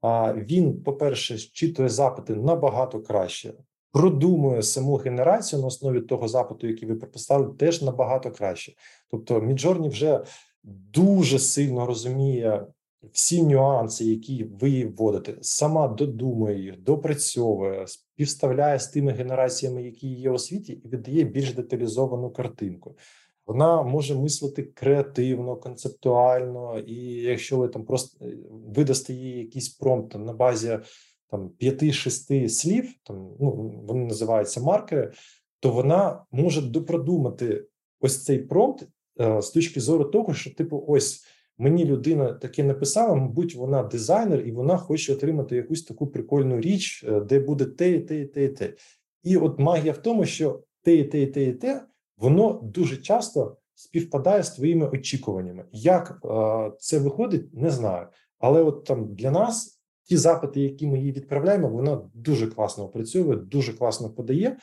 а, 0.00 0.34
він, 0.34 0.82
по-перше, 0.82 1.38
щитує 1.38 1.88
запити 1.88 2.34
набагато 2.34 3.00
краще, 3.00 3.54
продумує 3.92 4.62
саму 4.62 4.94
генерацію 4.94 5.60
на 5.60 5.66
основі 5.66 6.00
того 6.00 6.28
запиту, 6.28 6.66
який 6.66 6.88
ви 6.88 6.94
прописали, 6.94 7.54
теж 7.58 7.82
набагато 7.82 8.30
краще. 8.30 8.72
Тобто, 9.10 9.40
Midjourney 9.40 9.88
вже 9.88 10.24
дуже 10.92 11.38
сильно 11.38 11.86
розуміє 11.86 12.66
всі 13.12 13.42
нюанси, 13.42 14.04
які 14.04 14.44
ви 14.44 14.86
вводите, 14.86 15.34
сама 15.40 15.88
додумує 15.88 16.60
їх, 16.60 16.82
допрацьовує, 16.82 17.86
співставляє 17.86 18.78
з 18.78 18.88
тими 18.88 19.12
генераціями, 19.12 19.82
які 19.82 20.08
є 20.08 20.30
у 20.30 20.38
світі, 20.38 20.72
і 20.72 20.88
видає 20.88 21.24
більш 21.24 21.52
деталізовану 21.52 22.30
картинку. 22.30 22.96
Вона 23.46 23.82
може 23.82 24.14
мислити 24.14 24.62
креативно, 24.62 25.56
концептуально, 25.56 26.78
і 26.78 26.94
якщо 27.04 27.56
ви 27.56 27.68
там 27.68 27.84
просто 27.84 28.24
е, 28.24 28.36
видасте 28.50 29.14
їй 29.14 29.38
якийсь 29.38 29.68
промпт 29.68 30.14
на 30.14 30.32
базі 30.32 30.78
там 31.30 31.48
п'яти-шести 31.48 32.48
слів, 32.48 32.94
там 33.02 33.16
ну 33.40 33.50
вони 33.88 34.04
називаються 34.04 34.60
маркери, 34.60 35.12
то 35.60 35.70
вона 35.70 36.24
може 36.32 36.62
допродумати 36.62 37.64
ось 38.00 38.24
цей 38.24 38.38
промпт 38.38 38.86
е, 39.20 39.42
з 39.42 39.50
точки 39.50 39.80
зору 39.80 40.04
того, 40.04 40.34
що 40.34 40.54
типу, 40.54 40.84
ось 40.88 41.24
Мені 41.58 41.84
людина 41.84 42.32
таке 42.32 42.64
написала, 42.64 43.14
мабуть, 43.14 43.54
вона 43.54 43.82
дизайнер, 43.82 44.40
і 44.40 44.52
вона 44.52 44.76
хоче 44.76 45.12
отримати 45.12 45.56
якусь 45.56 45.82
таку 45.82 46.06
прикольну 46.06 46.60
річ, 46.60 47.04
е, 47.08 47.20
де 47.20 47.40
буде 47.40 47.64
те, 47.64 47.90
і 47.90 48.00
те, 48.00 48.20
і 48.20 48.26
те, 48.26 48.44
і 48.44 48.48
те. 48.48 48.74
І 49.22 49.36
от 49.36 49.58
магія 49.58 49.92
в 49.92 49.98
тому, 49.98 50.24
що 50.24 50.62
те, 50.82 50.94
і 50.94 51.04
те, 51.04 51.22
і 51.22 51.26
те, 51.26 51.44
і 51.44 51.52
те, 51.52 51.84
воно 52.16 52.60
дуже 52.62 52.96
часто 52.96 53.56
співпадає 53.74 54.42
з 54.42 54.50
твоїми 54.50 54.88
очікуваннями. 54.88 55.64
Як 55.72 56.20
е, 56.24 56.72
це 56.78 56.98
виходить, 56.98 57.54
не 57.54 57.70
знаю. 57.70 58.06
Але 58.38 58.62
от 58.62 58.84
там 58.84 59.14
для 59.14 59.30
нас 59.30 59.80
ті 60.04 60.16
запити, 60.16 60.60
які 60.60 60.86
ми 60.86 61.00
їй 61.00 61.12
відправляємо, 61.12 61.68
вона 61.68 62.10
дуже 62.14 62.46
класно 62.46 62.84
опрацьовує, 62.84 63.36
дуже 63.36 63.72
класно 63.72 64.10
подає, 64.10 64.56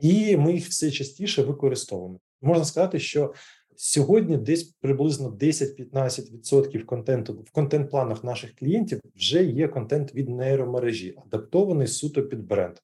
і 0.00 0.36
ми 0.36 0.52
їх 0.52 0.68
все 0.68 0.90
частіше 0.90 1.42
використовуємо. 1.42 2.20
Можна 2.42 2.64
сказати, 2.64 2.98
що 2.98 3.34
сьогодні 3.76 4.36
десь 4.36 4.62
приблизно 4.62 5.30
10-15% 5.30 6.84
контенту 6.84 7.34
в 7.34 7.50
контент-планах 7.50 8.24
наших 8.24 8.54
клієнтів 8.54 9.00
вже 9.16 9.44
є 9.44 9.68
контент 9.68 10.14
від 10.14 10.28
нейромережі, 10.28 11.14
адаптований 11.26 11.86
суто 11.86 12.22
під 12.22 12.46
бренд 12.46 12.76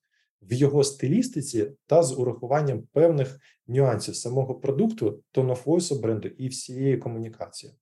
в 0.42 0.52
його 0.52 0.84
стилістиці 0.84 1.72
та 1.86 2.02
з 2.02 2.18
урахуванням 2.18 2.82
певних 2.92 3.38
нюансів 3.66 4.16
самого 4.16 4.54
продукту, 4.54 5.22
тонофойсу 5.32 6.00
бренду 6.00 6.28
і 6.28 6.48
всієї 6.48 6.96
комунікації. 6.96 7.72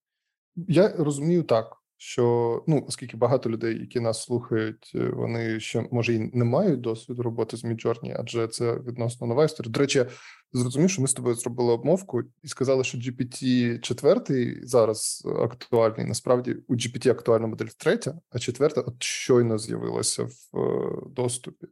Я 0.56 0.96
розумію 0.96 1.42
так, 1.42 1.76
що 1.98 2.64
ну, 2.66 2.84
оскільки 2.88 3.16
багато 3.16 3.50
людей, 3.50 3.80
які 3.80 4.00
нас 4.00 4.22
слухають, 4.22 4.92
е, 4.94 5.08
вони 5.08 5.60
ще 5.60 5.88
може 5.90 6.14
і 6.14 6.18
не 6.18 6.44
мають 6.44 6.80
досвіду 6.80 7.22
роботи 7.22 7.56
з 7.56 7.64
Midjourney, 7.64 8.16
адже 8.18 8.48
це 8.48 8.74
відносно 8.74 9.26
нова 9.26 9.44
історія. 9.44 9.72
До 9.72 9.80
речі, 9.80 10.06
зрозумів, 10.52 10.90
що 10.90 11.02
ми 11.02 11.08
з 11.08 11.14
тобою 11.14 11.34
зробили 11.34 11.72
обмовку 11.72 12.22
і 12.42 12.48
сказали, 12.48 12.84
що 12.84 12.98
GPT 12.98 13.80
4 13.80 14.60
зараз 14.62 15.28
актуальний. 15.42 16.06
Насправді 16.06 16.56
у 16.68 16.74
GPT 16.74 17.10
актуальна 17.10 17.46
модель 17.46 17.66
третя, 17.78 18.18
а 18.30 18.38
четверта 18.38 18.80
от 18.80 19.02
щойно 19.02 19.58
з'явилася 19.58 20.22
в 20.24 20.58
е, 20.58 20.92
доступі. 21.10 21.66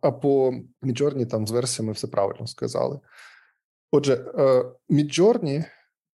А 0.00 0.12
по 0.12 0.54
Midjourney 0.82 1.26
там 1.26 1.46
з 1.46 1.50
версіями 1.50 1.92
все 1.92 2.06
правильно 2.06 2.46
сказали. 2.46 3.00
Отже, 3.90 4.14
е, 4.14 4.64
Midjourney 4.90 5.64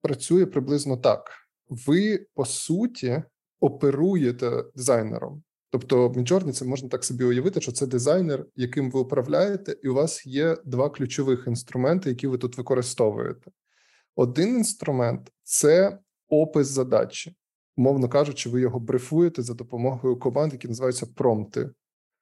працює 0.03 0.47
приблизно 0.47 0.97
так: 0.97 1.31
ви 1.69 2.27
по 2.35 2.45
суті 2.45 3.23
оперуєте 3.61 4.65
дизайнером. 4.75 5.43
Тобто, 5.71 6.09
Midjourney 6.09 6.53
це 6.53 6.65
можна 6.65 6.89
так 6.89 7.05
собі 7.05 7.25
уявити, 7.25 7.61
що 7.61 7.73
це 7.73 7.87
дизайнер, 7.87 8.47
яким 8.57 8.91
ви 8.91 9.01
управляєте, 9.01 9.77
і 9.83 9.89
у 9.89 9.95
вас 9.95 10.27
є 10.27 10.57
два 10.65 10.91
ключових 10.91 11.45
інструменти, 11.47 12.09
які 12.09 12.27
ви 12.27 12.39
тут 12.39 12.59
використовуєте. 12.59 13.51
Один 14.17 14.49
інструмент 14.49 15.33
це 15.43 15.99
опис 16.29 16.67
задачі, 16.67 17.37
умовно 17.77 18.09
кажучи, 18.09 18.51
ви 18.51 18.61
його 18.61 18.81
брифуєте 18.81 19.43
за 19.43 19.55
допомогою 19.55 20.19
команд, 20.19 20.53
які 20.53 20.69
називаються 20.69 21.07
промпти. 21.07 21.71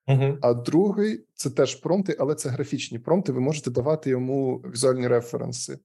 Uh-huh. 0.08 0.38
А 0.42 0.54
другий 0.54 1.24
це 1.34 1.50
теж 1.50 1.74
промпти, 1.74 2.16
але 2.18 2.34
це 2.34 2.48
графічні 2.48 2.98
промпти. 2.98 3.32
Ви 3.32 3.40
можете 3.40 3.70
давати 3.70 4.10
йому 4.10 4.56
візуальні 4.56 5.08
референси. 5.08 5.78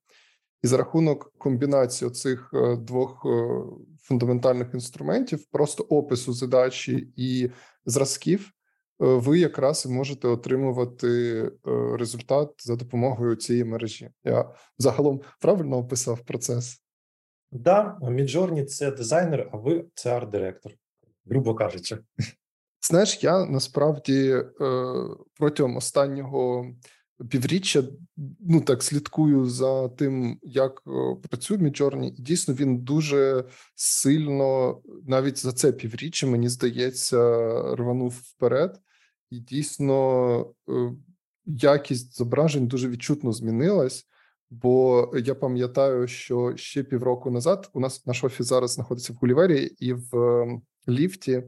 І 0.63 0.67
за 0.67 0.77
рахунок 0.77 1.33
комбінації 1.37 2.11
цих 2.11 2.51
е, 2.53 2.75
двох 2.75 3.25
е, 3.25 3.63
фундаментальних 4.01 4.73
інструментів, 4.73 5.45
просто 5.51 5.83
опису 5.83 6.33
задачі 6.33 7.13
і 7.15 7.49
зразків, 7.85 8.41
е, 8.41 8.51
ви 8.99 9.39
якраз 9.39 9.85
можете 9.85 10.27
отримувати 10.27 11.51
результат 11.97 12.49
за 12.57 12.75
допомогою 12.75 13.35
цієї 13.35 13.65
мережі. 13.65 14.09
Я 14.23 14.53
загалом 14.77 15.21
правильно 15.39 15.77
описав 15.77 16.19
процес. 16.19 16.81
Да, 17.51 17.97
Midjourney– 18.01 18.65
це 18.65 18.91
дизайнер, 18.91 19.49
а 19.51 19.57
ви 19.57 19.85
це 19.93 20.19
арт-директор, 20.19 20.71
грубо 21.25 21.55
кажучи. 21.55 21.97
Знаєш, 22.81 23.23
я 23.23 23.45
насправді 23.45 24.43
протягом 25.37 25.77
останнього 25.77 26.71
півріччя 27.29 27.83
ну 28.39 28.61
так 28.61 28.83
слідкую 28.83 29.45
за 29.45 29.89
тим, 29.89 30.39
як 30.43 30.81
е, 30.87 30.91
працює 31.29 31.57
Midjourney, 31.57 32.09
і 32.17 32.21
дійсно 32.21 32.53
він 32.53 32.77
дуже 32.77 33.45
сильно, 33.75 34.79
навіть 35.07 35.37
за 35.37 35.53
це 35.53 35.71
півріччя, 35.71 36.27
мені 36.27 36.49
здається, 36.49 37.17
рванув 37.75 38.21
вперед, 38.23 38.79
і 39.29 39.39
дійсно 39.39 40.39
е, 40.69 40.91
якість 41.45 42.17
зображень 42.17 42.67
дуже 42.67 42.89
відчутно 42.89 43.31
змінилась. 43.31 44.05
Бо 44.51 45.11
я 45.17 45.35
пам'ятаю, 45.35 46.07
що 46.07 46.53
ще 46.55 46.83
півроку 46.83 47.31
назад 47.31 47.69
у 47.73 47.79
нас 47.79 48.05
наш 48.05 48.23
офіс 48.23 48.47
зараз 48.47 48.71
знаходиться 48.71 49.13
в 49.13 49.15
Гулівері, 49.15 49.63
і 49.79 49.93
в 49.93 50.45
ліфті 50.89 51.43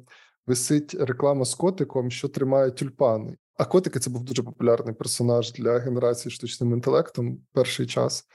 висить 0.48 0.96
реклама 0.96 1.46
з 1.46 1.56
котиком, 1.56 2.12
що 2.12 2.28
тримає 2.28 2.72
тюльпани. 2.72 3.38
А 3.62 3.66
котики 3.66 4.00
це 4.00 4.10
був 4.10 4.24
дуже 4.24 4.44
популярний 4.44 4.96
персонаж 4.96 5.52
для 5.54 5.80
генерації 5.80 6.32
штучним 6.32 6.74
інтелектом 6.74 7.42
перший 7.54 7.88
час. 7.88 8.26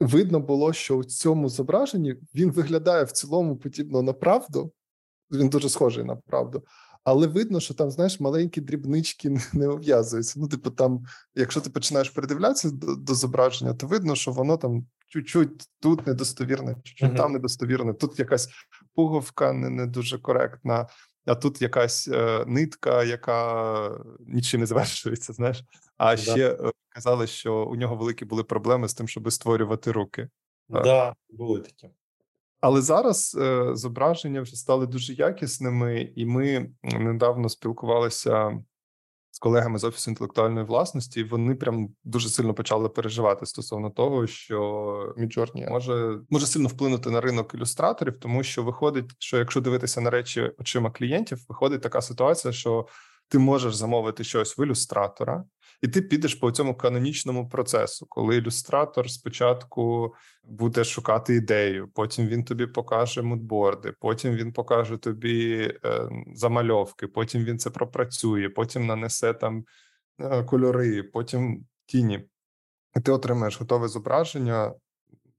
Видно 0.00 0.40
було, 0.40 0.72
що 0.72 0.96
у 0.96 1.04
цьому 1.04 1.48
зображенні 1.48 2.16
він 2.34 2.50
виглядає 2.50 3.04
в 3.04 3.12
цілому 3.12 3.56
подібно 3.56 4.02
на 4.02 4.12
правду. 4.12 4.72
Він 5.30 5.48
дуже 5.48 5.68
схожий 5.68 6.04
на 6.04 6.16
правду, 6.16 6.64
але 7.04 7.26
видно, 7.26 7.60
що 7.60 7.74
там, 7.74 7.90
знаєш, 7.90 8.20
маленькі 8.20 8.60
дрібнички 8.60 9.38
не 9.52 9.68
ув'язуються. 9.68 10.40
Ну, 10.40 10.48
типу, 10.48 10.70
там, 10.70 11.04
якщо 11.34 11.60
ти 11.60 11.70
починаєш 11.70 12.10
придивлятися 12.10 12.70
до, 12.70 12.94
до 12.94 13.14
зображення, 13.14 13.74
то 13.74 13.86
видно, 13.86 14.14
що 14.14 14.32
воно 14.32 14.56
там 14.56 14.86
чуть-чуть 15.08 15.68
тут 15.80 16.06
недостовірне, 16.06 16.76
чуть-чуть 16.84 17.10
uh-huh. 17.10 17.16
там 17.16 17.32
недостовірне. 17.32 17.94
Тут 17.94 18.18
якась 18.18 18.48
пуговка 18.94 19.52
не, 19.52 19.70
не 19.70 19.86
дуже 19.86 20.18
коректна 20.18 20.86
а 21.28 21.34
тут 21.34 21.62
якась 21.62 22.08
е, 22.08 22.44
нитка, 22.46 23.04
яка 23.04 23.90
нічим 24.20 24.60
не 24.60 24.66
завершується. 24.66 25.32
Знаєш, 25.32 25.64
а 25.96 26.16
да. 26.16 26.22
ще 26.22 26.50
е, 26.50 26.70
казали, 26.88 27.26
що 27.26 27.64
у 27.64 27.76
нього 27.76 27.96
великі 27.96 28.24
були 28.24 28.44
проблеми 28.44 28.88
з 28.88 28.94
тим, 28.94 29.08
щоб 29.08 29.32
створювати 29.32 29.92
руки. 29.92 30.28
Да, 30.68 31.14
були 31.30 31.60
такі. 31.60 31.90
Але 32.60 32.80
зараз 32.82 33.38
е, 33.40 33.70
зображення 33.74 34.40
вже 34.40 34.56
стали 34.56 34.86
дуже 34.86 35.12
якісними, 35.12 36.12
і 36.16 36.26
ми 36.26 36.70
недавно 36.82 37.48
спілкувалися 37.48 38.62
з 39.38 39.40
колегами 39.40 39.78
з 39.78 39.84
офісу 39.84 40.10
інтелектуальної 40.10 40.66
власності, 40.66 41.24
вони 41.24 41.54
прям 41.54 41.88
дуже 42.04 42.28
сильно 42.28 42.54
почали 42.54 42.88
переживати 42.88 43.46
стосовно 43.46 43.90
того, 43.90 44.26
що 44.26 45.14
Midjourney. 45.16 45.66
може 45.70 46.18
може 46.30 46.46
сильно 46.46 46.68
вплинути 46.68 47.10
на 47.10 47.20
ринок 47.20 47.54
ілюстраторів, 47.54 48.18
тому 48.20 48.42
що 48.42 48.62
виходить, 48.62 49.10
що 49.18 49.38
якщо 49.38 49.60
дивитися 49.60 50.00
на 50.00 50.10
речі 50.10 50.50
очима 50.58 50.90
клієнтів, 50.90 51.38
виходить 51.48 51.82
така 51.82 52.00
ситуація, 52.00 52.52
що 52.52 52.86
ти 53.28 53.38
можеш 53.38 53.74
замовити 53.74 54.24
щось 54.24 54.58
в 54.58 54.60
ілюстратора, 54.64 55.44
і 55.82 55.88
ти 55.88 56.02
підеш 56.02 56.34
по 56.34 56.50
цьому 56.50 56.74
канонічному 56.74 57.48
процесу, 57.48 58.06
коли 58.08 58.36
ілюстратор 58.36 59.10
спочатку 59.10 60.14
буде 60.44 60.84
шукати 60.84 61.34
ідею, 61.34 61.88
потім 61.94 62.26
він 62.26 62.44
тобі 62.44 62.66
покаже 62.66 63.22
мудборди, 63.22 63.94
потім 64.00 64.34
він 64.34 64.52
покаже 64.52 64.96
тобі 64.96 65.60
е, 65.84 66.08
замальовки, 66.34 67.06
потім 67.06 67.44
він 67.44 67.58
це 67.58 67.70
пропрацює, 67.70 68.48
потім 68.48 68.86
нанесе 68.86 69.34
там 69.34 69.64
е, 70.20 70.44
кольори, 70.44 71.02
потім 71.02 71.66
тіні. 71.86 72.28
І 72.96 73.00
ти 73.00 73.12
отримаєш 73.12 73.60
готове 73.60 73.88
зображення 73.88 74.74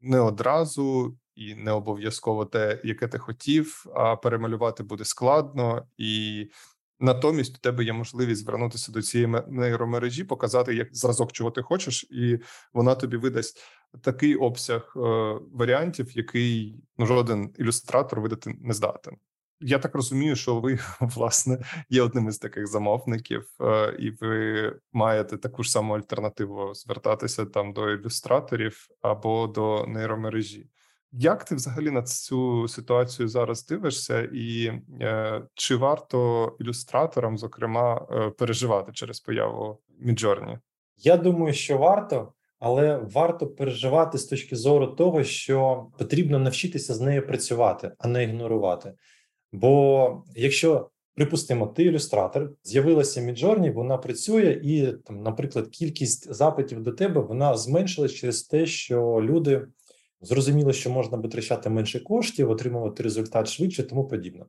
не 0.01 0.19
одразу. 0.19 1.17
І 1.35 1.55
не 1.55 1.71
обов'язково 1.71 2.45
те, 2.45 2.81
яке 2.83 3.07
ти 3.07 3.17
хотів, 3.17 3.85
а 3.95 4.15
перемалювати 4.15 4.83
буде 4.83 5.05
складно, 5.05 5.87
і 5.97 6.45
Натомість 6.99 7.55
у 7.57 7.59
тебе 7.59 7.83
є 7.83 7.93
можливість 7.93 8.41
звернутися 8.41 8.91
до 8.91 9.01
цієї 9.01 9.35
нейромережі, 9.47 10.23
показати 10.23 10.75
як 10.75 10.95
зразок, 10.95 11.31
чого 11.31 11.51
ти 11.51 11.61
хочеш, 11.61 12.03
і 12.11 12.39
вона 12.73 12.95
тобі 12.95 13.17
видасть 13.17 13.63
такий 14.01 14.35
обсяг 14.35 14.93
е, 14.95 14.99
варіантів, 15.53 16.17
який 16.17 16.75
ну, 16.97 17.05
жоден 17.05 17.53
ілюстратор 17.57 18.21
видати 18.21 18.55
не 18.61 18.73
здатен. 18.73 19.17
Я 19.61 19.79
так 19.79 19.95
розумію, 19.95 20.35
що 20.35 20.59
ви 20.59 20.79
власне 21.01 21.59
є 21.89 22.01
одним 22.01 22.27
із 22.27 22.37
таких 22.37 22.67
замовників, 22.67 23.47
е, 23.61 23.95
і 23.99 24.11
ви 24.11 24.75
маєте 24.93 25.37
таку 25.37 25.63
ж 25.63 25.71
саму 25.71 25.95
альтернативу 25.95 26.73
звертатися 26.73 27.45
там 27.45 27.73
до 27.73 27.91
ілюстраторів 27.91 28.87
або 29.01 29.47
до 29.47 29.85
нейромережі. 29.87 30.69
Як 31.11 31.43
ти 31.43 31.55
взагалі 31.55 31.91
на 31.91 32.01
цю 32.01 32.67
ситуацію 32.67 33.27
зараз 33.27 33.65
дивишся, 33.65 34.29
і 34.33 34.71
е, 35.01 35.41
чи 35.53 35.75
варто 35.75 36.51
ілюстраторам, 36.59 37.37
зокрема, 37.37 38.07
е, 38.11 38.29
переживати 38.29 38.91
через 38.91 39.19
появу 39.19 39.79
Midjourney? 39.99 40.57
Я 40.97 41.17
думаю, 41.17 41.53
що 41.53 41.77
варто, 41.77 42.33
але 42.59 42.97
варто 42.97 43.47
переживати 43.47 44.17
з 44.17 44.25
точки 44.25 44.55
зору 44.55 44.87
того, 44.87 45.23
що 45.23 45.87
потрібно 45.97 46.39
навчитися 46.39 46.93
з 46.93 47.01
нею 47.01 47.27
працювати, 47.27 47.91
а 47.97 48.07
не 48.07 48.23
ігнорувати. 48.23 48.93
Бо 49.51 50.23
якщо 50.35 50.89
припустимо, 51.15 51.67
ти 51.67 51.83
ілюстратор, 51.83 52.51
з'явилася 52.63 53.21
Midjourney, 53.21 53.71
вона 53.71 53.97
працює, 53.97 54.61
і 54.63 54.87
там, 55.05 55.23
наприклад, 55.23 55.67
кількість 55.67 56.33
запитів 56.33 56.83
до 56.83 56.91
тебе 56.91 57.21
вона 57.21 57.57
зменшилась 57.57 58.13
через 58.13 58.43
те, 58.43 58.65
що 58.65 59.21
люди 59.23 59.67
Зрозуміло, 60.21 60.73
що 60.73 60.89
можна 60.89 61.17
витрачати 61.17 61.69
менше 61.69 61.99
коштів, 61.99 62.49
отримувати 62.49 63.03
результат 63.03 63.47
швидше, 63.47 63.83
тому 63.83 64.07
подібне. 64.07 64.45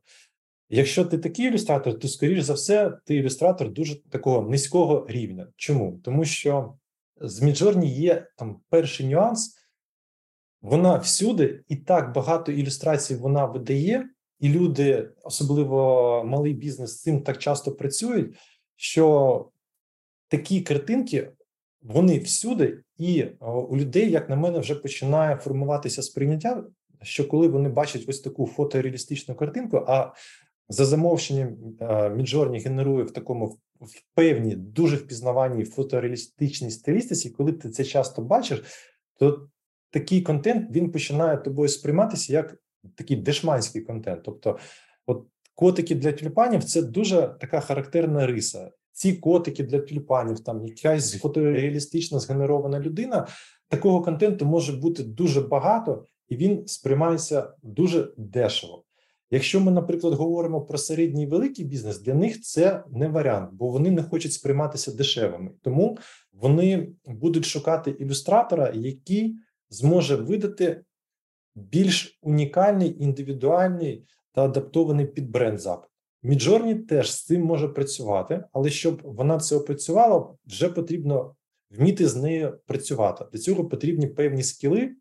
Якщо 0.69 1.05
ти 1.05 1.17
такий 1.17 1.47
ілюстратор, 1.47 1.99
то 1.99 2.07
скоріш 2.07 2.41
за 2.41 2.53
все, 2.53 2.97
ти 3.05 3.15
ілюстратор 3.15 3.71
дуже 3.71 4.03
такого 4.09 4.49
низького 4.49 5.05
рівня. 5.09 5.47
Чому? 5.55 5.99
Тому 6.03 6.25
що 6.25 6.73
з 7.21 7.41
Midjourney 7.43 7.85
є 7.85 8.27
там 8.37 8.61
перший 8.69 9.07
нюанс, 9.07 9.57
вона 10.61 10.97
всюди 10.97 11.63
і 11.67 11.75
так 11.75 12.13
багато 12.13 12.51
ілюстрацій 12.51 13.15
вона 13.15 13.45
видає, 13.45 14.09
і 14.39 14.49
люди, 14.49 15.09
особливо 15.23 16.23
малий 16.25 16.53
бізнес, 16.53 16.91
з 16.91 17.01
цим 17.01 17.21
так 17.21 17.37
часто 17.37 17.71
працюють, 17.71 18.37
що 18.75 19.49
такі 20.27 20.61
картинки 20.61 21.31
вони 21.81 22.19
всюди, 22.19 22.83
і 22.97 23.25
у 23.69 23.77
людей, 23.77 24.11
як 24.11 24.29
на 24.29 24.35
мене, 24.35 24.59
вже 24.59 24.75
починає 24.75 25.35
формуватися 25.35 26.01
сприйняття, 26.01 26.63
що 27.01 27.27
коли 27.27 27.47
вони 27.47 27.69
бачать 27.69 28.05
ось 28.07 28.19
таку 28.19 28.47
фотореалістичну 28.47 29.35
картинку, 29.35 29.77
а 29.87 30.13
за 30.69 30.85
замовченням 30.85 31.57
Midjourney 32.15 32.59
генерує 32.59 33.03
в 33.03 33.11
такому 33.11 33.57
в 33.81 34.15
певній 34.15 34.55
дуже 34.55 34.95
впізнаваній 34.95 35.65
фотореалістичній 35.65 36.71
стилістиці, 36.71 37.29
коли 37.29 37.51
ти 37.51 37.69
це 37.69 37.83
часто 37.83 38.21
бачиш, 38.21 38.63
то 39.19 39.47
такий 39.89 40.21
контент 40.21 40.71
він 40.71 40.91
починає 40.91 41.37
тобою 41.37 41.69
сприйматися 41.69 42.33
як 42.33 42.57
такий 42.95 43.17
дешманський 43.17 43.81
контент. 43.81 44.23
Тобто, 44.23 44.59
от 45.05 45.27
котики 45.55 45.95
для 45.95 46.11
тюльпанів 46.11 46.63
це 46.63 46.81
дуже 46.81 47.35
така 47.39 47.59
характерна 47.59 48.27
риса. 48.27 48.71
Ці 48.91 49.13
котики 49.13 49.63
для 49.63 49.79
тюльпанів, 49.79 50.39
там 50.39 50.65
якась 50.65 51.17
фотореалістично 51.17 52.19
згенерована 52.19 52.79
людина. 52.79 53.27
Такого 53.67 54.01
контенту 54.01 54.45
може 54.45 54.73
бути 54.73 55.03
дуже 55.03 55.41
багато, 55.41 56.05
і 56.29 56.35
він 56.35 56.67
сприймається 56.67 57.53
дуже 57.63 58.13
дешево. 58.17 58.83
Якщо 59.31 59.59
ми, 59.61 59.71
наприклад, 59.71 60.13
говоримо 60.13 60.61
про 60.61 60.77
середній 60.77 61.23
і 61.23 61.27
великий 61.27 61.65
бізнес, 61.65 61.99
для 61.99 62.13
них 62.13 62.41
це 62.41 62.83
не 62.91 63.07
варіант, 63.07 63.49
бо 63.53 63.67
вони 63.67 63.91
не 63.91 64.03
хочуть 64.03 64.33
сприйматися 64.33 64.91
дешевими. 64.91 65.51
Тому 65.61 65.97
вони 66.33 66.89
будуть 67.05 67.45
шукати 67.45 67.91
ілюстратора, 67.91 68.71
який 68.75 69.35
зможе 69.69 70.15
видати 70.15 70.83
більш 71.55 72.19
унікальний, 72.21 73.03
індивідуальний 73.03 74.05
та 74.33 74.43
адаптований 74.43 75.05
під 75.05 75.29
бренд 75.29 75.59
запит. 75.59 75.90
Midjourney 76.23 76.75
теж 76.75 77.11
з 77.11 77.25
цим 77.25 77.41
може 77.41 77.67
працювати, 77.67 78.43
але 78.51 78.69
щоб 78.69 79.01
вона 79.03 79.39
це 79.39 79.55
опрацювала, 79.55 80.33
вже 80.45 80.69
потрібно 80.69 81.35
вміти 81.71 82.07
з 82.07 82.15
нею 82.15 82.59
працювати. 82.65 83.25
Для 83.33 83.39
цього 83.39 83.65
потрібні 83.65 84.07
певні 84.07 84.43
скіли. 84.43 84.91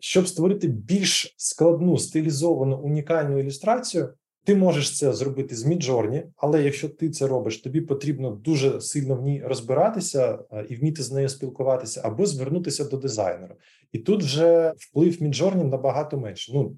Щоб 0.00 0.28
створити 0.28 0.68
більш 0.68 1.34
складну 1.36 1.98
стилізовану 1.98 2.76
унікальну 2.76 3.38
ілюстрацію, 3.38 4.14
ти 4.44 4.54
можеш 4.54 4.98
це 4.98 5.12
зробити 5.12 5.56
з 5.56 5.66
Midjourney, 5.66 6.22
але 6.36 6.62
якщо 6.62 6.88
ти 6.88 7.10
це 7.10 7.26
робиш, 7.26 7.58
тобі 7.58 7.80
потрібно 7.80 8.30
дуже 8.30 8.80
сильно 8.80 9.14
в 9.14 9.22
ній 9.22 9.42
розбиратися 9.44 10.38
і 10.68 10.76
вміти 10.76 11.02
з 11.02 11.12
нею 11.12 11.28
спілкуватися, 11.28 12.00
або 12.04 12.26
звернутися 12.26 12.84
до 12.84 12.96
дизайнера. 12.96 13.56
І 13.92 13.98
тут 13.98 14.22
вже 14.22 14.72
вплив 14.76 15.22
Midjourney 15.22 15.64
набагато 15.64 16.18
менше. 16.18 16.52
Ну 16.54 16.76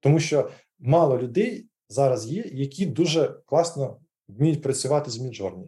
тому 0.00 0.20
що 0.20 0.50
мало 0.78 1.18
людей 1.18 1.66
зараз 1.88 2.26
є, 2.26 2.44
які 2.52 2.86
дуже 2.86 3.40
класно 3.46 3.98
вміють 4.28 4.62
працювати 4.62 5.10
з 5.10 5.18
Midjourney. 5.18 5.66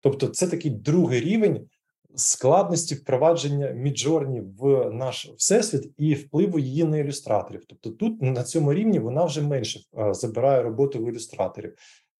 Тобто, 0.00 0.28
це 0.28 0.46
такий 0.46 0.70
другий 0.70 1.20
рівень 1.20 1.66
складності 2.14 2.94
впровадження 2.94 3.70
Midjourney 3.70 4.42
в 4.58 4.90
наш 4.90 5.30
всесвіт 5.36 5.92
і 5.98 6.14
впливу 6.14 6.58
її 6.58 6.84
на 6.84 6.98
ілюстраторів. 6.98 7.64
Тобто, 7.68 7.90
тут 7.90 8.22
на 8.22 8.44
цьому 8.44 8.74
рівні 8.74 8.98
вона 8.98 9.24
вже 9.24 9.42
менше 9.42 9.80
забирає 10.10 10.62
роботу 10.62 10.98
в 10.98 11.08
ілюстраторів. 11.08 11.74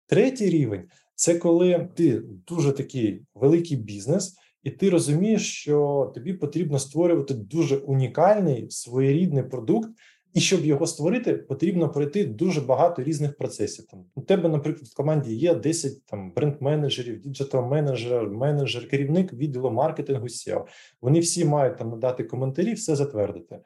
Третій 0.07 0.51
рівень 0.51 0.89
це 1.15 1.39
коли 1.39 1.89
ти 1.95 2.23
дуже 2.47 2.73
такий 2.73 3.23
великий 3.35 3.77
бізнес, 3.77 4.37
і 4.63 4.71
ти 4.71 4.91
розумієш, 4.91 5.53
що 5.53 6.11
тобі 6.15 6.33
потрібно 6.33 6.79
створювати 6.79 7.35
дуже 7.35 7.77
унікальний 7.77 8.67
своєрідний 8.71 9.43
продукт, 9.43 9.91
і 10.35 10.41
щоб 10.41 10.64
його 10.64 10.87
створити, 10.87 11.35
потрібно 11.35 11.89
пройти 11.89 12.24
дуже 12.24 12.61
багато 12.61 13.03
різних 13.03 13.37
процесів. 13.37 13.87
Там 13.87 14.05
у 14.14 14.20
тебе, 14.22 14.49
наприклад, 14.49 14.89
в 14.89 14.97
команді 14.97 15.35
є 15.35 15.55
10 15.55 16.07
там 16.07 16.33
бренд-менеджерів, 16.37 17.20
діджитал-менеджер, 17.20 18.31
менеджер, 18.31 18.89
керівник 18.89 19.33
відділу 19.33 19.70
маркетингу. 19.70 20.26
CEO. 20.27 20.64
Вони 21.03 21.20
всі 21.20 21.45
мають 21.45 21.76
там 21.76 21.91
надати 21.91 22.24
коментарі, 22.24 22.72
все 22.72 22.97
затвердити. 22.97 23.59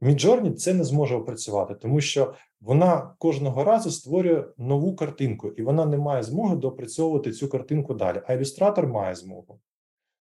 Midjourney 0.00 0.50
це 0.50 0.74
не 0.74 0.84
зможе 0.84 1.16
опрацювати, 1.16 1.74
тому 1.74 2.00
що 2.00 2.34
вона 2.60 3.14
кожного 3.18 3.64
разу 3.64 3.90
створює 3.90 4.44
нову 4.58 4.96
картинку, 4.96 5.48
і 5.48 5.62
вона 5.62 5.86
не 5.86 5.96
має 5.96 6.22
змоги 6.22 6.56
допрацьовувати 6.56 7.32
цю 7.32 7.48
картинку 7.48 7.94
далі. 7.94 8.22
А 8.26 8.32
ілюстратор 8.32 8.86
має 8.86 9.14
змогу. 9.14 9.60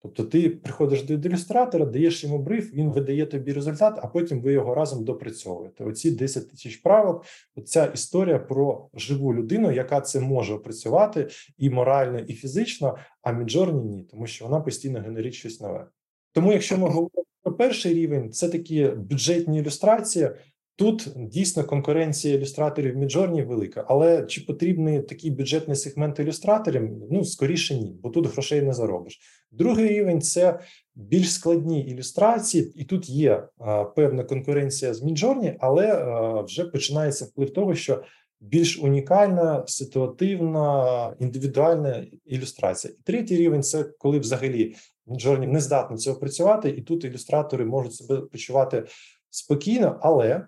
Тобто, 0.03 0.25
ти 0.25 0.51
приходиш 0.51 1.03
до 1.03 1.29
ілюстратора, 1.29 1.85
даєш 1.87 2.25
йому 2.25 2.39
бриф, 2.39 2.75
він 2.75 2.91
видає 2.91 3.27
тобі 3.27 3.53
результат, 3.53 3.99
а 4.03 4.07
потім 4.07 4.41
ви 4.41 4.53
його 4.53 4.75
разом 4.75 5.05
допрацьовуєте. 5.05 5.85
Оці 5.85 6.11
10 6.11 6.51
тисяч 6.51 6.77
правок. 6.77 7.25
Оця 7.57 7.87
історія 7.87 8.39
про 8.39 8.89
живу 8.95 9.35
людину, 9.35 9.73
яка 9.73 10.01
це 10.01 10.21
може 10.21 10.55
опрацювати 10.55 11.29
і 11.59 11.71
морально, 11.71 12.19
і 12.19 12.35
фізично. 12.35 12.97
А 13.23 13.33
Midjourney 13.33 13.83
ні, 13.83 14.05
тому 14.11 14.27
що 14.27 14.45
вона 14.45 14.61
постійно 14.61 15.01
генерить 15.01 15.35
щось 15.35 15.61
нове. 15.61 15.87
Тому, 16.33 16.53
якщо 16.53 16.79
ми 16.79 16.89
говоримо 16.89 17.25
про 17.43 17.53
перший 17.53 17.95
рівень, 17.95 18.33
це 18.33 18.49
такі 18.49 18.87
бюджетні 18.87 19.59
ілюстрації. 19.59 20.31
Тут 20.77 21.09
дійсно 21.17 21.65
конкуренція 21.65 22.35
ілюстраторів 22.35 22.97
Midjourney 22.97 23.43
велика, 23.43 23.85
але 23.89 24.27
чи 24.27 24.41
потрібний 24.41 25.03
такий 25.03 25.31
бюджетний 25.31 25.77
сегмент 25.77 26.19
ілюстраторів? 26.19 26.91
Ну 27.11 27.25
скоріше 27.25 27.75
ні, 27.75 27.97
бо 28.03 28.11
тут 28.11 28.27
грошей 28.27 28.63
не 28.63 28.73
заробиш. 28.73 29.21
Другий 29.51 29.89
рівень 29.89 30.21
це 30.21 30.61
більш 30.95 31.33
складні 31.33 31.81
ілюстрації, 31.81 32.73
і 32.77 32.85
тут 32.85 33.09
є 33.09 33.49
а, 33.59 33.85
певна 33.85 34.25
конкуренція 34.25 34.95
з 34.95 35.03
Midjourney, 35.03 35.57
але 35.61 35.93
а, 35.93 36.41
вже 36.41 36.65
починається 36.65 37.25
вплив 37.25 37.53
того, 37.53 37.75
що 37.75 38.03
більш 38.41 38.79
унікальна, 38.79 39.65
ситуативна, 39.67 41.17
індивідуальна 41.21 42.07
ілюстрація. 42.25 42.95
І 42.99 43.03
третій 43.03 43.37
рівень 43.37 43.63
це 43.63 43.85
коли 43.99 44.19
взагалі 44.19 44.75
Midjourney 45.07 45.47
не 45.47 45.61
здатні 45.61 45.97
цього 45.97 46.19
працювати, 46.21 46.71
і 46.71 46.83
тут 46.83 47.05
ілюстратори 47.05 47.65
можуть 47.65 47.95
себе 47.95 48.21
почувати 48.21 48.85
спокійно, 49.31 49.99
але 50.03 50.47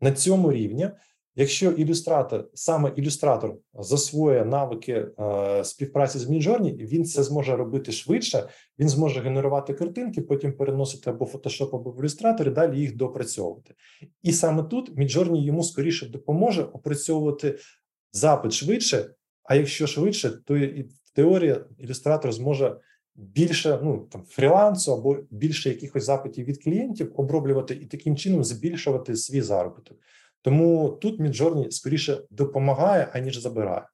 на 0.00 0.12
цьому 0.12 0.52
рівні, 0.52 0.90
якщо 1.36 1.70
ілюстратор, 1.70 2.48
саме 2.54 2.92
ілюстратор 2.96 3.54
засвоює 3.74 4.44
навики 4.44 4.92
е, 4.92 5.64
співпраці 5.64 6.18
з 6.18 6.30
Midjourney, 6.30 6.86
він 6.86 7.04
це 7.04 7.22
зможе 7.22 7.56
робити 7.56 7.92
швидше. 7.92 8.48
Він 8.78 8.88
зможе 8.88 9.20
генерувати 9.20 9.74
картинки, 9.74 10.22
потім 10.22 10.52
переносити 10.52 11.10
або 11.10 11.20
в 11.20 11.24
Photoshop, 11.24 11.76
або 11.76 11.90
в 11.90 12.00
ілюстратор, 12.00 12.48
і 12.48 12.50
далі 12.50 12.80
їх 12.80 12.96
допрацьовувати. 12.96 13.74
І 14.22 14.32
саме 14.32 14.62
тут 14.62 14.98
Midjourney 14.98 15.42
йому 15.42 15.62
скоріше 15.62 16.08
допоможе 16.08 16.62
опрацьовувати 16.62 17.58
запит 18.12 18.52
швидше. 18.52 19.10
А 19.42 19.54
якщо 19.54 19.86
швидше, 19.86 20.30
то 20.30 20.56
і 20.56 20.82
в 20.82 21.10
теорії 21.14 21.56
ілюстратор 21.78 22.32
зможе 22.32 22.76
більше 23.18 23.78
ну 23.82 24.08
там 24.12 24.24
фрілансу 24.28 24.92
або 24.92 25.16
більше 25.30 25.68
якихось 25.68 26.04
запитів 26.04 26.44
від 26.44 26.64
клієнтів 26.64 27.12
оброблювати 27.14 27.74
і 27.74 27.86
таким 27.86 28.16
чином 28.16 28.44
збільшувати 28.44 29.16
свій 29.16 29.40
заробіток. 29.40 29.98
Тому 30.42 30.98
тут 31.00 31.20
Midjourney 31.20 31.70
скоріше 31.70 32.22
допомагає 32.30 33.08
аніж 33.12 33.38
забирає. 33.38 33.88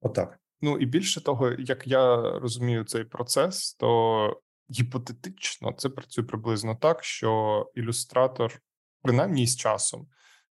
Отак. 0.00 0.38
Ну 0.60 0.78
і 0.78 0.86
більше 0.86 1.24
того, 1.24 1.52
як 1.58 1.86
я 1.86 2.16
розумію 2.38 2.84
цей 2.84 3.04
процес, 3.04 3.74
то 3.74 4.40
гіпотетично 4.70 5.72
це 5.72 5.88
працює 5.88 6.24
приблизно 6.24 6.74
так, 6.80 7.04
що 7.04 7.66
ілюстратор, 7.74 8.62
принаймні 9.02 9.46
з 9.46 9.56
часом, 9.56 10.06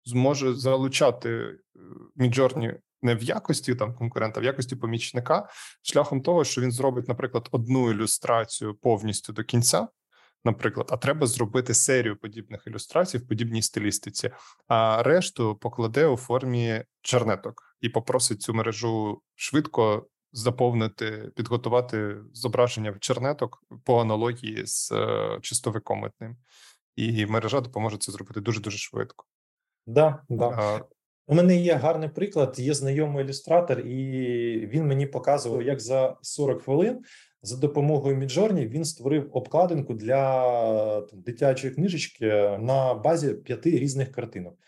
зможе 0.04 0.54
залучати 0.54 1.58
Midjourney 2.16 2.74
не 3.02 3.14
в 3.14 3.22
якості 3.22 3.74
там 3.74 3.94
конкурента, 3.94 4.40
а 4.40 4.42
в 4.42 4.44
якості 4.44 4.76
помічника, 4.76 5.48
шляхом 5.82 6.22
того, 6.22 6.44
що 6.44 6.60
він 6.60 6.72
зробить, 6.72 7.08
наприклад, 7.08 7.48
одну 7.52 7.90
ілюстрацію 7.90 8.74
повністю 8.74 9.32
до 9.32 9.44
кінця. 9.44 9.88
Наприклад, 10.44 10.88
а 10.90 10.96
треба 10.96 11.26
зробити 11.26 11.74
серію 11.74 12.16
подібних 12.16 12.66
ілюстрацій 12.66 13.18
в 13.18 13.28
подібній 13.28 13.62
стилістиці, 13.62 14.30
а 14.68 15.02
решту 15.02 15.56
покладе 15.56 16.06
у 16.06 16.16
формі 16.16 16.84
чернеток 17.02 17.62
і 17.80 17.88
попросить 17.88 18.42
цю 18.42 18.54
мережу 18.54 19.20
швидко 19.34 20.06
заповнити, 20.32 21.30
підготувати 21.36 22.16
зображення 22.32 22.90
в 22.90 22.98
чернеток 22.98 23.64
по 23.84 24.00
аналогії 24.00 24.66
з 24.66 24.92
е, 24.92 25.38
чистовиком 25.42 25.98
митним. 25.98 26.36
І 26.96 27.26
мережа 27.26 27.60
допоможе 27.60 27.98
це 27.98 28.12
зробити 28.12 28.40
дуже 28.40 28.60
дуже 28.60 28.78
швидко. 28.78 29.24
Да, 29.86 30.22
да. 30.28 30.84
У 31.26 31.34
мене 31.34 31.56
є 31.56 31.74
гарний 31.74 32.08
приклад. 32.08 32.54
Є 32.58 32.74
знайомий 32.74 33.24
ілюстратор, 33.24 33.80
і 33.80 34.66
він 34.66 34.86
мені 34.86 35.06
показував, 35.06 35.62
як 35.62 35.80
за 35.80 36.16
40 36.22 36.62
хвилин 36.62 37.02
за 37.46 37.56
допомогою 37.56 38.16
Midjourney 38.16 38.68
він 38.68 38.84
створив 38.84 39.28
обкладинку 39.32 39.94
для 39.94 41.00
там, 41.00 41.20
дитячої 41.20 41.74
книжечки 41.74 42.26
на 42.60 42.94
базі 42.94 43.34
п'яти 43.34 43.70
різних 43.70 44.12
картинок. 44.12 44.58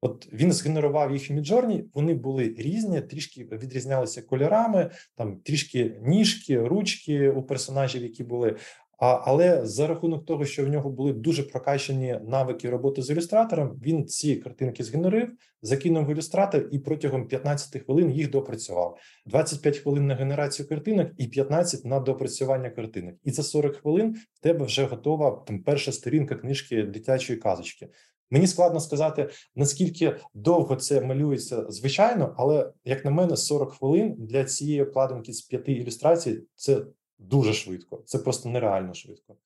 От 0.00 0.28
він 0.32 0.52
згенерував 0.52 1.12
їх 1.12 1.30
в 1.30 1.32
Midjourney, 1.32 1.84
вони 1.94 2.14
були 2.14 2.54
різні, 2.58 3.00
трішки 3.00 3.48
відрізнялися 3.52 4.22
кольорами, 4.22 4.90
там 5.16 5.36
трішки 5.36 5.96
ніжки, 6.02 6.60
ручки 6.60 7.30
у 7.30 7.42
персонажів, 7.42 8.02
які 8.02 8.24
були. 8.24 8.56
А, 8.98 9.06
Але 9.24 9.66
за 9.66 9.86
рахунок 9.86 10.26
того, 10.26 10.44
що 10.44 10.64
в 10.64 10.68
нього 10.68 10.90
були 10.90 11.12
дуже 11.12 11.42
прокачані 11.42 12.18
навики 12.26 12.70
роботи 12.70 13.02
з 13.02 13.10
ілюстратором, 13.10 13.80
він 13.84 14.06
ці 14.06 14.36
картинки 14.36 14.84
згенерив, 14.84 15.28
закинув 15.62 16.06
в 16.06 16.10
ілюстратор 16.10 16.68
і 16.72 16.78
протягом 16.78 17.28
15 17.28 17.82
хвилин 17.82 18.10
їх 18.10 18.30
допрацював. 18.30 18.98
25 19.26 19.78
хвилин 19.78 20.06
на 20.06 20.14
генерацію 20.14 20.68
картинок 20.68 21.08
і 21.18 21.26
15 21.26 21.84
на 21.84 22.00
допрацювання 22.00 22.70
картинок. 22.70 23.14
І 23.24 23.30
за 23.30 23.42
40 23.42 23.76
хвилин 23.76 24.16
в 24.34 24.40
тебе 24.40 24.64
вже 24.64 24.84
готова 24.84 25.44
там 25.46 25.62
перша 25.62 25.92
сторінка 25.92 26.34
книжки 26.34 26.82
дитячої 26.82 27.38
казочки. 27.38 27.88
Мені 28.30 28.46
складно 28.46 28.80
сказати 28.80 29.30
наскільки 29.56 30.16
довго 30.34 30.76
це 30.76 31.00
малюється 31.00 31.66
звичайно, 31.68 32.34
але 32.38 32.72
як 32.84 33.04
на 33.04 33.10
мене, 33.10 33.36
40 33.36 33.72
хвилин 33.72 34.14
для 34.18 34.44
цієї 34.44 34.82
обкладинки 34.82 35.32
з 35.32 35.42
п'яти 35.42 35.72
ілюстрацій 35.72 36.42
це 36.54 36.82
дуже 37.18 37.52
швидко. 37.52 38.02
Це 38.06 38.18
просто 38.18 38.48
нереально 38.48 38.94
швидко. 38.94 39.36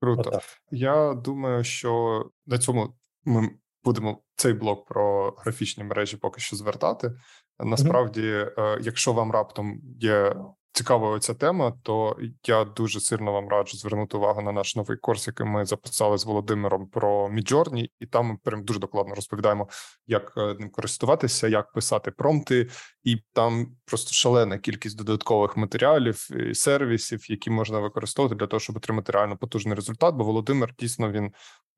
Круто. 0.00 0.30
Отак. 0.30 0.42
Я 0.70 1.14
думаю, 1.14 1.64
що 1.64 2.24
на 2.46 2.58
цьому 2.58 2.94
ми 3.24 3.50
будемо 3.84 4.22
цей 4.36 4.52
блок 4.52 4.86
про 4.86 5.34
графічні 5.38 5.84
мережі 5.84 6.16
поки 6.16 6.40
що 6.40 6.56
завершувати. 6.56 7.12
Насправді, 7.58 8.22
mm-hmm. 8.22 8.78
якщо 8.80 9.12
вам 9.12 9.32
раптом 9.32 9.80
є 10.00 10.36
цікава 10.76 11.18
ця 11.18 11.34
тема, 11.34 11.72
то 11.82 12.16
я 12.46 12.64
дуже 12.64 13.00
сильно 13.00 13.32
вам 13.32 13.48
раджу 13.48 13.76
звернути 13.76 14.16
увагу 14.16 14.42
на 14.42 14.52
наш 14.52 14.76
новий 14.76 14.96
курс, 14.96 15.26
який 15.26 15.46
ми 15.46 15.64
записали 15.64 16.18
з 16.18 16.24
Володимиром 16.24 16.86
про 16.86 17.28
Midjourney, 17.28 17.90
і 18.00 18.06
там 18.06 18.26
ми 18.26 18.36
прям 18.44 18.64
дуже 18.64 18.80
докладно 18.80 19.14
розповідаємо, 19.14 19.68
як 20.06 20.32
е, 20.36 20.54
ним 20.58 20.70
користуватися, 20.70 21.48
як 21.48 21.72
писати 21.72 22.10
промти, 22.10 22.68
і 23.04 23.16
там 23.32 23.76
просто 23.84 24.12
шалена 24.12 24.58
кількість 24.58 24.98
додаткових 24.98 25.56
матеріалів 25.56 26.28
і 26.50 26.54
сервісів, 26.54 27.30
які 27.30 27.50
можна 27.50 27.78
використовувати 27.78 28.38
для 28.38 28.46
того, 28.46 28.60
щоб 28.60 28.76
отримати 28.76 29.12
реально 29.12 29.36
потужний 29.36 29.74
результат. 29.74 30.14
Бо 30.14 30.24
Володимир 30.24 30.74
дійсно 30.78 31.10
він. 31.12 31.32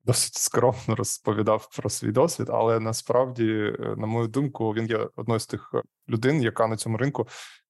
Досить 0.05 0.35
скромно 0.35 0.95
розповідав 0.95 1.69
про 1.77 1.89
свій 1.89 2.11
досвід, 2.11 2.47
але 2.49 2.79
насправді, 2.79 3.45
е, 3.79 3.95
на 3.97 4.07
мою 4.07 4.27
думку, 4.27 4.73
він 4.73 4.85
є 4.85 5.07
одною 5.15 5.39
з 5.39 5.47
тих 5.47 5.75
людей, 6.09 6.41
яка 6.41 6.67
на 6.67 6.77
цьому 6.77 6.97
ринку 6.97 7.27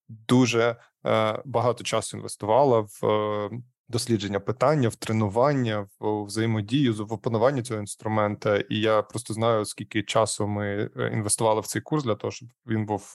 дуже 0.10 0.76
е, 1.06 1.42
багато 1.46 1.84
часу 1.84 2.18
інвестувала 2.18 2.80
в 2.80 3.06
е, 3.06 3.50
дослідження 3.88 4.40
питання, 4.40 4.90
в 4.90 4.96
тренування, 4.96 5.88
в 6.00 6.24
взаємодію, 6.24 7.06
в 7.06 7.14
опанування 7.14 7.62
цього 7.62 7.80
інструмента. 7.80 8.58
І 8.58 8.80
я 8.80 9.02
просто 9.02 9.34
знаю, 9.34 9.66
скільки 9.66 10.04
часу 10.04 10.48
ми 10.48 10.90
е, 10.98 11.12
інвестували 11.14 11.62
в 11.62 11.68
цей 11.68 11.82
курс 11.82 12.04
для 12.04 12.16
того, 12.16 12.32
щоб 12.32 12.50
він 12.68 12.86
був 12.86 13.14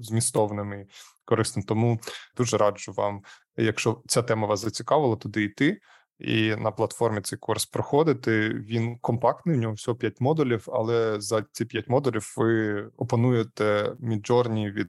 змістовним 0.00 0.72
і 0.72 0.86
корисним. 1.24 1.64
Тому 1.64 2.00
дуже 2.36 2.56
раджу 2.56 2.92
вам, 2.92 3.22
якщо 3.56 4.02
ця 4.06 4.22
тема 4.22 4.46
вас 4.46 4.60
зацікавила, 4.60 5.16
туди 5.16 5.42
йти. 5.42 5.80
І 6.18 6.56
на 6.56 6.70
платформі 6.70 7.20
цей 7.20 7.38
курс 7.38 7.66
проходити. 7.66 8.48
Він 8.48 8.98
компактний, 8.98 9.56
в 9.56 9.60
нього 9.60 9.74
всього 9.74 9.96
5 9.96 10.20
модулів, 10.20 10.68
але 10.72 11.20
за 11.20 11.44
ці 11.52 11.64
5 11.64 11.88
модулів 11.88 12.34
ви 12.36 12.82
опануєте 12.96 13.92
Midjourney 14.00 14.72
від 14.72 14.88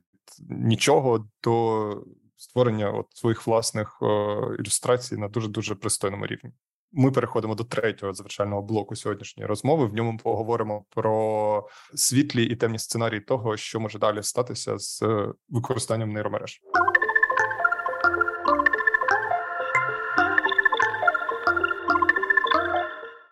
нічого 0.49 1.27
до 1.43 2.03
створення 2.37 2.91
от 2.91 3.05
своїх 3.09 3.47
власних 3.47 3.99
ілюстрацій 4.59 5.17
на 5.17 5.27
дуже 5.27 5.47
дуже 5.47 5.75
пристойному 5.75 6.27
рівні. 6.27 6.51
Ми 6.91 7.11
переходимо 7.11 7.55
до 7.55 7.63
третього 7.63 8.13
завершального 8.13 8.61
блоку 8.61 8.95
сьогоднішньої 8.95 9.47
розмови. 9.47 9.85
В 9.85 9.93
ньому 9.93 10.17
поговоримо 10.23 10.85
про 10.89 11.67
світлі 11.95 12.43
і 12.45 12.55
темні 12.55 12.79
сценарії 12.79 13.21
того, 13.21 13.57
що 13.57 13.79
може 13.79 13.99
далі 13.99 14.23
статися 14.23 14.77
з 14.77 15.03
використанням 15.49 16.09
нейромереж. 16.09 16.61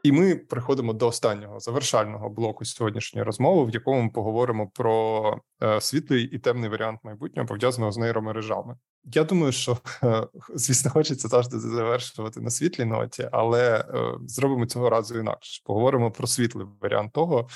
І 0.05 0.11
ми 0.11 0.35
приходимо 0.35 0.93
до 0.93 1.07
останнього 1.07 1.59
завершального 1.59 2.29
блоку 2.29 2.65
сьогоднішньої 2.65 3.25
розмови, 3.25 3.65
в 3.65 3.73
якому 3.73 4.01
ми 4.01 4.09
поговоримо 4.09 4.67
про 4.67 5.39
е, 5.63 5.81
світлий 5.81 6.23
і 6.23 6.39
темний 6.39 6.69
варіант 6.69 6.99
майбутнього 7.03 7.47
пов'язаного 7.47 7.91
з 7.91 7.97
нейромережами. 7.97 8.77
Я 9.03 9.23
думаю, 9.23 9.51
що 9.51 9.77
е, 10.03 10.27
звісно, 10.55 10.91
хочеться 10.91 11.27
завжди 11.27 11.59
завершувати 11.59 12.41
на 12.41 12.49
світлій 12.49 12.85
ноті, 12.85 13.29
але 13.31 13.79
е, 13.79 13.85
зробимо 14.27 14.65
цього 14.65 14.89
разу 14.89 15.19
інакше. 15.19 15.61
Поговоримо 15.65 16.11
про 16.11 16.27
світлий 16.27 16.67
варіант 16.81 17.13
того, 17.13 17.47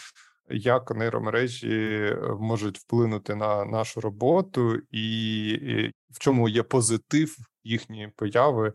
як 0.49 0.91
нейромережі 0.91 2.15
можуть 2.39 2.77
вплинути 2.77 3.35
на 3.35 3.65
нашу 3.65 4.01
роботу, 4.01 4.75
і 4.91 5.91
в 6.09 6.19
чому 6.19 6.49
є 6.49 6.63
позитив 6.63 7.37
їхньої 7.63 8.07
появи 8.15 8.73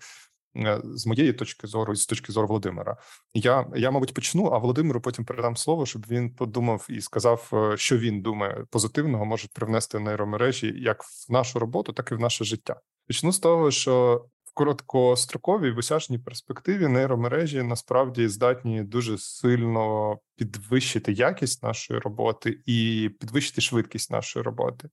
з 0.84 1.06
моєї 1.06 1.32
точки 1.32 1.66
зору, 1.66 1.92
і 1.92 1.96
з 1.96 2.06
точки 2.06 2.32
зору 2.32 2.48
Володимира, 2.48 2.96
я 3.34 3.66
я, 3.76 3.90
мабуть, 3.90 4.14
почну. 4.14 4.46
А 4.46 4.58
Володимиру 4.58 5.00
потім 5.00 5.24
передам 5.24 5.56
слово, 5.56 5.86
щоб 5.86 6.06
він 6.10 6.30
подумав 6.30 6.86
і 6.90 7.00
сказав, 7.00 7.50
е, 7.52 7.76
що 7.76 7.98
він 7.98 8.22
думає 8.22 8.66
позитивного 8.70 9.24
можуть 9.24 9.52
привнести 9.52 9.98
нейромережі 9.98 10.74
як 10.76 11.02
в 11.02 11.32
нашу 11.32 11.58
роботу, 11.58 11.92
так 11.92 12.12
і 12.12 12.14
в 12.14 12.20
наше 12.20 12.44
життя. 12.44 12.80
Почну 13.06 13.32
з 13.32 13.38
того, 13.38 13.70
що 13.70 14.24
в 14.44 14.54
короткостроковій 14.54 15.70
висячній 15.70 16.18
перспективі 16.18 16.88
нейромережі 16.88 17.62
насправді 17.62 18.28
здатні 18.28 18.82
дуже 18.82 19.18
сильно 19.18 20.18
підвищити 20.36 21.12
якість 21.12 21.62
нашої 21.62 22.00
роботи 22.00 22.60
і 22.66 23.10
підвищити 23.20 23.60
швидкість 23.60 24.10
нашої 24.10 24.42
роботи. 24.42 24.88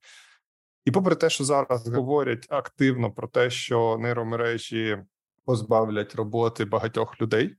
І 0.85 0.91
попри 0.91 1.15
те, 1.15 1.29
що 1.29 1.43
зараз 1.43 1.87
говорять 1.87 2.45
активно 2.49 3.11
про 3.11 3.27
те, 3.27 3.49
що 3.49 3.97
нейромережі 3.99 4.97
позбавлять 5.45 6.15
роботи 6.15 6.65
багатьох 6.65 7.21
людей. 7.21 7.55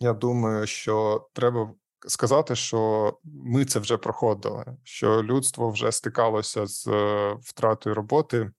Я 0.00 0.12
думаю, 0.12 0.66
що 0.66 1.28
треба 1.32 1.74
сказати, 2.06 2.56
що 2.56 3.12
ми 3.24 3.64
це 3.64 3.78
вже 3.78 3.96
проходили, 3.96 4.64
що 4.84 5.22
людство 5.22 5.70
вже 5.70 5.92
стикалося 5.92 6.66
з 6.66 6.86
е, 6.86 7.36
втратою 7.42 7.94
роботи 7.94 8.50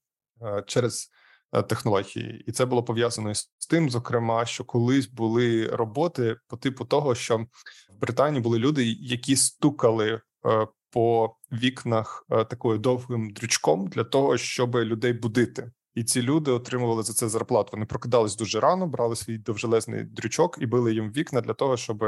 е, 0.41 0.63
через 0.67 1.09
е, 1.53 1.61
технології, 1.63 2.43
і 2.47 2.51
це 2.51 2.65
було 2.65 2.84
пов'язано 2.84 3.36
з 3.36 3.67
тим, 3.70 3.89
зокрема, 3.89 4.45
що 4.45 4.63
колись 4.63 5.07
були 5.07 5.67
роботи 5.67 6.36
по 6.47 6.57
типу 6.57 6.86
того, 6.86 7.15
що 7.15 7.38
в 7.89 7.99
Британії 8.01 8.41
були 8.41 8.59
люди, 8.59 8.86
які 8.86 9.36
стукали 9.36 10.22
по 10.91 11.36
вікнах 11.51 12.26
такою 12.30 12.80
довгим 12.80 13.30
дрючком 13.30 13.88
для 13.88 14.03
того, 14.03 14.38
щоб 14.38 14.76
людей 14.76 15.13
будити. 15.13 15.72
І 15.99 16.03
ці 16.03 16.21
люди 16.21 16.51
отримували 16.51 17.03
за 17.03 17.13
це 17.13 17.29
зарплату. 17.29 17.69
Вони 17.73 17.85
прокидались 17.85 18.35
дуже 18.35 18.59
рано, 18.59 18.87
брали 18.87 19.15
свій 19.15 19.37
довжелезний 19.37 20.03
дрючок 20.03 20.57
і 20.61 20.65
били 20.65 20.93
їм 20.93 21.11
вікна 21.11 21.41
для 21.41 21.53
того, 21.53 21.77
щоб 21.77 22.03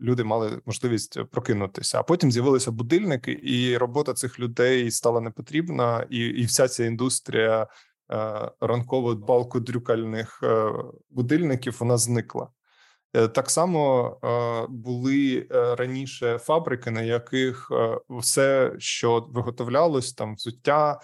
люди 0.00 0.24
мали 0.24 0.60
можливість 0.66 1.18
прокинутися. 1.30 2.00
А 2.00 2.02
потім 2.02 2.32
з'явилися 2.32 2.70
будильники, 2.70 3.40
і 3.42 3.76
робота 3.76 4.14
цих 4.14 4.40
людей 4.40 4.90
стала 4.90 5.20
непотрібна, 5.20 6.06
і 6.10 6.18
і 6.18 6.44
вся 6.44 6.68
ця 6.68 6.84
індустрія 6.84 7.62
е, 7.62 7.66
ранково 8.60 9.14
балкодрюкальних 9.14 10.40
е, 10.42 10.72
будильників 11.10 11.76
вона 11.80 11.96
зникла. 11.96 12.48
Е, 13.14 13.28
так 13.28 13.50
само 13.50 14.18
були 14.70 15.46
раніше 15.50 16.38
фабрики, 16.38 16.90
на 16.90 17.02
яких 17.02 17.72
все, 18.08 18.72
що 18.78 19.28
виготовлялось, 19.30 20.12
там 20.12 20.34
взуття. 20.34 21.00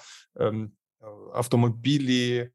Автомобілі, 1.34 2.50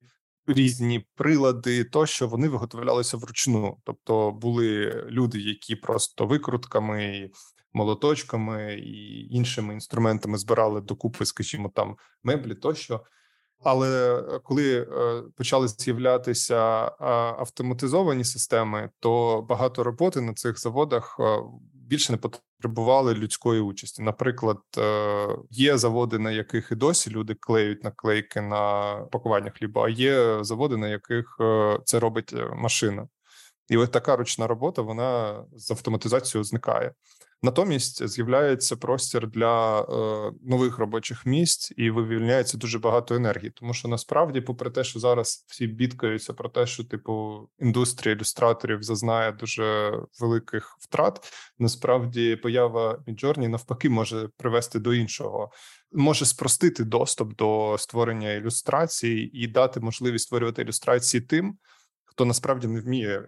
різні 0.48 1.06
прилади, 1.16 1.84
тощо 1.84 2.28
вони 2.28 2.50
виготовлялися 2.50 3.18
вручну. 3.18 3.78
Тобто 3.84 4.32
були 4.32 4.92
люди, 5.10 5.40
які 5.40 5.76
просто 5.76 6.26
викрутками, 6.26 7.30
молоточками 7.74 8.74
і 8.74 9.28
іншими 9.36 9.74
інструментами 9.74 10.38
збирали 10.38 10.82
докупи, 10.82 11.26
скажімо, 11.26 11.72
там 11.76 11.96
меблі 12.24 12.56
тощо. 12.56 13.02
Але 13.64 14.24
коли 14.44 14.82
е, 14.82 15.24
почали 15.36 15.68
з'являтися 15.68 16.56
автоматизовані 17.40 18.24
системи, 18.24 18.90
то 19.00 19.42
багато 19.42 19.84
роботи 19.84 20.22
на 20.22 20.34
цих 20.34 20.60
заводах 20.60 21.18
е, 21.20 21.40
більше 21.74 22.12
не 22.12 22.18
потребували 22.58 23.14
людської 23.14 23.62
участі. 23.62 24.04
Наприклад, 24.04 24.58
е, 24.78 25.28
є 25.50 25.78
заводи, 25.78 26.20
на 26.20 26.32
яких 26.32 26.72
і 26.72 26.76
досі 26.76 27.10
люди 27.10 27.36
клеють 27.40 27.84
наклейки 27.84 28.42
на 28.42 28.96
пакування 29.12 29.52
хліба, 29.56 29.86
а 29.86 29.90
є 29.90 30.44
заводи, 30.44 30.78
на 30.78 30.88
яких 30.88 31.38
е, 31.42 31.80
це 31.86 32.00
робить 32.00 32.34
е, 32.34 32.50
машина. 32.56 33.08
І 33.70 33.78
ось 33.78 33.90
така 33.90 34.16
ручна 34.16 34.48
робота 34.48 34.82
вона 34.82 35.44
з 35.56 35.72
автоматизацією 35.72 36.44
зникає. 36.44 36.94
Натомість 37.46 38.08
з'являється 38.08 38.76
простір 38.76 39.28
для 39.28 39.82
е, 39.82 39.86
нових 40.44 40.78
робочих 40.78 41.26
місць 41.26 41.74
і 41.78 41.90
вивільняється 41.90 42.58
дуже 42.58 42.80
багато 42.80 43.16
енергії. 43.16 43.52
Тому 43.56 43.74
що 43.74 43.88
насправді, 43.88 44.42
попри 44.42 44.70
те, 44.70 44.84
що 44.84 45.00
зараз 45.00 45.46
всі 45.48 45.68
бідкаються 45.68 46.34
про 46.34 46.50
те, 46.50 46.66
що 46.68 46.84
типу 46.84 47.48
індустрія 47.60 48.16
ілюстраторів 48.16 48.84
зазнає 48.84 49.32
дуже 49.32 49.94
великих 50.20 50.78
втрат, 50.80 51.34
насправді 51.60 52.36
поява 52.36 53.04
Midjourney 53.08 53.48
навпаки 53.48 53.90
може 53.90 54.30
привести 54.38 54.80
до 54.80 54.94
іншого. 54.94 55.52
Може 55.92 56.26
спростити 56.26 56.84
доступ 56.84 57.36
до 57.36 57.76
створення 57.80 58.32
ілюстрацій 58.32 59.30
і 59.34 59.48
дати 59.48 59.80
можливість 59.80 60.26
створювати 60.26 60.62
ілюстрації 60.62 61.22
тим, 61.22 61.58
хто 62.06 62.26
насправді 62.26 62.68
не 62.68 62.82
вміє 62.82 63.24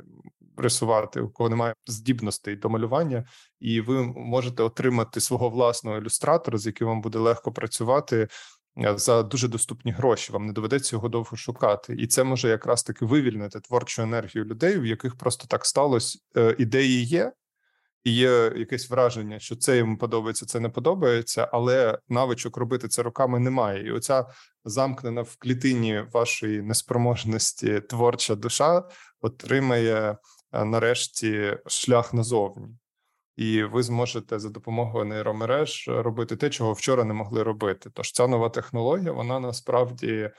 рисувати, 0.58 1.22
у 1.22 1.30
кого 1.30 1.50
немає 1.50 1.74
здібностей 1.88 2.56
до 2.56 2.70
малювання, 2.70 3.26
і 3.60 3.82
ви 3.82 4.04
можете 4.04 4.64
отримати 4.64 5.20
свого 5.20 5.50
власного 5.50 5.98
ілюстратора, 5.98 6.58
з 6.58 6.66
яким 6.66 6.88
вам 6.88 7.02
буде 7.02 7.20
легко 7.20 7.52
працювати. 7.52 8.28
Е, 8.78 8.98
за 8.98 9.24
дуже 9.24 9.48
доступні 9.48 9.92
гроші 9.92 10.34
вам 10.34 10.46
не 10.46 10.54
доведеться 10.54 10.96
його 10.96 11.10
довго 11.10 11.38
шукати, 11.38 11.96
і 12.00 12.08
це 12.08 12.24
може 12.24 12.50
якраз 12.50 12.84
таки 12.84 13.06
вивільнити 13.06 13.60
творчу 13.60 14.02
енергію 14.02 14.46
людей, 14.46 14.80
в 14.80 14.86
яких 14.86 15.16
просто 15.16 15.48
так 15.48 15.66
сталося. 15.66 16.20
Е, 16.38 16.56
ідеї 16.58 17.04
є, 17.06 17.32
і 18.04 18.12
є 18.12 18.54
якесь 18.56 18.90
враження, 18.90 19.40
що 19.40 19.56
це 19.56 19.78
йому 19.78 19.98
подобається, 19.98 20.46
це 20.46 20.60
не 20.60 20.70
подобається, 20.70 21.50
але 21.54 22.00
навичок 22.10 22.58
робити 22.58 22.88
це 22.88 23.04
руками 23.04 23.40
немає. 23.40 23.88
І 23.88 23.92
оця 23.92 24.26
замкнена 24.66 25.22
в 25.22 25.36
клітині 25.36 26.04
вашої 26.14 26.62
неспроможності 26.62 27.80
творча 27.80 28.36
душа 28.36 28.84
отримає 29.22 30.18
нарешті 30.66 31.58
шлях 31.68 32.14
назовні. 32.14 32.68
І 33.36 33.64
ви 33.64 33.84
зможете 33.84 34.40
за 34.40 34.50
допомогою 34.50 35.06
нейромереж 35.06 35.86
робити 35.88 36.36
те, 36.36 36.50
чого 36.50 36.74
вчора 36.74 37.04
не 37.04 37.14
могли 37.14 37.44
робити. 37.44 37.90
Тож 37.94 38.12
ця 38.12 38.28
нова 38.28 38.50
технологія 38.50 39.12
вона 39.12 39.40
насправді 39.40 40.32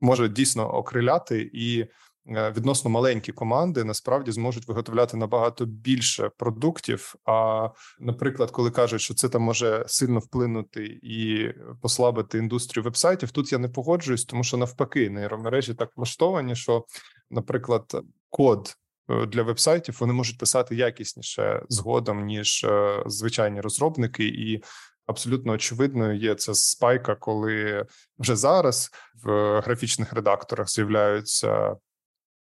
може 0.00 0.28
дійсно 0.28 0.74
окриляти 0.74 1.50
і 1.52 1.86
Е, 2.28 2.50
відносно 2.56 2.90
маленькі 2.90 3.32
команди 3.32 3.84
насправді 3.84 4.32
зможуть 4.32 4.68
виготовляти 4.68 5.16
набагато 5.16 5.64
більше 5.64 6.30
продуктів. 6.36 7.14
А 7.24 7.68
наприклад, 8.00 8.50
коли 8.50 8.70
кажуть, 8.70 9.00
що 9.00 9.14
це 9.14 9.28
там 9.28 9.42
може 9.42 9.84
сильно 9.88 10.18
вплинути 10.18 10.84
і 11.02 11.48
послабити 11.80 12.38
індустрію 12.38 12.84
вебсайтів, 12.84 13.30
тут 13.30 13.52
я 13.52 13.58
не 13.58 13.68
погоджуюсь, 13.68 14.24
тому 14.24 14.44
що 14.44 14.56
навпаки, 14.56 15.10
нейромережі 15.10 15.74
так 15.74 15.96
влаштовані, 15.96 16.56
що, 16.56 16.84
наприклад, 17.30 18.02
код. 18.30 18.76
Е, 19.12 19.26
для 19.26 19.42
вебсайтів 19.42 19.96
вони 20.00 20.12
можуть 20.12 20.38
писати 20.38 20.74
якісніше 20.74 21.62
згодом 21.68 22.24
ніж 22.24 22.64
е, 22.64 23.02
звичайні 23.06 23.60
розробники, 23.60 24.24
і 24.24 24.62
абсолютно 25.06 25.52
очевидною 25.52 26.18
є 26.18 26.34
ця 26.34 26.54
спайка, 26.54 27.14
коли 27.14 27.86
вже 28.18 28.36
зараз 28.36 28.90
в 29.24 29.60
графічних 29.60 30.12
редакторах 30.12 30.68
з'являються 30.68 31.76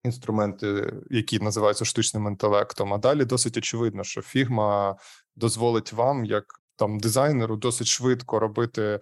інструменти, 0.04 0.92
які 1.10 1.38
називаються 1.38 1.84
штучним 1.84 2.26
інтелектом. 2.26 2.94
А 2.94 2.98
далі 2.98 3.24
досить 3.24 3.56
очевидно, 3.56 4.04
що 4.04 4.22
фігма 4.22 4.96
дозволить 5.36 5.92
вам, 5.92 6.24
як 6.24 6.44
там 6.76 6.98
дизайнеру, 6.98 7.56
досить 7.56 7.86
швидко 7.86 8.38
робити 8.38 9.00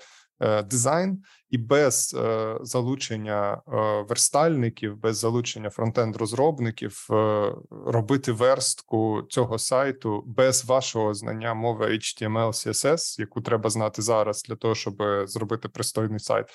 дизайн, 0.71 1.23
і 1.55 1.59
без 1.59 2.17
е, 2.19 2.59
залучення 2.63 3.53
е, 3.55 3.61
верстальників, 4.09 4.97
без 4.97 5.19
залучення 5.19 5.69
фронтенд-розробників, 5.69 7.07
е, 7.11 7.55
робити 7.71 8.33
верстку 8.33 9.23
цього 9.29 9.59
сайту 9.59 10.23
без 10.27 10.65
вашого 10.65 11.15
знання 11.15 11.55
мови 11.55 11.87
HTML, 11.87 12.49
CSS, 12.49 13.21
яку 13.21 13.41
треба 13.41 13.71
знати 13.71 14.03
зараз 14.03 14.43
для 14.49 14.57
того, 14.57 14.75
щоб 14.75 15.03
зробити 15.25 15.69
пристойний 15.69 16.21
сайт. 16.21 16.47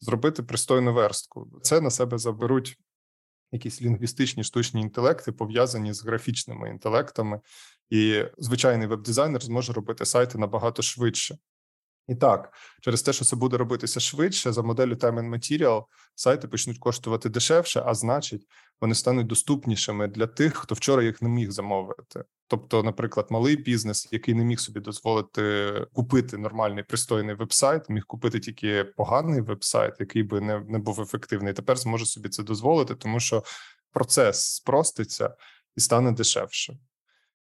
Зробити 0.00 0.42
пристойну 0.42 0.92
верстку, 0.92 1.60
це 1.62 1.80
на 1.80 1.90
себе 1.90 2.18
заберуть 2.18 2.78
якісь 3.52 3.82
лінгвістичні 3.82 4.44
штучні 4.44 4.80
інтелекти 4.80 5.32
пов'язані 5.32 5.92
з 5.92 6.04
графічними 6.04 6.68
інтелектами, 6.68 7.40
і 7.90 8.24
звичайний 8.38 8.88
веб-дизайнер 8.88 9.42
зможе 9.42 9.72
робити 9.72 10.04
сайти 10.04 10.38
набагато 10.38 10.82
швидше. 10.82 11.38
І 12.08 12.14
так, 12.14 12.52
через 12.80 13.02
те, 13.02 13.12
що 13.12 13.24
це 13.24 13.36
буде 13.36 13.56
робитися 13.56 14.00
швидше, 14.00 14.52
за 14.52 14.62
моделлю 14.62 14.94
Time 14.94 15.18
and 15.18 15.30
Material 15.30 15.84
сайти 16.14 16.48
почнуть 16.48 16.78
коштувати 16.78 17.28
дешевше, 17.28 17.82
а 17.86 17.94
значить, 17.94 18.46
вони 18.80 18.94
стануть 18.94 19.26
доступнішими 19.26 20.08
для 20.08 20.26
тих, 20.26 20.54
хто 20.56 20.74
вчора 20.74 21.02
їх 21.02 21.22
не 21.22 21.28
міг 21.28 21.50
замовити. 21.50 22.24
Тобто, 22.48 22.82
наприклад, 22.82 23.26
малий 23.30 23.56
бізнес, 23.56 24.08
який 24.12 24.34
не 24.34 24.44
міг 24.44 24.60
собі 24.60 24.80
дозволити 24.80 25.72
купити 25.92 26.38
нормальний 26.38 26.84
пристойний 26.84 27.34
вебсайт, 27.34 27.90
міг 27.90 28.06
купити 28.06 28.40
тільки 28.40 28.84
поганий 28.84 29.40
вебсайт, 29.40 29.94
який 30.00 30.22
би 30.22 30.40
не, 30.40 30.60
не 30.60 30.78
був 30.78 31.00
ефективний. 31.00 31.52
Тепер 31.52 31.76
зможе 31.76 32.06
собі 32.06 32.28
це 32.28 32.42
дозволити, 32.42 32.94
тому 32.94 33.20
що 33.20 33.42
процес 33.92 34.54
спроститься 34.54 35.34
і 35.76 35.80
стане 35.80 36.12
дешевше. 36.12 36.78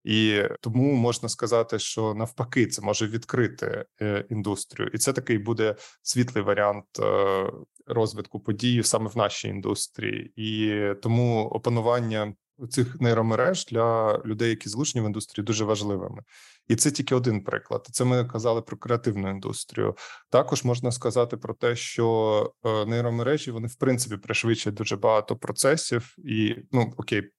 І 0.04 0.42
тому 0.60 0.92
можна 0.92 1.28
сказати, 1.28 1.78
що 1.78 2.14
навпаки, 2.14 2.66
це 2.66 2.82
може 2.82 3.06
відкрити 3.06 3.84
е, 4.02 4.24
індустрію, 4.30 4.90
і 4.94 4.98
це 4.98 5.12
такий 5.12 5.38
буде 5.38 5.76
світлий 6.02 6.44
варіант 6.44 6.84
е, 6.98 7.52
розвитку 7.86 8.40
подій 8.40 8.82
саме 8.82 9.10
в 9.10 9.16
нашій 9.16 9.48
індустрії, 9.48 10.32
і 10.36 10.80
тому 11.02 11.44
опанування 11.44 12.34
цих 12.70 13.00
нейромереж 13.00 13.66
для 13.66 14.18
людей, 14.24 14.50
які 14.50 14.68
злучені 14.68 15.04
в 15.04 15.06
індустрії, 15.06 15.44
дуже 15.44 15.64
важливими. 15.64 16.22
І 16.68 16.76
це 16.76 16.90
тільки 16.90 17.14
один 17.14 17.44
приклад. 17.44 17.88
Це 17.92 18.04
ми 18.04 18.24
казали 18.24 18.62
про 18.62 18.76
креативну 18.76 19.30
індустрію. 19.30 19.96
Також 20.30 20.64
можна 20.64 20.92
сказати 20.92 21.36
про 21.36 21.54
те, 21.54 21.76
що 21.76 22.52
е, 22.64 22.86
нейромережі 22.86 23.50
вони 23.50 23.68
в 23.68 23.74
принципі 23.74 24.16
пришвидшують 24.16 24.76
дуже 24.76 24.96
багато 24.96 25.36
процесів, 25.36 26.14
і 26.18 26.56
ну 26.72 26.92
окей, 26.96 27.30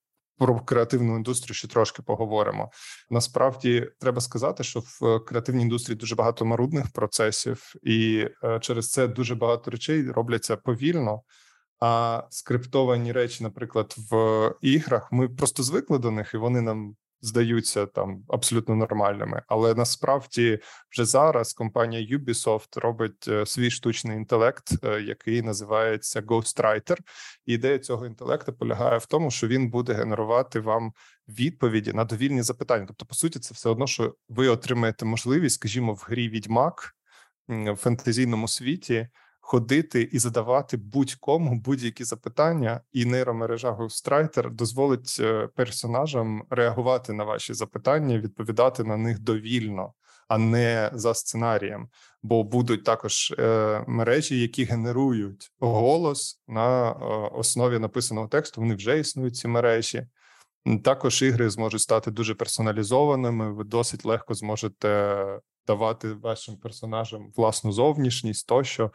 про 0.42 0.60
креативну 0.60 1.16
індустрію 1.16 1.56
ще 1.56 1.68
трошки 1.68 2.02
поговоримо. 2.02 2.72
Насправді 3.10 3.88
треба 4.00 4.22
сказати, 4.22 4.64
що 4.64 4.80
в 4.80 5.20
креативній 5.20 5.64
індустрії 5.64 5.98
дуже 5.98 6.16
багато 6.16 6.46
марудних 6.46 6.92
процесів, 6.94 7.74
і 7.84 8.28
е, 8.44 8.60
через 8.60 8.92
це 8.92 9.08
дуже 9.08 9.36
багато 9.36 9.72
речей 9.72 10.12
робляться 10.12 10.58
повільно. 10.58 11.22
А 11.80 12.24
скриптовані 12.30 13.12
речі, 13.12 13.44
наприклад, 13.44 13.96
в 14.12 14.54
іграх, 14.62 15.12
ми 15.12 15.30
просто 15.30 15.64
звикли 15.64 16.00
до 16.00 16.12
них, 16.12 16.32
і 16.34 16.38
вони 16.38 16.62
нам 16.62 16.96
здаються 17.22 17.86
там 17.86 18.24
абсолютно 18.28 18.76
нормальними. 18.76 19.42
Але 19.48 19.76
насправді 19.76 20.60
вже 20.92 21.06
зараз 21.06 21.54
компанія 21.54 22.18
Ubisoft 22.18 22.80
робить 22.80 23.28
е, 23.28 23.46
свій 23.46 23.72
штучний 23.72 24.18
інтелект, 24.18 24.84
е, 24.84 25.02
який 25.02 25.42
називається 25.42 26.22
Ghostwriter. 26.22 26.98
І 27.46 27.54
ідея 27.54 27.80
цього 27.80 28.06
інтелекту 28.06 28.54
полягає 28.54 28.98
в 28.98 29.06
тому, 29.06 29.32
що 29.32 29.48
він 29.48 29.70
буде 29.70 29.94
генерувати 29.94 30.60
вам 30.60 30.94
відповіді 31.28 31.94
на 31.94 32.06
довільні 32.06 32.42
запитання. 32.42 32.86
Тобто, 32.88 33.06
по 33.06 33.16
суті, 33.16 33.40
це 33.40 33.54
все 33.54 33.70
одно, 33.70 33.88
що 33.88 34.16
ви 34.30 34.48
отримаєте 34.48 35.06
можливість, 35.06 35.56
скажімо, 35.56 35.94
в 35.94 36.06
грі 36.08 36.30
відьмак 36.30 36.96
в 37.48 37.76
фентезійному 37.76 38.48
світі 38.48 39.08
ходити 39.52 40.02
і 40.02 40.20
задавати 40.20 40.78
будь-кому 40.78 41.56
будь-які 41.56 42.04
запитання, 42.04 42.82
і 42.92 43.06
нейромережа 43.06 43.72
Ghostwriter 43.72 44.52
дозволить 44.52 45.18
е, 45.20 45.48
персонажам 45.56 46.44
реагувати 46.50 47.14
на 47.14 47.24
ваші 47.24 47.54
запитання, 47.54 48.20
відповідати 48.20 48.84
на 48.84 48.98
них 48.98 49.20
довільно, 49.20 49.94
а 50.28 50.38
не 50.38 50.92
за 50.94 51.14
сценарієм. 51.14 51.90
Бо 52.24 52.44
будуть 52.44 52.84
також 52.84 53.34
е, 53.40 53.84
мережі, 53.88 54.42
які 54.42 54.64
генерують 54.64 55.52
голос 55.60 56.42
на 56.48 56.92
е, 56.92 56.96
основі 57.34 57.80
написаного 57.80 58.28
тексту. 58.28 58.62
Вони 58.62 58.76
вже 58.76 59.00
існують 59.00 59.36
ці 59.36 59.48
мережі. 59.48 60.08
Також 60.84 61.22
ігри 61.22 61.50
зможуть 61.50 61.82
стати 61.82 62.12
дуже 62.12 62.36
персоналізованими. 62.36 63.54
Ви 63.54 63.64
досить 63.64 64.06
легко 64.06 64.34
зможете 64.34 65.26
давати 65.68 66.14
вашим 66.14 66.58
персонажам 66.58 67.32
власну 67.36 67.72
зовнішність 67.72 68.48
тощо 68.48 68.92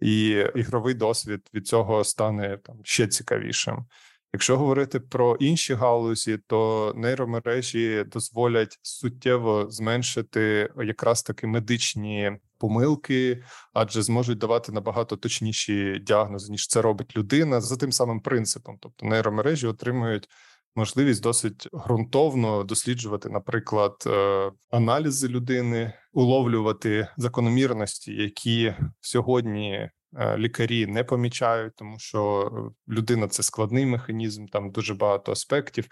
і 0.00 0.28
ігровий 0.54 0.94
досвід 0.94 1.40
від 1.54 1.66
цього 1.66 2.04
стане 2.04 2.58
там 2.64 2.76
ще 2.82 3.06
цікавішим. 3.06 3.86
Якщо 4.32 4.58
говорити 4.58 5.00
про 5.00 5.36
інші 5.36 5.74
галузі, 5.74 6.38
то 6.46 6.92
нейромережі 6.96 8.04
дозволять 8.06 8.78
суттєво 8.82 9.66
зменшити 9.70 10.72
якраз 10.76 11.22
таки 11.22 11.46
медичні 11.46 12.32
помилки, 12.58 13.42
адже 13.72 14.02
зможуть 14.02 14.38
давати 14.38 14.72
набагато 14.72 15.16
точніші 15.16 15.98
діагнози 16.06 16.52
ніж 16.52 16.66
це 16.66 16.82
робить 16.82 17.16
людина 17.16 17.60
за 17.60 17.76
тим 17.76 17.92
самим 17.92 18.20
принципом. 18.20 18.78
Тобто 18.80 19.06
нейромережі 19.06 19.66
отримують 19.66 20.28
можливість 20.74 21.22
досить 21.22 21.68
ґрунтовно 21.74 22.64
досліджувати, 22.64 23.28
наприклад, 23.28 24.04
е, 24.06 24.50
аналізи 24.70 25.28
людини, 25.28 25.92
уловлювати 26.12 27.08
закономірності, 27.16 28.12
які 28.12 28.74
сьогодні. 29.00 29.90
Е, 30.16 30.38
лікарі 30.38 30.86
не 30.86 31.04
помічають, 31.04 31.74
тому 31.76 31.98
що 31.98 32.50
людина 32.88 33.28
це 33.28 33.42
складний 33.42 33.86
механізм, 33.86 34.46
там 34.46 34.70
дуже 34.70 34.94
багато 34.94 35.32
аспектів. 35.32 35.88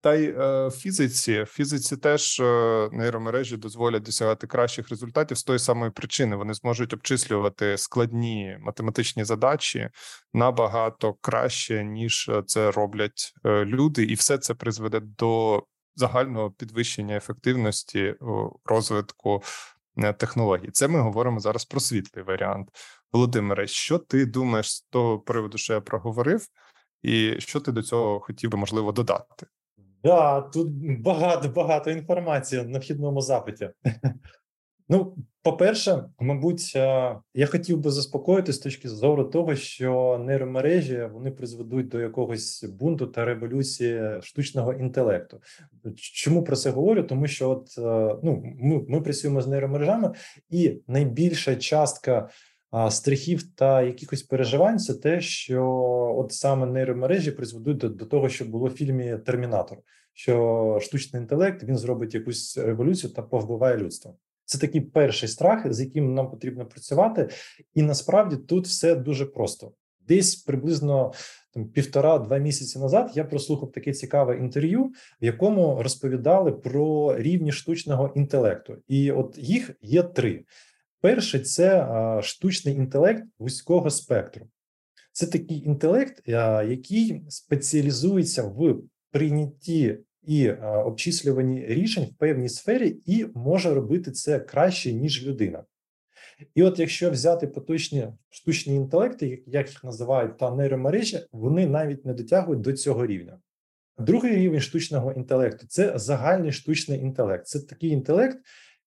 Та 0.00 0.14
й 0.14 0.34
е, 0.38 0.70
фізиці, 0.70 1.44
фізиці 1.48 1.96
теж 1.96 2.40
е, 2.40 2.88
нейромережі 2.92 3.56
дозволять 3.56 4.02
досягати 4.02 4.46
кращих 4.46 4.88
результатів 4.88 5.38
з 5.38 5.44
тої 5.44 5.58
самої 5.58 5.90
причини. 5.90 6.36
Вони 6.36 6.54
зможуть 6.54 6.92
обчислювати 6.92 7.78
складні 7.78 8.58
математичні 8.60 9.24
задачі 9.24 9.90
набагато 10.32 11.14
краще, 11.14 11.84
ніж 11.84 12.30
це 12.46 12.70
роблять 12.70 13.32
е, 13.44 13.64
люди, 13.64 14.04
і 14.04 14.14
все 14.14 14.38
це 14.38 14.54
призведе 14.54 15.00
до 15.00 15.62
загального 15.96 16.50
підвищення 16.50 17.16
ефективності 17.16 18.14
розвитку 18.64 19.42
е, 19.96 20.12
технологій. 20.12 20.70
Це 20.70 20.88
ми 20.88 21.00
говоримо 21.00 21.40
зараз 21.40 21.64
про 21.64 21.80
світлий 21.80 22.24
варіант. 22.24 22.68
Володимире, 23.12 23.66
що 23.66 23.98
ти 23.98 24.26
думаєш 24.26 24.74
з 24.74 24.80
того 24.80 25.18
приводу, 25.18 25.58
що 25.58 25.72
я 25.72 25.80
проговорив, 25.80 26.46
і 27.02 27.40
що 27.40 27.60
ти 27.60 27.72
до 27.72 27.82
цього 27.82 28.20
хотів 28.20 28.50
би 28.50 28.58
можливо 28.58 28.92
додати? 28.92 29.46
Да, 30.04 30.40
тут 30.40 30.68
багато 31.00 31.48
багато 31.48 31.90
інформації 31.90 32.62
на 32.62 32.78
вхідному 32.78 33.20
запиті. 33.20 33.70
Ну, 34.90 35.16
по-перше, 35.42 36.04
мабуть, 36.20 36.72
е, 36.76 37.16
я 37.34 37.46
хотів 37.46 37.78
би 37.78 37.90
заспокоїти 37.90 38.52
з 38.52 38.58
точки 38.58 38.88
зору 38.88 39.24
того, 39.24 39.54
що 39.54 40.20
нейромережі 40.26 41.08
вони 41.12 41.30
призведуть 41.30 41.88
до 41.88 42.00
якогось 42.00 42.64
бунту 42.64 43.06
та 43.06 43.24
революції 43.24 44.02
штучного 44.22 44.72
інтелекту. 44.72 45.40
Чому 45.96 46.44
про 46.44 46.56
це 46.56 46.70
говорю? 46.70 47.02
Тому 47.02 47.26
що, 47.26 47.50
от 47.50 47.74
е, 47.78 48.16
ну, 48.22 48.42
ми, 48.60 48.84
ми 48.88 49.00
працюємо 49.00 49.40
з 49.40 49.46
нейромережами, 49.46 50.12
і 50.50 50.80
найбільша 50.86 51.56
частка 51.56 52.28
страхів 52.90 53.42
та 53.54 53.82
якихось 53.82 54.22
переживань, 54.22 54.78
це 54.78 54.94
те, 54.94 55.20
що 55.20 55.64
от 56.18 56.32
саме 56.32 56.66
нейромережі 56.66 57.30
призведуть 57.30 57.76
до, 57.76 57.88
до 57.88 58.04
того, 58.06 58.28
що 58.28 58.44
було 58.44 58.66
в 58.66 58.70
фільмі 58.70 59.18
Термінатор, 59.26 59.78
що 60.12 60.78
штучний 60.82 61.22
інтелект 61.22 61.62
він 61.64 61.78
зробить 61.78 62.14
якусь 62.14 62.58
революцію 62.58 63.12
та 63.12 63.22
повбиває 63.22 63.76
людство. 63.76 64.16
Це 64.44 64.58
такий 64.58 64.80
перший 64.80 65.28
страх, 65.28 65.72
з 65.72 65.80
яким 65.80 66.14
нам 66.14 66.30
потрібно 66.30 66.66
працювати, 66.66 67.28
і 67.74 67.82
насправді 67.82 68.36
тут 68.36 68.66
все 68.66 68.94
дуже 68.94 69.26
просто. 69.26 69.72
Десь 70.08 70.36
приблизно 70.36 71.12
там 71.54 71.68
півтора-два 71.68 72.38
місяці 72.38 72.78
назад 72.78 73.10
я 73.14 73.24
прослухав 73.24 73.72
таке 73.72 73.92
цікаве 73.92 74.36
інтерв'ю, 74.36 74.84
в 75.20 75.24
якому 75.24 75.82
розповідали 75.82 76.52
про 76.52 77.16
рівні 77.18 77.52
штучного 77.52 78.12
інтелекту, 78.14 78.76
і 78.88 79.12
от 79.12 79.38
їх 79.38 79.70
є 79.82 80.02
три. 80.02 80.44
Перший 81.00 81.40
це 81.40 81.88
штучний 82.22 82.74
інтелект 82.74 83.24
вузького 83.38 83.90
спектру. 83.90 84.46
Це 85.12 85.26
такий 85.26 85.64
інтелект, 85.64 86.22
який 86.68 87.22
спеціалізується 87.28 88.42
в 88.42 88.80
прийнятті 89.10 89.98
і 90.22 90.50
обчислюванні 90.84 91.66
рішень 91.66 92.04
в 92.04 92.18
певній 92.18 92.48
сфері, 92.48 92.96
і 93.06 93.26
може 93.34 93.74
робити 93.74 94.10
це 94.10 94.40
краще, 94.40 94.92
ніж 94.92 95.26
людина. 95.26 95.64
І 96.54 96.62
от 96.62 96.78
якщо 96.78 97.10
взяти 97.10 97.46
поточні 97.46 98.08
штучні 98.28 98.74
інтелекти, 98.74 99.42
як 99.46 99.68
їх 99.68 99.84
називають 99.84 100.38
та 100.38 100.54
нейромережі, 100.54 101.20
вони 101.32 101.66
навіть 101.66 102.04
не 102.04 102.14
дотягують 102.14 102.60
до 102.60 102.72
цього 102.72 103.06
рівня. 103.06 103.38
Другий 103.98 104.36
рівень 104.36 104.60
штучного 104.60 105.12
інтелекту 105.12 105.66
це 105.66 105.98
загальний 105.98 106.52
штучний 106.52 107.00
інтелект. 107.00 107.46
Це 107.46 107.60
такий 107.60 107.90
інтелект, 107.90 108.38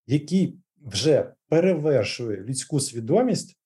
який 0.08 0.60
вже 0.86 1.34
перевершує 1.50 2.38
людську 2.38 2.80
свідомість, 2.80 3.58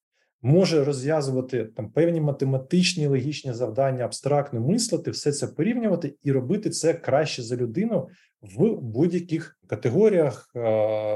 може 0.41 0.83
розв'язувати 0.83 1.65
там 1.65 1.91
певні 1.91 2.21
математичні 2.21 3.07
логічні 3.07 3.53
завдання, 3.53 4.05
абстрактно 4.05 4.59
мислити, 4.59 5.11
все 5.11 5.31
це 5.31 5.47
порівнювати 5.47 6.15
і 6.23 6.31
робити 6.31 6.69
це 6.69 6.93
краще 6.93 7.43
за 7.43 7.55
людину 7.55 8.07
в 8.41 8.81
будь-яких 8.81 9.59
категоріях, 9.67 10.51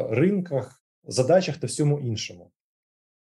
ринках, 0.10 0.84
задачах 1.08 1.58
та 1.58 1.68
всьому 1.68 2.00
іншому. 2.00 2.52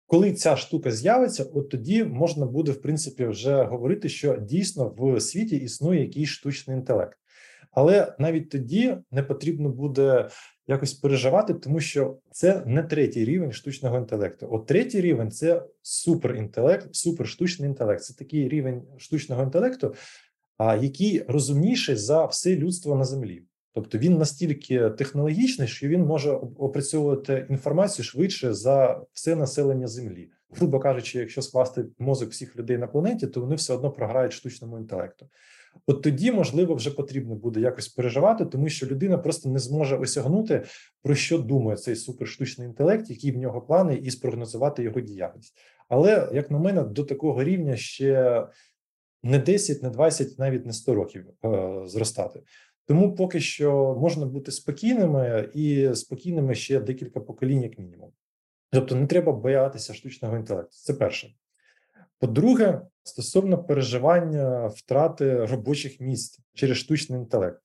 Коли 0.06 0.32
ця 0.32 0.56
штука 0.56 0.90
з'явиться, 0.90 1.44
от 1.54 1.70
тоді 1.70 2.04
можна 2.04 2.46
буде 2.46 2.72
в 2.72 2.82
принципі 2.82 3.26
вже 3.26 3.62
говорити, 3.62 4.08
що 4.08 4.36
дійсно 4.36 4.94
в 4.98 5.20
світі 5.20 5.56
існує 5.56 6.00
якийсь 6.00 6.28
штучний 6.28 6.76
інтелект. 6.76 7.18
Але 7.70 8.14
навіть 8.18 8.50
тоді 8.50 8.96
не 9.10 9.22
потрібно 9.22 9.68
буде 9.68 10.28
якось 10.68 10.94
переживати, 10.94 11.54
тому 11.54 11.80
що 11.80 12.16
це 12.30 12.62
не 12.66 12.82
третій 12.82 13.24
рівень 13.24 13.52
штучного 13.52 13.98
інтелекту. 13.98 14.48
От 14.50 14.66
третій 14.66 15.00
рівень 15.00 15.30
це 15.30 15.62
суперінтелект, 15.82 16.94
суперштучний 16.94 17.68
інтелект. 17.68 18.02
Це 18.02 18.14
такий 18.14 18.48
рівень 18.48 18.82
штучного 18.98 19.42
інтелекту, 19.42 19.94
а 20.56 20.76
який 20.76 21.22
розумніший 21.28 21.96
за 21.96 22.24
все 22.24 22.56
людство 22.56 22.96
на 22.96 23.04
землі. 23.04 23.42
Тобто 23.74 23.98
він 23.98 24.18
настільки 24.18 24.90
технологічний, 24.90 25.68
що 25.68 25.88
він 25.88 26.00
може 26.00 26.30
опрацьовувати 26.32 27.46
інформацію 27.50 28.04
швидше 28.04 28.54
за 28.54 29.00
все 29.12 29.36
населення 29.36 29.86
Землі. 29.86 30.30
Грубо 30.50 30.80
кажучи, 30.80 31.18
якщо 31.18 31.42
скласти 31.42 31.84
мозок 31.98 32.30
всіх 32.30 32.56
людей 32.56 32.78
на 32.78 32.86
планеті, 32.86 33.26
то 33.26 33.40
вони 33.40 33.54
все 33.54 33.74
одно 33.74 33.90
програють 33.90 34.32
штучному 34.32 34.78
інтелекту. 34.78 35.26
От 35.86 36.02
тоді, 36.02 36.32
можливо, 36.32 36.74
вже 36.74 36.90
потрібно 36.90 37.34
буде 37.34 37.60
якось 37.60 37.88
переживати, 37.88 38.46
тому 38.46 38.68
що 38.68 38.86
людина 38.86 39.18
просто 39.18 39.48
не 39.48 39.58
зможе 39.58 39.96
осягнути 39.96 40.64
про 41.02 41.14
що 41.14 41.38
думає 41.38 41.76
цей 41.76 41.96
суперштучний 41.96 42.68
інтелект, 42.68 43.10
які 43.10 43.32
в 43.32 43.36
нього 43.36 43.60
плани, 43.60 43.96
і 43.96 44.10
спрогнозувати 44.10 44.82
його 44.82 45.00
діяльність. 45.00 45.58
Але 45.88 46.30
як 46.34 46.50
на 46.50 46.58
мене, 46.58 46.82
до 46.82 47.04
такого 47.04 47.44
рівня 47.44 47.76
ще 47.76 48.46
не 49.22 49.38
10, 49.38 49.82
не 49.82 49.90
20, 49.90 50.38
навіть 50.38 50.66
не 50.66 50.72
100 50.72 50.94
років 50.94 51.26
е, 51.44 51.82
зростати. 51.84 52.42
Тому 52.86 53.14
поки 53.14 53.40
що 53.40 53.96
можна 54.00 54.26
бути 54.26 54.52
спокійними 54.52 55.50
і 55.54 55.94
спокійними 55.94 56.54
ще 56.54 56.80
декілька 56.80 57.20
поколінь, 57.20 57.62
як 57.62 57.78
мінімум. 57.78 58.12
Тобто 58.70 58.96
не 58.96 59.06
треба 59.06 59.32
боятися 59.32 59.94
штучного 59.94 60.36
інтелекту. 60.36 60.70
Це 60.70 60.94
перше. 60.94 61.34
По-друге, 62.18 62.80
стосовно 63.02 63.64
переживання 63.64 64.66
втрати 64.66 65.46
робочих 65.46 66.00
місць 66.00 66.40
через 66.54 66.76
штучний 66.76 67.20
інтелект. 67.20 67.62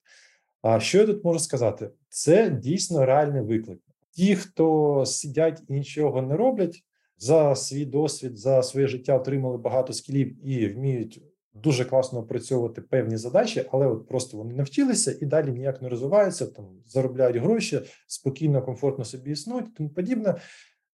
А 0.61 0.79
що 0.79 0.97
я 0.97 1.05
тут 1.05 1.23
можу 1.23 1.39
сказати? 1.39 1.89
Це 2.09 2.49
дійсно 2.49 3.05
реальний 3.05 3.41
виклик. 3.41 3.79
Ті, 4.11 4.35
хто 4.35 5.03
сидять 5.05 5.61
і 5.67 5.73
нічого 5.73 6.21
не 6.21 6.35
роблять, 6.35 6.83
за 7.17 7.55
свій 7.55 7.85
досвід, 7.85 8.37
за 8.37 8.63
своє 8.63 8.87
життя 8.87 9.17
отримали 9.17 9.57
багато 9.57 9.93
скілів 9.93 10.47
і 10.47 10.67
вміють 10.67 11.21
дуже 11.53 11.85
класно 11.85 12.19
опрацьовувати 12.19 12.81
певні 12.81 13.17
задачі, 13.17 13.65
але 13.71 13.87
от 13.87 14.07
просто 14.07 14.37
вони 14.37 14.53
навчилися 14.53 15.17
і 15.21 15.25
далі 15.25 15.51
ніяк 15.51 15.81
не 15.81 15.89
розвиваються, 15.89 16.45
там 16.45 16.65
заробляють 16.85 17.37
гроші, 17.37 17.81
спокійно, 18.07 18.61
комфортно 18.61 19.05
собі 19.05 19.31
існують, 19.31 19.75
тому 19.75 19.89
подібне. 19.89 20.35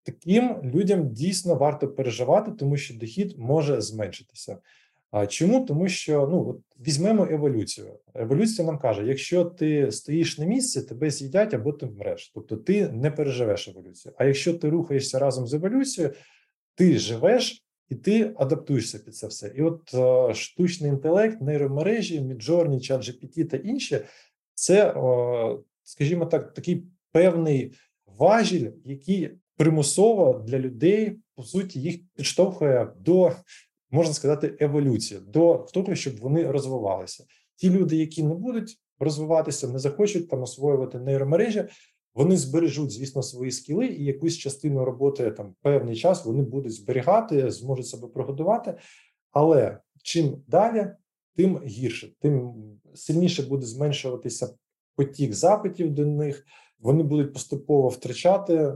Таким 0.09 0.61
людям 0.63 1.09
дійсно 1.09 1.55
варто 1.55 1.87
переживати, 1.87 2.51
тому 2.51 2.77
що 2.77 2.93
дохід 2.93 3.37
може 3.37 3.81
зменшитися. 3.81 4.57
А 5.11 5.27
чому? 5.27 5.65
Тому 5.65 5.87
що 5.87 6.27
ну 6.31 6.49
от 6.49 6.87
візьмемо 6.87 7.27
еволюцію. 7.31 7.99
Еволюція 8.15 8.67
нам 8.67 8.79
каже: 8.79 9.05
якщо 9.05 9.45
ти 9.45 9.91
стоїш 9.91 10.37
на 10.37 10.45
місці, 10.45 10.81
тебе 10.81 11.09
з'їдять 11.09 11.53
або 11.53 11.73
ти 11.73 11.85
вмреш. 11.85 12.31
Тобто 12.35 12.57
ти 12.57 12.89
не 12.89 13.11
переживеш 13.11 13.67
еволюцію. 13.67 14.13
А 14.17 14.25
якщо 14.25 14.53
ти 14.53 14.69
рухаєшся 14.69 15.19
разом 15.19 15.47
з 15.47 15.53
еволюцією, 15.53 16.13
ти 16.75 16.97
живеш 16.97 17.63
і 17.89 17.95
ти 17.95 18.33
адаптуєшся 18.37 18.99
під 18.99 19.15
це 19.15 19.27
все. 19.27 19.53
І 19.55 19.61
от 19.61 19.93
е, 19.93 20.33
штучний 20.33 20.91
інтелект, 20.91 21.41
нейромережі, 21.41 22.19
Midjourney, 22.19 22.91
ChatGPT 22.91 23.45
та 23.45 23.57
інші, 23.57 23.99
це, 24.53 24.89
е, 24.89 25.57
скажімо 25.83 26.25
так, 26.25 26.53
такий 26.53 26.83
певний 27.11 27.73
важіль, 28.05 28.69
який 28.85 29.31
примусово 29.59 30.43
для 30.47 30.59
людей 30.59 31.19
по 31.35 31.43
суті 31.43 31.81
їх 31.81 31.99
підштовхує 32.15 32.93
до 32.99 33.31
можна 33.91 34.13
сказати 34.13 34.57
еволюції, 34.59 35.19
до 35.27 35.67
того, 35.73 35.95
щоб 35.95 36.19
вони 36.19 36.51
розвивалися. 36.51 37.25
Ті 37.55 37.69
люди, 37.69 37.95
які 37.95 38.23
не 38.23 38.35
будуть 38.35 38.79
розвиватися, 38.99 39.67
не 39.67 39.79
захочуть 39.79 40.29
там 40.29 40.41
освоювати 40.41 40.99
нейромережі. 40.99 41.63
Вони 42.15 42.37
збережуть, 42.37 42.91
звісно, 42.91 43.23
свої 43.23 43.51
скіли, 43.51 43.85
і 43.85 44.03
якусь 44.03 44.37
частину 44.37 44.85
роботи 44.85 45.31
там 45.31 45.55
певний 45.61 45.95
час 45.95 46.25
вони 46.25 46.41
будуть 46.41 46.73
зберігати, 46.73 47.51
зможуть 47.51 47.87
себе 47.87 48.07
прогодувати. 48.07 48.77
Але 49.31 49.79
чим 50.03 50.43
далі, 50.47 50.87
тим 51.35 51.59
гірше, 51.65 52.11
тим 52.19 52.53
сильніше 52.95 53.43
буде 53.43 53.65
зменшуватися 53.65 54.53
потік 54.95 55.33
запитів 55.33 55.91
до 55.91 56.05
них. 56.05 56.45
Вони 56.79 57.03
будуть 57.03 57.33
поступово 57.33 57.87
втрачати 57.87 58.73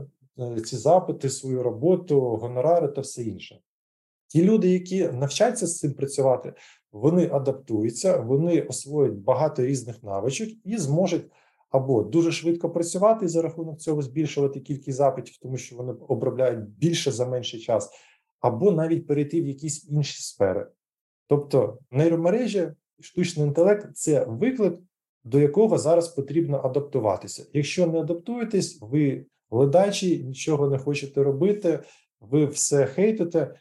ці 0.64 0.76
запити, 0.76 1.30
свою 1.30 1.62
роботу, 1.62 2.20
гонорари 2.20 2.88
та 2.88 3.00
все 3.00 3.22
інше. 3.22 3.60
Ті 4.26 4.42
люди, 4.42 4.68
які 4.68 5.08
навчаться 5.08 5.66
з 5.66 5.78
цим 5.78 5.92
працювати, 5.92 6.52
вони 6.92 7.28
адаптуються, 7.32 8.16
вони 8.16 8.60
освоять 8.62 9.14
багато 9.14 9.66
різних 9.66 10.02
навичок 10.02 10.48
і 10.64 10.76
зможуть 10.76 11.26
або 11.70 12.02
дуже 12.02 12.32
швидко 12.32 12.70
працювати 12.70 13.24
і 13.24 13.28
за 13.28 13.42
рахунок 13.42 13.80
цього 13.80 14.02
збільшувати 14.02 14.60
кількість 14.60 14.98
запитів, 14.98 15.36
тому 15.42 15.56
що 15.56 15.76
вони 15.76 15.92
обробляють 15.92 16.68
більше 16.68 17.12
за 17.12 17.26
менший 17.26 17.60
час, 17.60 17.90
або 18.40 18.72
навіть 18.72 19.06
перейти 19.06 19.42
в 19.42 19.46
якісь 19.46 19.88
інші 19.90 20.22
сфери. 20.22 20.66
Тобто 21.26 21.78
нейромережі, 21.90 22.72
штучний 23.00 23.46
інтелект 23.46 23.96
це 23.96 24.24
виклик, 24.24 24.74
до 25.24 25.40
якого 25.40 25.78
зараз 25.78 26.08
потрібно 26.08 26.60
адаптуватися. 26.64 27.46
Якщо 27.52 27.86
не 27.86 28.00
адаптуєтесь, 28.00 28.78
ви 28.80 29.26
ледачі, 29.50 30.24
нічого 30.24 30.68
не 30.68 30.78
хочете 30.78 31.22
робити, 31.22 31.80
ви 32.20 32.46
все 32.46 32.86
хейтите. 32.86 33.54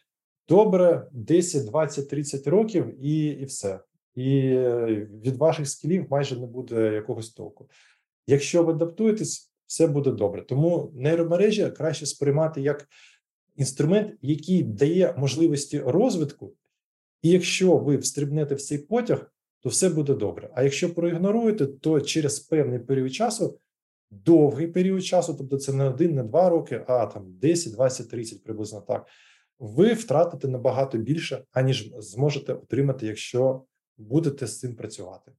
Добре, 0.50 1.08
10, 1.12 1.66
20, 1.66 2.10
30 2.10 2.48
років, 2.48 3.06
і 3.06 3.26
і 3.26 3.46
все. 3.46 3.80
І 4.16 4.50
від 5.24 5.36
ваших 5.36 5.70
скілів 5.70 6.06
майже 6.10 6.40
не 6.40 6.48
буде 6.48 6.94
якогось 6.94 7.30
толку. 7.30 7.70
Якщо 8.28 8.64
ви 8.64 8.74
адаптуєтесь, 8.74 9.54
все 9.66 9.88
буде 9.88 10.12
добре. 10.12 10.42
Тому 10.42 10.92
нейромережі 10.96 11.72
краще 11.78 12.06
сприймати 12.06 12.62
як 12.62 12.88
інструмент, 13.56 14.14
який 14.22 14.64
дає 14.64 15.16
можливості 15.18 15.80
розвитку, 15.80 16.54
і 17.22 17.30
якщо 17.30 17.78
ви 17.78 17.98
встрибнете 17.98 18.56
в 18.56 18.62
цей 18.62 18.78
потяг, 18.78 19.32
то 19.60 19.70
все 19.70 19.90
буде 19.90 20.14
добре. 20.14 20.50
А 20.54 20.64
якщо 20.64 20.94
проігноруєте, 20.94 21.66
то 21.66 22.02
через 22.02 22.40
певний 22.40 22.80
період 22.80 23.14
часу, 23.14 23.60
довгий 24.26 24.68
період 24.68 25.06
часу, 25.06 25.36
тобто 25.38 25.58
це 25.58 25.74
не 25.74 25.90
один, 25.90 26.16
не 26.16 26.24
два 26.24 26.50
роки, 26.50 26.84
а 26.88 27.06
там 27.06 27.24
10, 27.28 27.74
20, 27.74 28.10
30 28.10 28.44
приблизно 28.44 28.82
так, 28.82 29.08
ви 29.60 29.94
втратите 29.94 30.48
набагато 30.48 30.98
більше, 30.98 31.44
аніж 31.52 31.94
зможете 31.98 32.54
отримати, 32.54 33.08
якщо 33.08 33.64
будете 33.98 34.48
з 34.48 34.60
цим 34.60 34.76
працювати. 34.76 35.32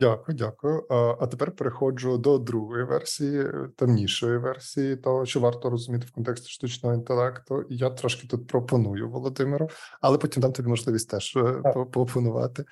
Дякую, 0.00 0.38
дякую. 0.38 0.86
А 1.20 1.26
тепер 1.26 1.52
переходжу 1.52 2.16
до 2.18 2.38
другої 2.38 2.84
версії, 2.84 3.46
темнішої 3.76 4.38
версії, 4.38 4.96
того, 4.96 5.26
що 5.26 5.40
варто 5.40 5.70
розуміти 5.70 6.06
в 6.06 6.12
контексті 6.12 6.48
штучного 6.48 6.94
інтелекту. 6.94 7.64
Я 7.68 7.90
трошки 7.90 8.26
тут 8.26 8.46
пропоную 8.46 9.10
Володимиру, 9.10 9.68
але 10.00 10.18
потім 10.18 10.40
дам 10.40 10.52
тобі 10.52 10.68
можливість 10.68 11.10
теж 11.10 11.36
е, 11.36 11.62
пропонувати. 11.92 12.64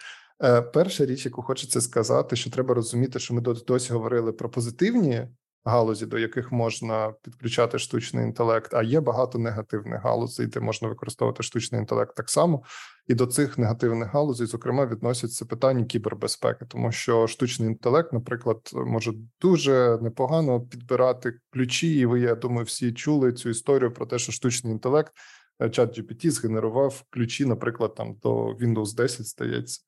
Е, 0.42 0.62
перша 0.62 1.06
річ, 1.06 1.24
яку 1.24 1.42
хочеться 1.42 1.80
сказати, 1.80 2.36
що 2.36 2.50
треба 2.50 2.74
розуміти, 2.74 3.18
що 3.18 3.34
ми 3.34 3.40
досі 3.40 3.92
говорили 3.92 4.32
про 4.32 4.50
позитивні 4.50 5.28
галузі, 5.64 6.06
до 6.06 6.18
яких 6.18 6.52
можна 6.52 7.14
підключати 7.22 7.78
штучний 7.78 8.24
інтелект, 8.24 8.74
а 8.74 8.82
є 8.82 9.00
багато 9.00 9.38
негативних 9.38 10.02
галузей, 10.02 10.46
де 10.46 10.60
можна 10.60 10.88
використовувати 10.88 11.42
штучний 11.42 11.80
інтелект 11.80 12.16
так 12.16 12.30
само. 12.30 12.62
І 13.06 13.14
до 13.14 13.26
цих 13.26 13.58
негативних 13.58 14.08
галузей, 14.08 14.46
зокрема, 14.46 14.86
відносяться 14.86 15.44
питання 15.44 15.84
кібербезпеки, 15.84 16.64
тому 16.64 16.92
що 16.92 17.26
штучний 17.26 17.68
інтелект, 17.68 18.12
наприклад, 18.12 18.70
може 18.74 19.12
дуже 19.40 19.98
непогано 20.02 20.60
підбирати 20.60 21.32
ключі. 21.52 21.94
І 21.98 22.06
ви, 22.06 22.20
я 22.20 22.34
думаю, 22.34 22.64
всі 22.64 22.92
чули 22.92 23.32
цю 23.32 23.48
історію 23.48 23.92
про 23.92 24.06
те, 24.06 24.18
що 24.18 24.32
штучний 24.32 24.72
інтелект 24.72 25.12
е, 25.60 25.70
чат 25.70 25.98
GPT 25.98 26.30
згенерував 26.30 27.02
ключі, 27.10 27.44
наприклад, 27.44 27.94
там 27.94 28.14
до 28.22 28.46
Windows 28.46 28.94
10, 28.96 29.26
здається 29.26 29.80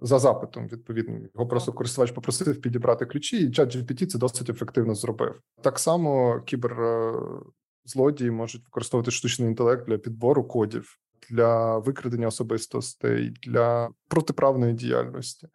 за 0.00 0.18
запитом. 0.18 0.68
Відповідно, 0.68 1.18
його 1.34 1.46
просто 1.46 1.72
користувач 1.72 2.10
попросив 2.10 2.60
підібрати 2.60 3.06
ключі, 3.06 3.46
і 3.46 3.50
чат 3.50 3.76
GPT 3.76 4.06
це 4.06 4.18
досить 4.18 4.50
ефективно 4.50 4.94
зробив. 4.94 5.40
Так 5.62 5.78
само 5.78 6.40
кіберзлодії 6.46 8.30
можуть 8.30 8.64
використовувати 8.64 9.10
штучний 9.10 9.48
інтелект 9.48 9.86
для 9.86 9.98
підбору 9.98 10.44
кодів, 10.44 10.98
для 11.30 11.78
викрадення 11.78 12.26
особистостей, 12.26 13.30
для 13.42 13.90
протиправної 14.08 14.74
діяльності. 14.74 15.48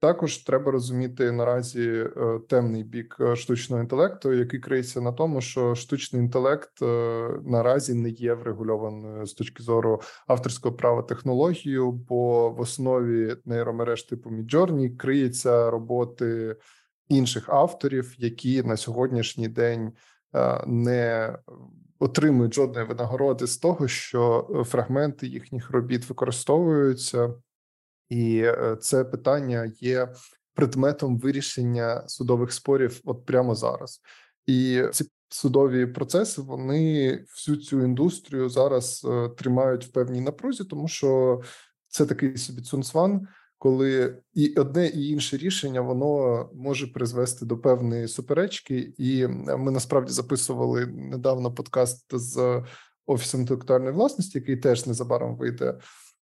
Також 0.00 0.38
треба 0.38 0.72
розуміти 0.72 1.32
наразі 1.32 1.90
е, 1.90 2.40
темний 2.48 2.84
бік 2.84 3.16
е, 3.20 3.36
штучного 3.36 3.82
інтелекту, 3.82 4.32
який 4.32 4.60
криється 4.60 5.00
на 5.00 5.12
тому, 5.12 5.40
що 5.40 5.74
штучний 5.74 6.22
інтелект 6.22 6.82
е, 6.82 7.28
наразі 7.44 7.94
не 7.94 8.08
є 8.08 8.34
врегульованою 8.34 9.26
з 9.26 9.34
точки 9.34 9.62
зору 9.62 10.00
авторського 10.26 10.74
права 10.74 11.02
технологію, 11.02 11.92
бо 11.92 12.50
в 12.50 12.60
основі 12.60 13.36
нейромереж 13.44 14.02
типу 14.02 14.30
Midjourney 14.30 14.96
криється 14.96 15.70
роботи 15.70 16.56
інших 17.08 17.48
авторів, 17.48 18.14
які 18.18 18.62
на 18.62 18.76
сьогоднішній 18.76 19.48
день 19.48 19.92
не 20.66 21.34
отримують 21.98 22.54
жодної 22.54 22.86
винагороди 22.86 23.46
з 23.46 23.58
того, 23.58 23.88
що 23.88 24.48
фрагменти 24.68 25.26
їхніх 25.26 25.70
робіт 25.70 26.08
використовуються 26.08 27.34
і 28.08 28.40
е, 28.44 28.76
це 28.80 29.04
питання 29.04 29.72
є 29.80 30.08
предметом 30.54 31.18
вирішення 31.18 32.08
судових 32.08 32.52
спорів 32.52 33.00
от 33.04 33.26
прямо 33.26 33.54
зараз. 33.54 34.00
І 34.46 34.82
ці 34.92 35.04
судові 35.28 35.86
процеси 35.86 36.42
вони 36.42 37.12
всю 37.34 37.56
цю 37.56 37.84
індустрію 37.84 38.48
зараз 38.48 39.06
е, 39.10 39.28
тримають 39.28 39.84
в 39.84 39.88
певній 39.88 40.20
напрузі, 40.20 40.64
тому 40.64 40.88
що 40.88 41.40
це 41.88 42.06
такий 42.06 42.36
собі 42.36 42.62
цунцван, 42.62 43.28
коли 43.58 44.18
і 44.34 44.54
одне 44.54 44.86
і 44.86 45.08
інше 45.08 45.36
рішення 45.36 45.80
воно 45.80 46.50
може 46.54 46.86
призвести 46.86 47.46
до 47.46 47.58
певної 47.58 48.08
суперечки, 48.08 48.92
і 48.98 49.26
ми 49.58 49.70
насправді 49.70 50.12
записували 50.12 50.86
недавно 50.86 51.54
подкаст 51.54 52.06
з 52.12 52.62
офісом 53.06 53.40
інтелектуальної 53.40 53.92
власності, 53.92 54.38
який 54.38 54.56
теж 54.56 54.86
незабаром 54.86 55.36
вийде. 55.36 55.74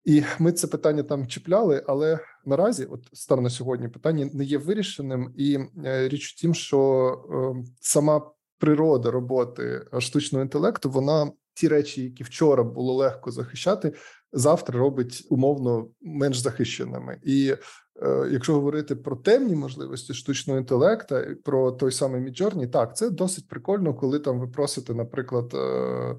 І 0.07 0.23
ми 0.39 0.51
це 0.51 0.67
питання 0.67 1.03
там 1.03 1.27
чіпляли, 1.27 1.83
але 1.87 2.19
наразі, 2.45 2.85
от 2.85 3.09
станом 3.13 3.43
на 3.43 3.49
сьогодні, 3.49 3.87
питання 3.87 4.29
не 4.33 4.43
є 4.43 4.57
вирішеним, 4.57 5.33
і 5.37 5.59
е, 5.85 6.07
річ 6.09 6.33
в 6.33 6.35
тім, 6.35 6.53
що 6.53 7.11
е, 7.31 7.69
сама 7.81 8.31
природа 8.57 9.11
роботи 9.11 9.85
штучного 9.99 10.43
інтелекту, 10.43 10.89
вона 10.89 11.31
ті 11.53 11.67
речі, 11.67 12.03
які 12.03 12.23
вчора 12.23 12.63
було 12.63 12.93
легко 12.93 13.31
захищати, 13.31 13.93
завтра 14.33 14.79
робить 14.79 15.27
умовно 15.29 15.87
менш 16.01 16.37
захищеними. 16.37 17.19
І 17.23 17.55
е, 18.01 18.29
якщо 18.31 18.53
говорити 18.53 18.95
про 18.95 19.15
темні 19.15 19.55
можливості 19.55 20.13
штучного 20.13 20.59
інтелекту, 20.59 21.15
про 21.43 21.71
той 21.71 21.91
самий 21.91 22.21
Midjourney, 22.21 22.67
так 22.67 22.97
це 22.97 23.09
досить 23.09 23.47
прикольно, 23.47 23.93
коли 23.93 24.19
там 24.19 24.39
ви 24.39 24.47
просите, 24.47 24.93
наприклад, 24.93 25.53
е, 25.53 26.15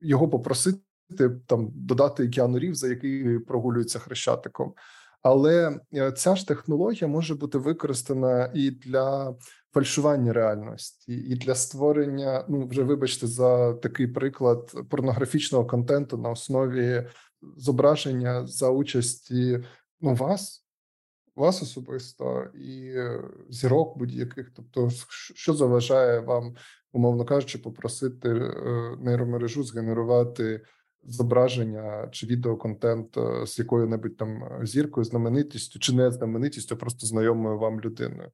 його 0.00 0.28
попросити 0.28 0.78
там 1.46 1.68
додати 1.74 2.28
Кіану 2.28 2.58
Рівза, 2.58 2.88
який 2.88 3.38
прогулюється 3.38 3.98
хрещатиком. 3.98 4.74
Але 5.22 5.80
е, 5.94 6.12
ця 6.12 6.36
ж 6.36 6.48
технологія 6.48 7.08
може 7.08 7.34
бути 7.34 7.58
використана 7.58 8.50
і 8.54 8.70
для 8.70 9.34
фальшування 9.74 10.32
реальності, 10.32 11.12
і 11.12 11.36
для 11.36 11.54
створення. 11.54 12.44
Ну 12.48 12.66
вже 12.66 12.82
вибачте 12.82 13.26
за 13.26 13.74
такий 13.74 14.06
приклад 14.06 14.72
порнографічного 14.90 15.66
контенту 15.66 16.16
на 16.16 16.30
основі 16.30 17.06
зображення 17.56 18.46
за 18.46 18.70
участі 18.70 19.64
ну 20.00 20.14
вас, 20.14 20.64
вас 21.36 21.62
особисто 21.62 22.44
і 22.54 22.92
е, 22.96 23.24
зірок 23.48 23.98
будь-яких. 23.98 24.50
Тобто, 24.56 24.90
що 25.34 25.54
заважає 25.54 26.20
вам, 26.20 26.54
умовно 26.92 27.24
кажучи, 27.24 27.58
попросити 27.58 28.28
е, 28.28 28.96
нейромережу 29.00 29.62
згенерувати 29.62 30.60
зображення 31.04 32.08
чи 32.12 32.26
відеоконтент 32.26 33.16
е, 33.16 33.46
з 33.46 33.58
якою-небудь 33.58 34.16
там 34.16 34.44
е, 34.44 34.66
зіркою, 34.66 35.04
знаменитістю 35.04 35.78
чи 35.78 35.92
не 35.92 36.10
знаменитістю, 36.10 36.74
а 36.74 36.78
просто 36.78 37.06
знайомою 37.06 37.58
вам 37.58 37.80
людиною. 37.80 38.30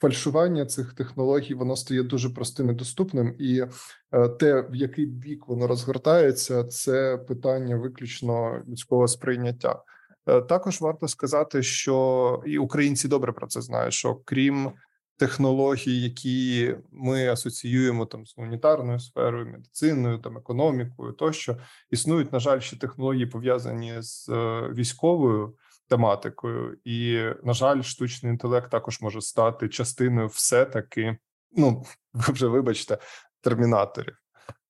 Фальшування 0.00 0.66
цих 0.66 0.94
технологій 0.94 1.54
воно 1.54 1.76
стає 1.76 2.02
дуже 2.02 2.30
простим 2.30 2.70
і 2.70 2.72
доступним, 2.72 3.34
і 3.38 3.64
е, 4.12 4.28
те, 4.28 4.60
в 4.60 4.74
який 4.74 5.06
бік 5.06 5.48
воно 5.48 5.66
розгортається, 5.66 6.64
це 6.64 7.18
питання 7.28 7.76
виключно 7.76 8.62
людського 8.68 9.08
сприйняття. 9.08 9.82
Також 10.48 10.80
варто 10.80 11.08
сказати, 11.08 11.62
що 11.62 12.42
і 12.46 12.58
українці 12.58 13.08
добре 13.08 13.32
про 13.32 13.46
це 13.46 13.60
знають. 13.60 13.94
Що 13.94 14.20
крім 14.24 14.72
технологій, 15.18 16.02
які 16.02 16.74
ми 16.92 17.28
асоціюємо 17.28 18.06
там 18.06 18.26
з 18.26 18.36
гуманітарною 18.36 19.00
сферою, 19.00 19.46
медициною, 19.46 20.18
там 20.18 20.36
економікою, 20.38 21.12
тощо 21.12 21.56
існують, 21.90 22.32
на 22.32 22.38
жаль, 22.38 22.60
ще 22.60 22.78
технології 22.78 23.26
пов'язані 23.26 23.94
з 23.98 24.28
е, 24.28 24.68
військовою 24.74 25.56
тематикою, 25.88 26.78
і 26.84 27.22
на 27.44 27.52
жаль, 27.52 27.82
штучний 27.82 28.32
інтелект 28.32 28.70
також 28.70 29.00
може 29.00 29.20
стати 29.20 29.68
частиною 29.68 30.26
все 30.26 30.64
таки. 30.64 31.18
Ну 31.52 31.84
ви 32.12 32.32
вже 32.32 32.46
вибачте, 32.46 32.98
термінаторів. 33.40 34.16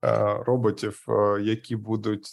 Е, 0.04 0.42
роботів, 0.46 1.06
е, 1.08 1.40
які 1.42 1.76
будуть 1.76 2.32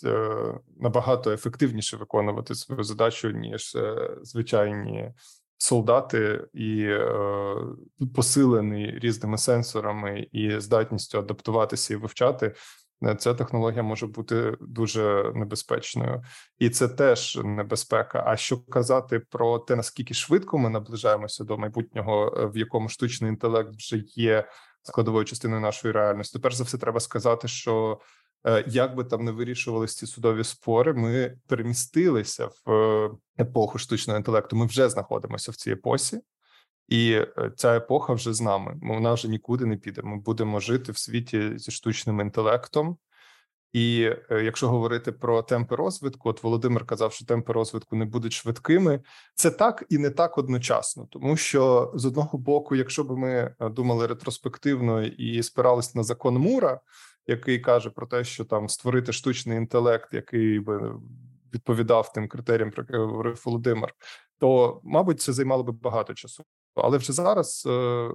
набагато 0.79 1.31
ефективніше 1.31 1.97
виконувати 1.97 2.55
свою 2.55 2.83
задачу 2.83 3.29
ніж 3.29 3.77
звичайні 4.21 5.11
солдати 5.57 6.47
і 6.53 6.83
е, 6.83 7.09
посилений 8.15 8.99
різними 8.99 9.37
сенсорами 9.37 10.27
і 10.31 10.59
здатністю 10.59 11.19
адаптуватися 11.19 11.93
і 11.93 11.97
вивчати. 11.97 12.53
Е, 13.03 13.15
ця 13.15 13.33
технологія 13.33 13.83
може 13.83 14.07
бути 14.07 14.57
дуже 14.61 15.31
небезпечною, 15.35 16.23
і 16.59 16.69
це 16.69 16.87
теж 16.87 17.39
небезпека. 17.43 18.23
А 18.27 18.37
що 18.37 18.65
казати 18.65 19.19
про 19.19 19.59
те, 19.59 19.75
наскільки 19.75 20.13
швидко 20.13 20.57
ми 20.57 20.69
наближаємося 20.69 21.43
до 21.43 21.57
майбутнього, 21.57 22.37
е, 22.37 22.45
в 22.45 22.57
якому 22.57 22.89
штучний 22.89 23.29
інтелект 23.29 23.75
вже 23.75 24.03
є 24.15 24.47
складовою 24.83 25.25
частиною 25.25 25.61
нашої 25.61 25.91
реальності? 25.93 26.39
Перш 26.39 26.55
за 26.55 26.63
все, 26.63 26.77
треба 26.77 26.99
сказати, 26.99 27.47
що 27.47 27.99
як 28.67 28.95
би 28.95 29.03
там 29.03 29.25
не 29.25 29.31
вирішувалися 29.31 29.95
ці 29.95 30.07
судові 30.07 30.43
спори, 30.43 30.93
ми 30.93 31.37
перемістилися 31.47 32.45
в 32.45 32.71
е, 32.71 33.11
епоху 33.39 33.77
штучного 33.77 34.17
інтелекту. 34.17 34.55
Ми 34.55 34.65
вже 34.65 34.89
знаходимося 34.89 35.51
в 35.51 35.55
цій 35.55 35.71
епосі, 35.71 36.21
І 36.87 37.11
е, 37.11 37.51
ця 37.55 37.75
епоха 37.75 38.13
вже 38.13 38.33
з 38.33 38.41
нами. 38.41 38.79
Вона 38.81 39.13
вже 39.13 39.27
нікуди 39.27 39.65
не 39.65 39.77
піде. 39.77 40.01
Ми 40.01 40.17
будемо 40.17 40.59
жити 40.59 40.91
в 40.91 40.97
світі 40.97 41.51
зі 41.57 41.71
штучним 41.71 42.19
інтелектом. 42.19 42.97
І 43.75 44.11
е, 44.31 44.43
якщо 44.43 44.67
говорити 44.67 45.11
про 45.11 45.41
темпи 45.41 45.75
розвитку, 45.75 46.29
от 46.29 46.43
Володимир 46.43 46.85
казав, 46.85 47.13
що 47.13 47.25
темпи 47.25 47.53
розвитку 47.53 47.95
не 47.95 48.05
будуть 48.05 48.33
швидкими. 48.33 49.01
Це 49.35 49.51
так 49.51 49.85
і 49.89 49.97
не 49.97 50.09
так 50.09 50.37
одночасно, 50.37 51.07
тому 51.11 51.37
що 51.37 51.91
з 51.95 52.05
одного 52.05 52.37
боку, 52.37 52.75
якщо 52.75 53.03
б 53.03 53.17
ми 53.17 53.55
е, 53.59 53.69
думали 53.69 54.07
ретроспективно 54.07 55.03
і 55.03 55.43
спирались 55.43 55.95
на 55.95 56.03
закон 56.03 56.37
Мура, 56.37 56.79
який 57.27 57.59
каже 57.59 57.89
про 57.89 58.07
те, 58.07 58.23
що 58.23 58.45
там 58.45 58.69
створити 58.69 59.13
штучний 59.13 59.57
інтелект, 59.57 60.13
який 60.13 60.59
би 60.59 60.99
відповідав 61.53 62.13
тим 62.13 62.27
критеріям, 62.27 62.71
про 62.71 62.83
які 62.83 62.97
говорив 62.97 63.41
Володимир, 63.45 63.93
то 64.39 64.81
мабуть 64.83 65.21
це 65.21 65.33
займало 65.33 65.63
би 65.63 65.71
багато 65.71 66.13
часу. 66.13 66.43
Але 66.75 66.97
вже 66.97 67.13
зараз 67.13 67.63
е, 67.69 68.09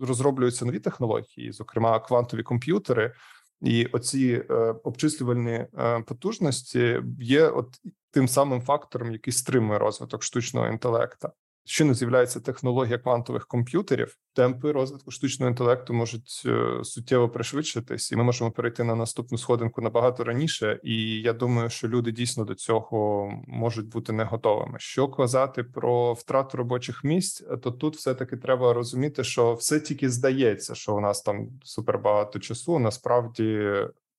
розроблюються 0.00 0.64
нові 0.64 0.78
технології, 0.78 1.52
зокрема 1.52 2.00
квантові 2.00 2.42
комп'ютери. 2.42 3.14
І 3.60 3.86
оці 3.86 4.44
е, 4.50 4.54
обчислювальні 4.84 5.66
е, 5.78 6.00
потужності 6.06 7.02
є 7.20 7.48
от 7.48 7.80
тим 8.10 8.28
самим 8.28 8.60
фактором, 8.60 9.12
який 9.12 9.32
стримує 9.32 9.78
розвиток 9.78 10.22
штучного 10.22 10.66
інтелекту. 10.66 11.28
Щойно 11.70 11.94
з'являється 11.94 12.40
технологія 12.40 12.98
квантових 12.98 13.46
комп'ютерів, 13.46 14.16
темпи 14.34 14.72
розвитку 14.72 15.10
штучного 15.10 15.50
інтелекту 15.50 15.94
можуть 15.94 16.42
е, 16.46 16.84
суттєво 16.84 17.28
пришвидшитись, 17.28 18.12
і 18.12 18.16
ми 18.16 18.24
можемо 18.24 18.50
перейти 18.50 18.84
на 18.84 18.94
наступну 18.94 19.38
сходинку 19.38 19.80
набагато 19.80 20.24
раніше. 20.24 20.80
І 20.82 21.20
я 21.20 21.32
думаю, 21.32 21.70
що 21.70 21.88
люди 21.88 22.12
дійсно 22.12 22.44
до 22.44 22.54
цього 22.54 23.30
можуть 23.46 23.88
бути 23.88 24.12
не 24.12 24.24
готовими. 24.24 24.78
Що 24.78 25.08
казати 25.08 25.64
про 25.64 26.12
втрату 26.12 26.58
робочих 26.58 27.04
місць, 27.04 27.44
то 27.62 27.70
тут 27.70 27.96
все 27.96 28.14
таки 28.14 28.36
треба 28.36 28.72
розуміти, 28.72 29.24
що 29.24 29.54
все 29.54 29.80
тільки 29.80 30.10
здається, 30.10 30.74
що 30.74 30.96
у 30.96 31.00
нас 31.00 31.22
там 31.22 31.48
супер 31.64 31.98
багато 31.98 32.38
часу. 32.38 32.78
Насправді 32.78 33.74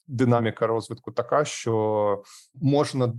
динаміка 0.08 0.68
розвитку 0.68 1.12
така, 1.12 1.45
що 1.45 2.24
можна 2.56 3.14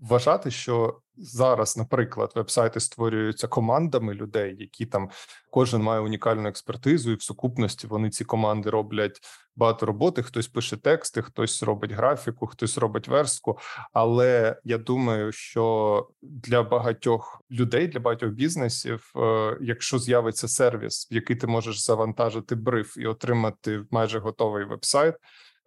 вважати, 0.00 0.50
що 0.50 1.00
зараз, 1.18 1.76
наприклад, 1.76 2.32
вебсайти 2.34 2.80
створюються 2.80 3.48
командами 3.48 4.14
людей, 4.14 4.56
які 4.58 4.86
там 4.86 5.10
кожен 5.50 5.82
має 5.82 6.00
унікальну 6.00 6.48
експертизу, 6.48 7.12
і 7.12 7.14
в 7.14 7.22
сукупності 7.22 7.86
вони 7.86 8.10
ці 8.10 8.24
команди 8.24 8.70
роблять 8.70 9.20
багато 9.56 9.86
роботи. 9.86 10.22
Хтось 10.22 10.48
пише 10.48 10.76
тексти, 10.76 11.22
хтось 11.22 11.62
робить 11.62 11.92
графіку, 11.92 12.46
хтось 12.46 12.78
робить 12.78 13.08
верстку. 13.08 13.58
Але 13.92 14.56
я 14.64 14.78
думаю, 14.78 15.32
що 15.32 16.06
для 16.22 16.62
багатьох 16.62 17.42
людей, 17.50 17.86
для 17.86 18.00
багатьох 18.00 18.30
бізнесів, 18.30 19.12
е, 19.16 19.56
якщо 19.60 19.98
з'явиться 19.98 20.48
сервіс, 20.48 21.08
в 21.10 21.14
який 21.14 21.36
ти 21.36 21.46
можеш 21.46 21.84
завантажити 21.84 22.54
бриф 22.54 22.96
і 22.96 23.06
отримати 23.06 23.84
майже 23.90 24.18
готовий 24.18 24.64
вебсайт 24.64 25.14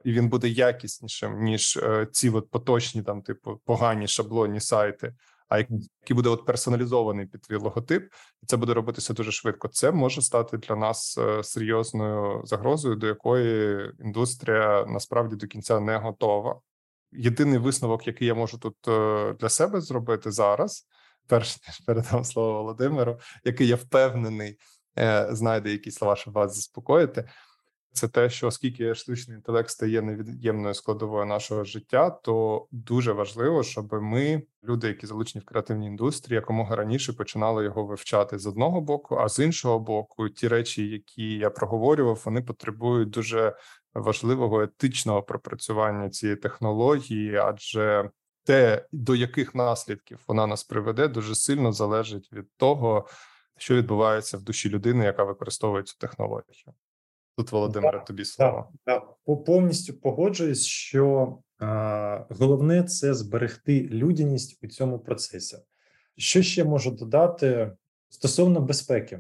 і 0.04 0.12
він 0.12 0.30
буде 0.30 0.48
якіснішим 0.48 1.44
ніж 1.44 1.78
е, 1.78 2.08
ці 2.12 2.30
от 2.30 2.50
поточні, 2.50 3.04
там, 3.04 3.22
типу, 3.22 3.62
погані 3.66 4.08
шаблонні 4.08 4.60
сайти. 4.60 5.14
А 5.52 5.58
який 5.58 6.16
буде 6.16 6.30
от 6.30 6.46
персоналізований 6.46 7.26
під 7.26 7.42
твій 7.42 7.56
логотип, 7.56 8.14
і 8.44 8.46
це 8.46 8.58
буде 8.58 8.74
робитися 8.74 9.14
дуже 9.14 9.32
швидко. 9.32 9.68
Це 9.68 9.92
може 9.92 10.22
стати 10.22 10.58
для 10.58 10.76
нас 10.76 11.18
е, 11.18 11.44
серйозною 11.44 12.42
загрозою, 12.46 12.96
до 12.96 13.08
якої 13.08 13.92
індустрія 14.00 14.86
насправді 14.86 15.36
до 15.36 15.48
кінця 15.48 15.80
не 15.80 15.98
готова. 15.98 16.60
Єдиний 17.12 17.58
висновок, 17.58 18.08
який 18.08 18.28
я 18.28 18.34
можу 18.34 18.58
тут 18.58 18.88
е, 18.88 19.34
для 19.40 19.50
себе 19.50 19.82
зробити 19.82 20.32
зараз, 20.32 20.88
перш 21.28 21.68
ніж 21.68 21.80
передам 21.80 22.24
слово 22.24 22.54
Володимиру, 22.54 23.20
який 23.44 23.68
я 23.68 23.76
впевнений, 23.76 24.58
знайде 25.30 25.72
якісь 25.72 25.96
слова, 25.96 26.16
щоб 26.16 26.34
вас 26.34 26.56
заспокоїти 26.56 27.30
це 27.94 28.08
те, 28.08 28.30
що 28.30 28.48
оскільки 28.48 28.96
штучний 28.96 29.38
інтелект 29.38 29.70
стає 29.70 30.02
невід'ємною 30.02 30.74
складовою 30.74 31.26
нашого 31.26 31.64
життя, 31.64 32.10
то 32.10 32.68
дуже 32.72 33.12
важливо, 33.12 33.64
щоб 33.64 33.94
ми, 33.94 34.44
люди, 34.64 34.88
які 34.88 35.08
залучені 35.08 35.42
в 35.42 35.46
креативній 35.46 35.88
індустрії, 35.88 36.36
якомога 36.36 36.76
раніше 36.76 37.14
починали 37.14 37.64
його 37.64 37.86
вивчати 37.86 38.40
з 38.40 38.48
одного 38.48 38.82
боку, 38.82 39.16
а 39.16 39.30
з 39.30 39.40
іншого 39.40 39.80
боку, 39.80 40.30
ті 40.30 40.48
речі, 40.48 40.88
які 40.88 41.34
я 41.34 41.50
проговорював, 41.50 42.22
вони 42.26 42.42
потребують 42.42 43.10
дуже 43.10 43.56
важливого 43.94 44.62
етичного 44.62 45.24
пропрацювання 45.24 46.10
цієї 46.10 46.36
технології, 46.36 47.36
адже 47.36 48.10
те, 48.44 48.86
до 48.92 49.16
яких 49.16 49.56
наслідків 49.56 50.20
вона 50.28 50.48
нас 50.48 50.64
приведе, 50.64 51.08
дуже 51.08 51.36
сильно 51.36 51.72
залежить 51.72 52.34
від 52.34 52.46
того, 52.58 53.08
що 53.58 53.76
відбувається 53.76 54.38
в 54.38 54.42
душі 54.42 54.70
людини, 54.70 55.06
яка 55.06 55.24
використовує 55.24 55.84
цю 55.84 55.98
технологію. 55.98 56.46
Тут 57.38 57.52
Володимире, 57.52 58.04
тобі 58.08 58.26
слово. 58.26 58.72
Так, 58.86 59.04
так. 59.26 59.44
повністю 59.46 59.94
погоджуюсь, 59.94 60.66
що 60.66 61.38
е, 61.62 62.26
головне 62.30 62.84
це 62.84 63.14
зберегти 63.14 63.82
людяність 63.82 64.60
у 64.64 64.68
цьому 64.68 65.00
процесі. 65.00 65.58
Що 66.18 66.42
ще 66.42 66.64
можу 66.64 66.92
додати 66.92 67.72
стосовно 68.10 68.62
безпеки? 68.62 69.20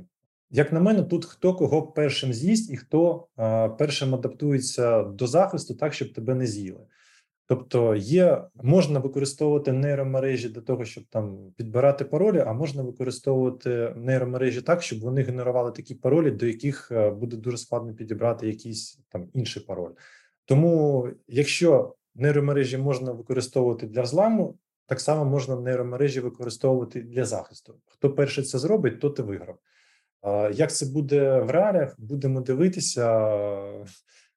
Як 0.49 0.73
на 0.73 0.79
мене, 0.79 1.03
тут 1.03 1.25
хто 1.25 1.55
кого 1.55 1.81
першим 1.81 2.33
з'їсть 2.33 2.71
і 2.71 2.77
хто 2.77 3.27
е, 3.39 3.69
першим 3.69 4.15
адаптується 4.15 5.03
до 5.03 5.27
захисту, 5.27 5.75
так 5.75 5.93
щоб 5.93 6.13
тебе 6.13 6.35
не 6.35 6.47
з'їли. 6.47 6.79
Тобто 7.51 7.95
є 7.95 8.43
можна 8.63 8.99
використовувати 8.99 9.71
нейромережі 9.71 10.49
для 10.49 10.61
того, 10.61 10.85
щоб 10.85 11.03
там 11.09 11.51
підбирати 11.57 12.05
паролі, 12.05 12.43
а 12.47 12.53
можна 12.53 12.83
використовувати 12.83 13.93
нейромережі 13.95 14.61
так, 14.61 14.81
щоб 14.81 14.99
вони 14.99 15.21
генерували 15.21 15.71
такі 15.71 15.95
паролі, 15.95 16.31
до 16.31 16.45
яких 16.45 16.91
е, 16.91 17.09
буде 17.09 17.37
дуже 17.37 17.57
складно 17.57 17.93
підібрати 17.93 18.47
якийсь 18.47 18.99
там 19.09 19.29
інший 19.33 19.63
пароль. 19.63 19.91
Тому, 20.45 21.07
якщо 21.27 21.95
нейромережі 22.15 22.77
можна 22.77 23.11
використовувати 23.11 23.87
для 23.87 24.01
взламу, 24.01 24.57
так 24.85 24.99
само 24.99 25.25
можна 25.25 25.55
нейромережі 25.55 26.19
використовувати 26.19 27.01
для 27.01 27.25
захисту. 27.25 27.75
Хто 27.85 28.13
перший 28.13 28.43
це 28.43 28.59
зробить, 28.59 28.99
то 28.99 29.09
ти 29.09 29.23
виграв. 29.23 29.57
Як 30.53 30.73
це 30.73 30.85
буде 30.85 31.39
в 31.39 31.49
реаліях, 31.51 31.95
будемо 31.97 32.41
дивитися 32.41 33.35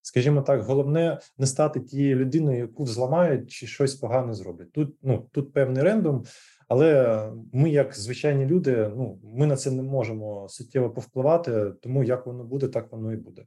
скажімо 0.04 0.42
так, 0.42 0.62
головне 0.62 1.18
не 1.38 1.46
стати 1.46 1.80
тією 1.80 2.16
людиною, 2.16 2.58
яку 2.58 2.84
взламають 2.84 3.50
чи 3.50 3.66
щось 3.66 3.94
погане 3.94 4.34
зроблять. 4.34 4.72
Тут 4.72 4.96
ну 5.02 5.28
тут 5.32 5.52
певний 5.52 5.82
рендом, 5.82 6.24
але 6.68 7.20
ми, 7.52 7.70
як 7.70 7.96
звичайні 7.96 8.46
люди, 8.46 8.90
ну 8.96 9.18
ми 9.24 9.46
на 9.46 9.56
це 9.56 9.70
не 9.70 9.82
можемо 9.82 10.48
суттєво 10.48 10.90
повпливати, 10.90 11.72
тому 11.82 12.04
як 12.04 12.26
воно 12.26 12.44
буде, 12.44 12.68
так 12.68 12.92
воно 12.92 13.12
і 13.12 13.16
буде. 13.16 13.42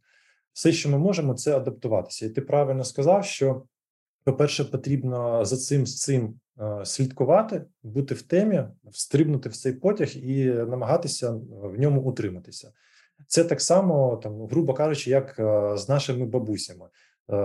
Все, 0.53 0.72
що 0.72 0.89
ми 0.89 0.97
можемо, 0.97 1.34
це 1.34 1.58
адаптуватися. 1.58 2.26
І 2.26 2.30
ти 2.30 2.41
правильно 2.41 2.84
сказав, 2.84 3.26
що 3.26 3.64
по-перше, 4.24 4.66
потрібно 4.66 5.45
за 5.45 5.58
цим 5.58 5.86
з 5.86 6.01
цим 6.01 6.39
е, 6.60 6.86
слідкувати, 6.86 7.66
бути 7.84 8.16
в 8.16 8.22
темі, 8.22 8.64
встрибнути 8.91 9.49
в 9.49 9.55
цей 9.55 9.74
потяг 9.74 10.10
і 10.18 10.45
намагатися 10.45 11.32
в 11.49 11.80
ньому 11.80 12.01
утриматися. 12.01 12.72
Це 13.28 13.43
так 13.43 13.61
само, 13.61 14.20
там, 14.24 14.47
грубо 14.47 14.74
кажучи, 14.74 15.09
як 15.09 15.39
е, 15.39 15.78
з 15.78 15.89
нашими 15.89 16.26
бабусями. 16.26 16.86
Е, 16.86 17.36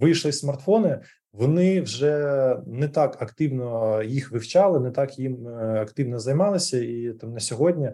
вийшли 0.00 0.32
смартфони, 0.32 1.00
вони 1.32 1.80
вже 1.80 2.56
не 2.66 2.88
так 2.88 3.22
активно 3.22 4.02
їх 4.02 4.32
вивчали, 4.32 4.80
не 4.80 4.90
так 4.90 5.18
їм 5.18 5.48
е, 5.48 5.80
активно 5.82 6.18
займалися, 6.18 6.78
і 6.78 7.12
там 7.20 7.32
на 7.32 7.40
сьогодні 7.40 7.90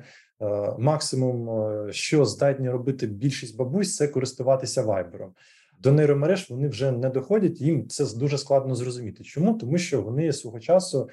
максимум, 0.78 1.49
що 1.92 2.24
здатні 2.24 2.70
робити 2.70 3.07
більшість 3.07 3.57
бабусь, 3.57 3.97
це 3.97 4.09
користуватися 4.09 4.82
вайбером. 4.82 5.32
До 5.80 5.92
нейромереж 5.92 6.51
вони 6.51 6.68
вже 6.68 6.92
не 6.92 7.11
доходять. 7.11 7.61
Їм 7.61 7.88
це 7.88 8.18
дуже 8.18 8.38
складно 8.38 8.74
зрозуміти. 8.74 9.24
Чому 9.24 9.55
тому, 9.55 9.78
що 9.78 10.03
вони 10.03 10.32
свого 10.32 10.61
часу 10.61 11.09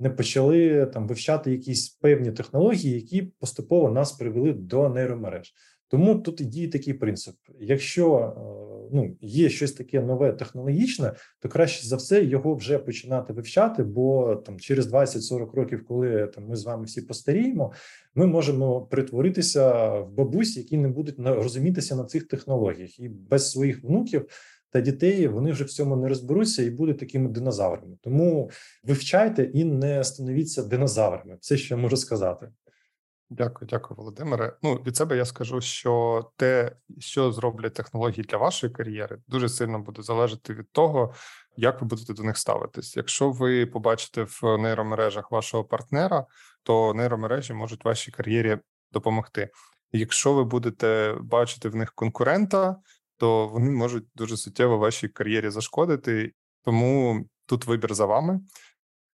не 0.00 0.10
почали 0.10 0.86
там 0.86 1.06
вивчати 1.06 1.50
якісь 1.50 1.88
певні 1.88 2.32
технології, 2.32 2.94
які 2.94 3.22
поступово 3.22 3.90
нас 3.90 4.12
привели 4.12 4.52
до 4.52 4.88
нейромереж. 4.88 5.54
Тому 5.88 6.14
тут 6.14 6.40
і 6.40 6.44
діє 6.44 6.68
такий 6.68 6.94
принцип: 6.94 7.34
якщо 7.60 8.16
е, 8.16 8.90
ну 8.92 9.16
є 9.20 9.48
щось 9.48 9.72
таке 9.72 10.00
нове 10.00 10.32
технологічне, 10.32 11.12
то 11.40 11.48
краще 11.48 11.86
за 11.86 11.96
все 11.96 12.24
його 12.24 12.54
вже 12.54 12.78
починати 12.78 13.32
вивчати. 13.32 13.82
Бо 13.82 14.36
там 14.36 14.60
через 14.60 14.92
20-40 14.92 15.54
років, 15.54 15.84
коли 15.84 16.26
там 16.26 16.46
ми 16.48 16.56
з 16.56 16.64
вами 16.64 16.84
всі 16.84 17.02
постаріємо, 17.02 17.72
ми 18.14 18.26
можемо 18.26 18.80
притворитися 18.80 19.90
в 20.00 20.12
бабусь, 20.12 20.56
які 20.56 20.76
не 20.76 20.88
будуть 20.88 21.14
розумітися 21.18 21.96
на 21.96 22.04
цих 22.04 22.28
технологіях, 22.28 23.00
і 23.00 23.08
без 23.08 23.50
своїх 23.50 23.84
внуків 23.84 24.26
та 24.70 24.80
дітей 24.80 25.28
вони 25.28 25.52
вже 25.52 25.64
в 25.64 25.70
цьому 25.70 25.96
не 25.96 26.08
розберуться 26.08 26.62
і 26.62 26.70
будуть 26.70 26.98
такими 26.98 27.28
динозаврами. 27.28 27.96
Тому 28.00 28.50
вивчайте 28.84 29.42
і 29.42 29.64
не 29.64 30.04
становіться 30.04 30.62
динозаврами. 30.62 31.36
Все, 31.40 31.56
що 31.56 31.74
я 31.74 31.80
можу 31.80 31.96
сказати. 31.96 32.48
Дякую, 33.32 33.68
дякую, 33.68 33.98
Володимире. 33.98 34.56
Ну 34.62 34.74
від 34.74 34.96
себе 34.96 35.16
я 35.16 35.24
скажу, 35.24 35.60
що 35.60 36.24
те, 36.36 36.72
що 36.98 37.32
зроблять 37.32 37.74
технології 37.74 38.24
для 38.24 38.38
вашої 38.38 38.72
кар'єри, 38.72 39.18
дуже 39.28 39.48
сильно 39.48 39.78
буде 39.78 40.02
залежати 40.02 40.54
від 40.54 40.70
того, 40.72 41.14
як 41.56 41.80
ви 41.80 41.86
будете 41.86 42.12
до 42.12 42.22
них 42.22 42.38
ставитись. 42.38 42.96
Якщо 42.96 43.30
ви 43.30 43.66
побачите 43.66 44.22
в 44.22 44.58
нейромережах 44.58 45.30
вашого 45.30 45.64
партнера, 45.64 46.26
то 46.62 46.94
нейромережі 46.94 47.52
можуть 47.52 47.84
вашій 47.84 48.10
кар'єрі 48.10 48.58
допомогти. 48.92 49.50
Якщо 49.92 50.32
ви 50.32 50.44
будете 50.44 51.16
бачити 51.20 51.68
в 51.68 51.76
них 51.76 51.92
конкурента, 51.92 52.76
то 53.20 53.48
вони 53.48 53.70
можуть 53.70 54.04
дуже 54.14 54.36
суттєво 54.36 54.78
вашій 54.78 55.08
кар'єрі 55.08 55.50
зашкодити. 55.50 56.32
Тому 56.64 57.24
тут 57.46 57.66
вибір 57.66 57.94
за 57.94 58.06
вами. 58.06 58.40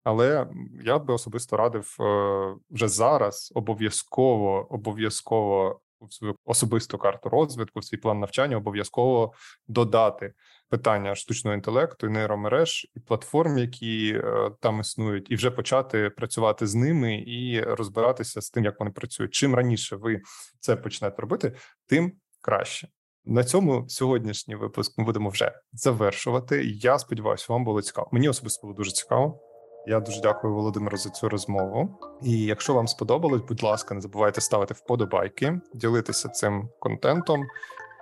Але 0.04 0.48
я 0.84 1.00
би 1.00 1.14
особисто 1.14 1.58
радив 1.58 1.98
е, 2.00 2.56
вже 2.70 2.88
зараз 2.88 3.52
обов'язково 3.56 4.74
обов'язково 4.74 5.82
в 6.02 6.14
свою 6.14 6.36
особисту 6.46 6.98
карту 6.98 7.30
розвитку, 7.30 7.80
в 7.80 7.84
свій 7.84 7.98
план 7.98 8.20
навчання 8.20 8.58
обов'язково 8.58 9.34
додати 9.68 10.34
питання 10.70 11.16
штучного 11.16 11.56
інтелекту 11.56 12.10
нейромереж 12.10 12.88
і 12.96 13.00
платформ, 13.00 13.58
які 13.58 14.22
е, 14.24 14.52
там 14.60 14.80
існують, 14.80 15.32
і 15.32 15.36
вже 15.36 15.52
почати 15.52 16.10
працювати 16.10 16.68
з 16.68 16.76
ними 16.76 17.24
і 17.28 17.62
розбиратися 17.62 18.42
з 18.42 18.50
тим, 18.50 18.64
як 18.66 18.80
вони 18.80 18.92
працюють. 18.92 19.34
Чим 19.34 19.56
раніше 19.56 19.96
ви 19.96 20.22
це 20.60 20.76
почнете 20.76 21.22
робити, 21.22 21.56
тим 21.88 22.14
краще. 22.42 22.88
На 23.26 23.44
цьому 23.44 23.86
сьогоднішній 23.90 24.56
випуск 24.56 24.98
ми 24.98 25.04
будемо 25.04 25.30
вже 25.30 25.52
завершувати. 25.74 26.64
Я 26.66 27.00
сподіваюся, 27.00 27.46
вам 27.50 27.64
було 27.64 27.82
цікаво. 27.82 28.10
Мені 28.12 28.30
особисто 28.30 28.62
було 28.62 28.74
дуже 28.74 28.92
цікаво. 28.92 29.40
Я 29.88 30.00
дуже 30.00 30.22
дякую 30.22 30.54
Володимиру 30.54 30.98
за 30.98 31.10
цю 31.10 31.30
розмову. 31.30 32.00
І 32.22 32.46
якщо 32.46 32.74
вам 32.74 32.88
сподобалось, 32.88 33.42
будь 33.42 33.64
ласка, 33.64 33.96
не 33.96 34.02
забувайте 34.02 34.42
ставити 34.42 34.74
вподобайки, 34.74 35.62
ділитися 35.74 36.30
цим 36.30 36.70
контентом, 36.80 37.46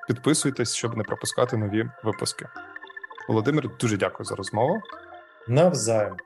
підписуйтесь, 0.08 0.76
щоб 0.76 0.98
не 0.98 1.04
пропускати 1.04 1.58
нові 1.58 1.90
випуски. 2.04 2.48
Володимир, 3.30 3.70
дуже 3.80 3.98
дякую 3.98 4.26
за 4.26 4.36
розмову. 4.36 4.82
Навзаєм 5.48 6.18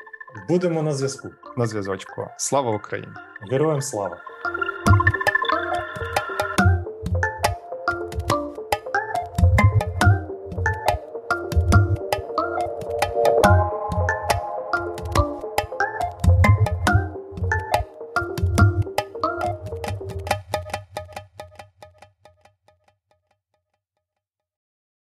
будемо 0.49 0.83
на 0.83 0.93
зв'язку. 0.93 1.29
На 1.57 1.67
зв'язочку. 1.67 2.27
Слава 2.37 2.71
Україні! 2.71 3.13
Героям 3.51 3.81
слава! 3.81 4.32